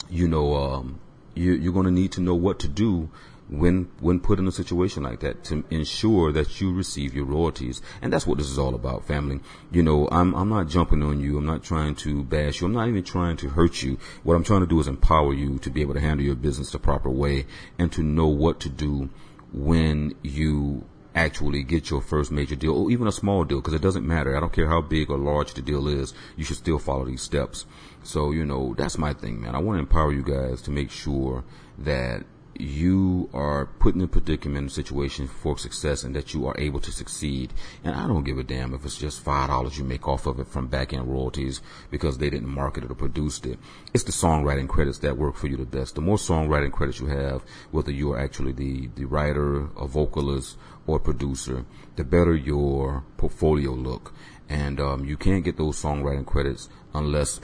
you 0.09 0.27
know, 0.27 0.55
um, 0.55 1.01
you, 1.35 1.53
you're 1.53 1.73
going 1.73 1.87
to 1.87 1.93
need 1.93 2.13
to 2.13 2.21
know 2.21 2.35
what 2.35 2.59
to 2.61 2.69
do 2.69 3.11
when 3.49 3.89
when 4.01 4.21
put 4.21 4.39
in 4.39 4.47
a 4.47 4.53
situation 4.53 5.03
like 5.03 5.21
that 5.21 5.45
to 5.45 5.65
ensure 5.71 6.33
that 6.33 6.61
you 6.61 6.73
receive 6.73 7.15
your 7.15 7.25
royalties. 7.25 7.81
And 8.03 8.13
that's 8.13 8.27
what 8.27 8.39
this 8.39 8.51
is 8.51 8.59
all 8.59 8.75
about, 8.75 9.07
family. 9.07 9.41
You 9.71 9.83
know, 9.83 10.09
I'm 10.11 10.35
I'm 10.35 10.49
not 10.49 10.69
jumping 10.69 11.03
on 11.03 11.21
you. 11.21 11.39
I'm 11.39 11.47
not 11.47 11.63
trying 11.63 11.95
to 11.97 12.23
bash 12.25 12.61
you. 12.61 12.67
I'm 12.67 12.75
not 12.75 12.89
even 12.89 13.05
trying 13.05 13.37
to 13.39 13.49
hurt 13.49 13.83
you. 13.83 13.99
What 14.23 14.35
I'm 14.35 14.45
trying 14.45 14.61
to 14.61 14.67
do 14.67 14.81
is 14.81 14.87
empower 14.87 15.33
you 15.33 15.59
to 15.61 15.71
be 15.71 15.81
able 15.81 15.95
to 15.95 16.01
handle 16.01 16.25
your 16.25 16.37
business 16.37 16.71
the 16.71 16.79
proper 16.79 17.11
way 17.11 17.47
and 17.79 17.91
to 17.93 18.03
know 18.03 18.29
what 18.29 18.61
to 18.61 18.69
do 18.69 19.11
when 19.53 20.15
you 20.23 20.85
actually 21.15 21.65
get 21.65 21.91
your 21.91 22.01
first 22.01 22.31
major 22.31 22.55
deal 22.55 22.77
or 22.77 22.91
even 22.91 23.07
a 23.07 23.13
small 23.13 23.45
deal 23.45 23.59
because 23.59 23.75
it 23.75 23.83
doesn't 23.83 24.07
matter. 24.07 24.37
I 24.37 24.41
don't 24.41 24.53
care 24.53 24.69
how 24.69 24.81
big 24.81 25.11
or 25.11 25.19
large 25.19 25.55
the 25.55 25.63
deal 25.63 25.89
is. 25.89 26.15
You 26.37 26.45
should 26.45 26.59
still 26.59 26.79
follow 26.79 27.07
these 27.07 27.23
steps. 27.23 27.67
So, 28.05 28.31
you 28.31 28.45
know, 28.45 28.75
that's 28.77 28.99
my 28.99 29.15
thing, 29.15 29.41
man. 29.41 29.55
I 29.55 29.59
want 29.59 29.77
to 29.77 29.81
empower 29.81 30.13
you 30.13 30.23
guys 30.23 30.63
to 30.63 30.71
make 30.71 30.91
sure 30.91 31.45
that 31.79 32.25
you 32.59 33.31
are 33.33 33.67
put 33.67 33.95
in 33.95 34.01
a 34.01 34.09
predicament, 34.09 34.71
a 34.71 34.75
situation 34.75 35.29
for 35.29 35.57
success, 35.57 36.03
and 36.03 36.15
that 36.17 36.35
you 36.35 36.47
are 36.47 36.59
able 36.59 36.81
to 36.81 36.91
succeed. 36.91 37.53
And 37.85 37.95
I 37.95 38.07
don't 38.07 38.25
give 38.25 38.39
a 38.39 38.43
damn 38.43 38.75
if 38.75 38.85
it's 38.85 38.97
just 38.97 39.21
five 39.21 39.49
dollars 39.49 39.79
you 39.79 39.85
make 39.85 40.09
off 40.09 40.27
of 40.27 40.41
it 40.41 40.49
from 40.49 40.67
back 40.67 40.93
end 40.93 41.11
royalties 41.11 41.61
because 41.91 42.19
they 42.19 42.31
didn't 42.31 42.49
market 42.49 42.85
it 42.85 42.91
or 42.91 42.95
produced 42.95 43.47
it. 43.47 43.59
It's 43.95 44.05
the 44.05 44.13
songwriting 44.13 44.69
credits 44.69 44.99
that 44.99 45.17
work 45.17 45.37
for 45.37 45.47
you 45.47 45.57
the 45.57 45.65
best. 45.65 45.95
The 45.95 46.01
more 46.01 46.17
songwriting 46.17 46.73
credits 46.73 47.01
you 47.01 47.07
have, 47.07 47.43
whether 47.71 47.93
you 47.93 48.13
are 48.13 48.19
actually 48.19 48.53
the 48.53 48.89
the 48.97 49.05
writer, 49.05 49.69
a 49.77 49.87
vocalist, 49.87 50.57
or 50.87 50.99
producer, 50.99 51.65
the 51.97 52.05
better 52.05 52.35
your 52.35 53.05
portfolio 53.17 53.73
look. 53.73 54.13
And 54.49 54.81
um, 54.81 55.05
you 55.05 55.17
can't 55.17 55.45
get 55.45 55.59
those 55.59 55.81
songwriting 55.81 56.27
credits 56.27 56.69
unless 56.95 57.41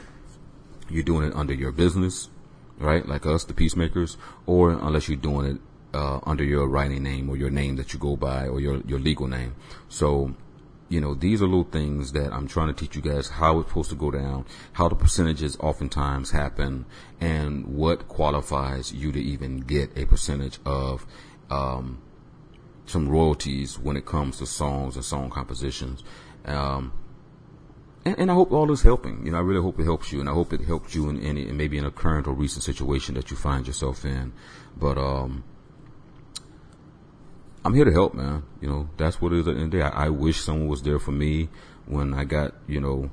you're 0.88 1.02
doing 1.02 1.28
it 1.28 1.34
under 1.34 1.52
your 1.52 1.70
business 1.72 2.30
right? 2.78 3.06
Like 3.06 3.26
us, 3.26 3.44
the 3.44 3.54
peacemakers, 3.54 4.16
or 4.46 4.70
unless 4.70 5.08
you're 5.08 5.16
doing 5.16 5.46
it 5.46 5.60
uh, 5.94 6.20
under 6.24 6.44
your 6.44 6.68
writing 6.68 7.02
name 7.02 7.30
or 7.30 7.36
your 7.36 7.50
name 7.50 7.76
that 7.76 7.92
you 7.92 7.98
go 7.98 8.16
by 8.16 8.48
or 8.48 8.60
your 8.60 8.80
your 8.86 8.98
legal 8.98 9.28
name. 9.28 9.54
So, 9.88 10.34
you 10.88 11.00
know, 11.00 11.14
these 11.14 11.40
are 11.40 11.46
little 11.46 11.64
things 11.64 12.12
that 12.12 12.32
I'm 12.32 12.48
trying 12.48 12.68
to 12.68 12.74
teach 12.74 12.96
you 12.96 13.02
guys 13.02 13.28
how 13.28 13.60
it's 13.60 13.68
supposed 13.68 13.90
to 13.90 13.96
go 13.96 14.10
down, 14.10 14.44
how 14.72 14.88
the 14.88 14.96
percentages 14.96 15.56
oftentimes 15.60 16.32
happen, 16.32 16.84
and 17.20 17.66
what 17.66 18.08
qualifies 18.08 18.92
you 18.92 19.12
to 19.12 19.20
even 19.20 19.60
get 19.60 19.96
a 19.96 20.04
percentage 20.06 20.58
of 20.66 21.06
um, 21.50 22.02
some 22.86 23.08
royalties 23.08 23.78
when 23.78 23.96
it 23.96 24.04
comes 24.04 24.38
to 24.38 24.46
songs 24.46 24.96
and 24.96 25.04
song 25.04 25.30
compositions. 25.30 26.02
Um, 26.44 26.92
and, 28.04 28.18
and, 28.18 28.30
I 28.30 28.34
hope 28.34 28.52
all 28.52 28.70
is 28.72 28.82
helping. 28.82 29.24
You 29.24 29.32
know, 29.32 29.38
I 29.38 29.40
really 29.40 29.62
hope 29.62 29.78
it 29.78 29.84
helps 29.84 30.12
you, 30.12 30.20
and 30.20 30.28
I 30.28 30.32
hope 30.32 30.52
it 30.52 30.62
helps 30.62 30.94
you 30.94 31.08
in 31.08 31.20
any, 31.20 31.44
maybe 31.46 31.78
in 31.78 31.84
a 31.84 31.90
current 31.90 32.26
or 32.26 32.34
recent 32.34 32.62
situation 32.62 33.14
that 33.14 33.30
you 33.30 33.36
find 33.36 33.66
yourself 33.66 34.04
in. 34.04 34.32
But 34.76 34.98
um, 34.98 35.44
I'm 37.64 37.74
here 37.74 37.84
to 37.84 37.92
help, 37.92 38.14
man. 38.14 38.42
You 38.60 38.68
know, 38.68 38.88
that's 38.96 39.20
what 39.20 39.32
it 39.32 39.40
is 39.40 39.48
at 39.48 39.54
the 39.54 39.60
end 39.60 39.66
of 39.66 39.70
the 39.72 39.78
day. 39.78 39.82
I, 39.84 40.06
I 40.06 40.08
wish 40.10 40.40
someone 40.40 40.68
was 40.68 40.82
there 40.82 40.98
for 40.98 41.12
me 41.12 41.48
when 41.86 42.12
I 42.14 42.24
got, 42.24 42.54
you 42.66 42.80
know, 42.80 43.10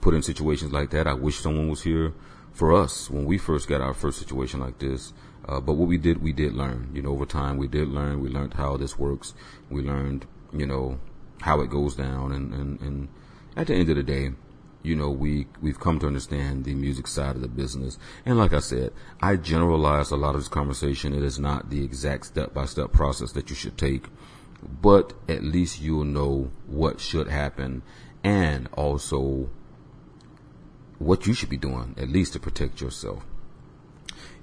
put 0.00 0.14
in 0.14 0.22
situations 0.22 0.72
like 0.72 0.90
that. 0.90 1.06
I 1.06 1.14
wish 1.14 1.38
someone 1.38 1.68
was 1.68 1.82
here 1.82 2.12
for 2.52 2.72
us 2.72 3.08
when 3.08 3.24
we 3.24 3.38
first 3.38 3.68
got 3.68 3.80
our 3.80 3.94
first 3.94 4.18
situation 4.18 4.60
like 4.60 4.78
this. 4.78 5.12
Uh, 5.46 5.60
but 5.60 5.74
what 5.74 5.88
we 5.88 5.98
did, 5.98 6.22
we 6.22 6.32
did 6.32 6.52
learn. 6.52 6.90
You 6.94 7.02
know, 7.02 7.10
over 7.10 7.26
time, 7.26 7.56
we 7.56 7.68
did 7.68 7.88
learn. 7.88 8.20
We 8.20 8.28
learned 8.28 8.54
how 8.54 8.76
this 8.76 8.98
works. 8.98 9.34
We 9.70 9.82
learned, 9.82 10.26
you 10.52 10.66
know, 10.66 10.98
how 11.40 11.60
it 11.60 11.70
goes 11.70 11.96
down, 11.96 12.32
and 12.32 12.54
and 12.54 12.80
and 12.80 13.08
at 13.56 13.66
the 13.66 13.74
end 13.74 13.90
of 13.90 13.96
the 13.96 14.02
day, 14.02 14.32
you 14.82 14.96
know, 14.96 15.10
we, 15.10 15.46
we've 15.60 15.78
come 15.78 15.98
to 16.00 16.06
understand 16.06 16.64
the 16.64 16.74
music 16.74 17.06
side 17.06 17.36
of 17.36 17.42
the 17.42 17.48
business. 17.48 17.98
And 18.26 18.36
like 18.36 18.52
I 18.52 18.58
said, 18.58 18.92
I 19.20 19.36
generalize 19.36 20.10
a 20.10 20.16
lot 20.16 20.34
of 20.34 20.40
this 20.40 20.48
conversation. 20.48 21.14
It 21.14 21.22
is 21.22 21.38
not 21.38 21.70
the 21.70 21.84
exact 21.84 22.26
step 22.26 22.52
by 22.52 22.64
step 22.64 22.92
process 22.92 23.32
that 23.32 23.48
you 23.48 23.56
should 23.56 23.78
take, 23.78 24.06
but 24.80 25.12
at 25.28 25.44
least 25.44 25.80
you'll 25.80 26.04
know 26.04 26.50
what 26.66 27.00
should 27.00 27.28
happen 27.28 27.82
and 28.24 28.68
also 28.72 29.50
what 30.98 31.26
you 31.26 31.34
should 31.34 31.48
be 31.48 31.56
doing, 31.56 31.94
at 31.96 32.08
least 32.08 32.32
to 32.32 32.40
protect 32.40 32.80
yourself. 32.80 33.24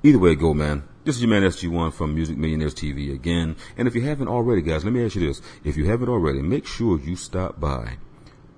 Either 0.03 0.19
way 0.19 0.35
go, 0.35 0.53
man. 0.53 0.83
This 1.03 1.15
is 1.15 1.21
your 1.23 1.29
man 1.29 1.43
SG1 1.43 1.93
from 1.93 2.13
Music 2.13 2.37
Millionaires 2.37 2.75
TV 2.75 3.13
again. 3.13 3.55
And 3.77 3.87
if 3.87 3.95
you 3.95 4.01
haven't 4.01 4.27
already, 4.27 4.61
guys, 4.61 4.83
let 4.83 4.93
me 4.93 5.03
ask 5.03 5.15
you 5.15 5.27
this. 5.27 5.41
If 5.63 5.75
you 5.75 5.85
haven't 5.85 6.09
already, 6.09 6.41
make 6.41 6.65
sure 6.65 6.99
you 6.99 7.15
stop 7.15 7.59
by 7.59 7.97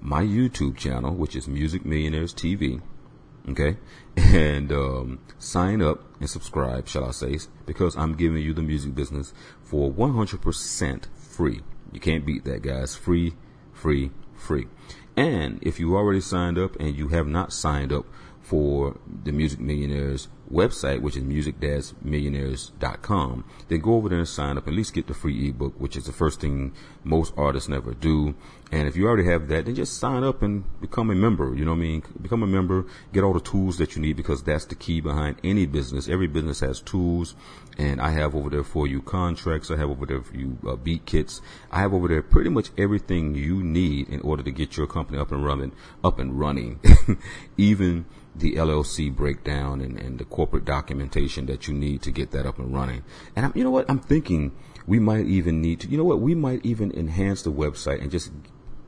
my 0.02 0.24
YouTube 0.24 0.76
channel, 0.76 1.14
which 1.14 1.36
is 1.36 1.48
Music 1.48 1.86
Millionaires 1.86 2.34
TV. 2.34 2.82
Okay. 3.50 3.78
And, 4.18 4.72
um, 4.74 5.20
sign 5.40 5.82
up 5.82 6.04
and 6.20 6.30
subscribe, 6.30 6.88
shall 6.88 7.06
I 7.06 7.12
say, 7.12 7.40
because 7.66 7.96
I'm 7.96 8.16
giving 8.16 8.44
you 8.44 8.54
the 8.54 8.62
music 8.62 8.94
business 8.94 9.34
for 9.64 9.90
100% 9.90 11.06
free. 11.16 11.62
You 11.94 12.00
can't 12.02 12.26
beat 12.26 12.44
that, 12.44 12.62
guys. 12.62 12.94
Free, 12.94 13.34
free, 13.72 14.12
free. 14.36 14.68
And 15.16 15.60
if 15.62 15.80
you 15.80 15.96
already 15.96 16.20
signed 16.20 16.58
up 16.58 16.76
and 16.78 16.96
you 16.96 17.10
have 17.10 17.28
not 17.28 17.54
signed 17.54 17.94
up 17.94 18.06
for 18.52 19.00
the 19.24 19.32
Music 19.32 19.62
Millionaires 19.62 20.28
website, 20.52 21.00
which 21.00 21.16
is 21.16 21.24
music-millionaires.com, 21.24 23.46
then 23.70 23.80
go 23.80 23.94
over 23.94 24.10
there 24.10 24.20
and 24.20 24.28
sign 24.28 24.58
up. 24.58 24.68
At 24.68 24.74
least 24.74 24.94
get 24.94 25.08
the 25.08 25.14
free 25.14 25.48
ebook, 25.48 25.80
which 25.80 25.96
is 25.96 26.04
the 26.04 26.12
first 26.12 26.42
thing 26.42 26.74
most 27.06 27.34
artists 27.38 27.70
never 27.70 27.94
do. 27.94 28.36
And 28.70 28.90
if 28.90 28.98
you 28.98 29.08
already 29.08 29.24
have 29.30 29.48
that, 29.48 29.64
then 29.64 29.76
just 29.76 30.00
sign 30.00 30.26
up 30.26 30.42
and 30.42 30.66
become 30.82 31.10
a 31.10 31.16
member. 31.16 31.56
You 31.56 31.64
know 31.64 31.72
what 31.72 31.78
I 31.78 31.82
mean? 31.82 32.04
Become 32.22 32.44
a 32.44 32.48
member, 32.48 32.86
get 33.14 33.24
all 33.24 33.32
the 33.32 33.40
tools 33.40 33.78
that 33.78 33.96
you 33.96 34.02
need 34.02 34.18
because 34.18 34.44
that's 34.44 34.66
the 34.66 34.76
key 34.76 35.00
behind 35.00 35.38
any 35.46 35.66
business. 35.66 36.10
Every 36.10 36.28
business 36.28 36.60
has 36.60 36.82
tools 36.82 37.36
and 37.78 38.02
I 38.02 38.12
have 38.12 38.36
over 38.36 38.50
there 38.50 38.66
for 38.66 38.86
you 38.86 39.02
contracts. 39.02 39.72
I 39.72 39.78
have 39.78 39.90
over 39.90 40.06
there 40.06 40.22
for 40.22 40.36
you 40.36 40.58
uh, 40.68 40.76
beat 40.76 41.06
kits. 41.06 41.40
I 41.72 41.80
have 41.80 41.94
over 41.94 42.10
there 42.10 42.22
pretty 42.22 42.50
much 42.50 42.72
everything 42.78 43.34
you 43.34 43.64
need 43.64 44.10
in 44.10 44.20
order 44.22 44.44
to 44.44 44.52
get 44.52 44.76
your 44.76 44.88
company 44.88 45.20
up 45.20 45.32
and 45.32 45.46
running, 45.46 45.72
up 46.04 46.20
and 46.20 46.38
running. 46.38 46.82
Even 47.58 48.08
the 48.36 48.56
LLC 48.56 49.14
breakdown 49.14 49.82
and, 49.82 49.98
and 49.98 50.20
the 50.20 50.26
corporate 50.26 50.66
documentation 50.66 51.46
that 51.48 51.68
you 51.68 51.74
need 51.74 52.02
to 52.04 52.12
get 52.12 52.32
that 52.32 52.46
up 52.46 52.60
and 52.60 52.74
running. 52.74 53.04
And 53.36 53.46
I'm, 53.46 53.52
you 53.56 53.64
know 53.64 53.72
what? 53.72 53.90
I'm 53.90 54.00
thinking 54.00 54.52
we 54.88 55.00
might 55.00 55.26
even 55.26 55.62
need 55.62 55.82
to, 55.82 55.88
you 55.88 55.98
know 55.98 56.04
what? 56.04 56.20
We 56.20 56.36
might 56.36 56.66
even 56.66 56.92
enhance 56.92 57.42
the 57.42 57.52
website 57.52 58.02
and 58.02 58.12
just 58.12 58.32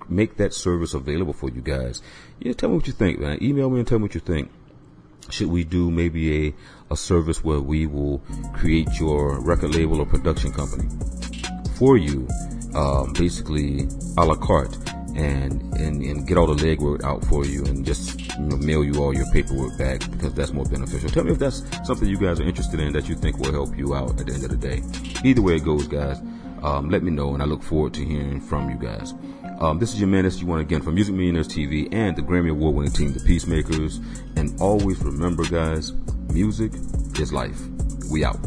make 0.09 0.37
that 0.37 0.53
service 0.53 0.93
available 0.93 1.33
for 1.33 1.49
you 1.49 1.61
guys. 1.61 2.01
Yeah, 2.39 2.53
tell 2.53 2.69
me 2.69 2.75
what 2.75 2.87
you 2.87 2.93
think, 2.93 3.19
man. 3.19 3.41
Email 3.43 3.69
me 3.69 3.79
and 3.79 3.87
tell 3.87 3.99
me 3.99 4.03
what 4.03 4.15
you 4.15 4.21
think. 4.21 4.49
Should 5.29 5.47
we 5.47 5.63
do 5.63 5.89
maybe 5.89 6.47
a, 6.47 6.53
a 6.91 6.97
service 6.97 7.43
where 7.43 7.61
we 7.61 7.87
will 7.87 8.19
create 8.53 8.99
your 8.99 9.39
record 9.39 9.73
label 9.73 10.01
or 10.01 10.05
production 10.05 10.51
company 10.51 10.89
for 11.77 11.97
you, 11.97 12.27
um, 12.75 13.13
basically 13.13 13.87
a 14.17 14.25
la 14.25 14.35
carte? 14.35 14.77
and, 15.15 15.61
and, 15.77 16.01
and 16.01 16.27
get 16.27 16.37
all 16.37 16.47
the 16.47 16.55
legwork 16.55 17.03
out 17.03 17.23
for 17.25 17.45
you 17.45 17.63
and 17.65 17.85
just 17.85 18.19
you 18.39 18.45
know, 18.45 18.57
mail 18.57 18.83
you 18.83 19.01
all 19.01 19.13
your 19.13 19.25
paperwork 19.31 19.77
back 19.77 19.99
because 20.11 20.33
that's 20.33 20.51
more 20.51 20.65
beneficial. 20.65 21.09
Tell 21.09 21.23
me 21.23 21.31
if 21.31 21.39
that's 21.39 21.63
something 21.85 22.07
you 22.07 22.17
guys 22.17 22.39
are 22.39 22.43
interested 22.43 22.79
in 22.79 22.93
that 22.93 23.07
you 23.07 23.15
think 23.15 23.37
will 23.37 23.51
help 23.51 23.77
you 23.77 23.95
out 23.95 24.19
at 24.19 24.27
the 24.27 24.33
end 24.33 24.43
of 24.43 24.49
the 24.49 24.57
day. 24.57 24.81
Either 25.23 25.41
way 25.41 25.55
it 25.55 25.63
goes, 25.63 25.87
guys, 25.87 26.19
um, 26.63 26.89
let 26.89 27.03
me 27.03 27.11
know 27.11 27.33
and 27.33 27.43
I 27.43 27.45
look 27.45 27.61
forward 27.61 27.93
to 27.95 28.05
hearing 28.05 28.41
from 28.41 28.69
you 28.69 28.77
guys. 28.77 29.13
Um, 29.59 29.79
this 29.79 29.93
is 29.93 29.99
your 29.99 30.09
man 30.09 30.29
you 30.29 30.45
want 30.45 30.61
again 30.61 30.81
from 30.81 30.95
Music 30.95 31.13
Millionaires 31.13 31.47
TV 31.47 31.87
and 31.93 32.15
the 32.15 32.21
Grammy 32.21 32.49
Award 32.51 32.75
winning 32.75 32.91
team, 32.91 33.13
The 33.13 33.19
Peacemakers. 33.19 33.97
And 34.35 34.59
always 34.59 34.99
remember, 35.01 35.43
guys, 35.45 35.93
music 36.29 36.73
is 37.19 37.31
life. 37.31 37.61
We 38.11 38.25
out. 38.25 38.39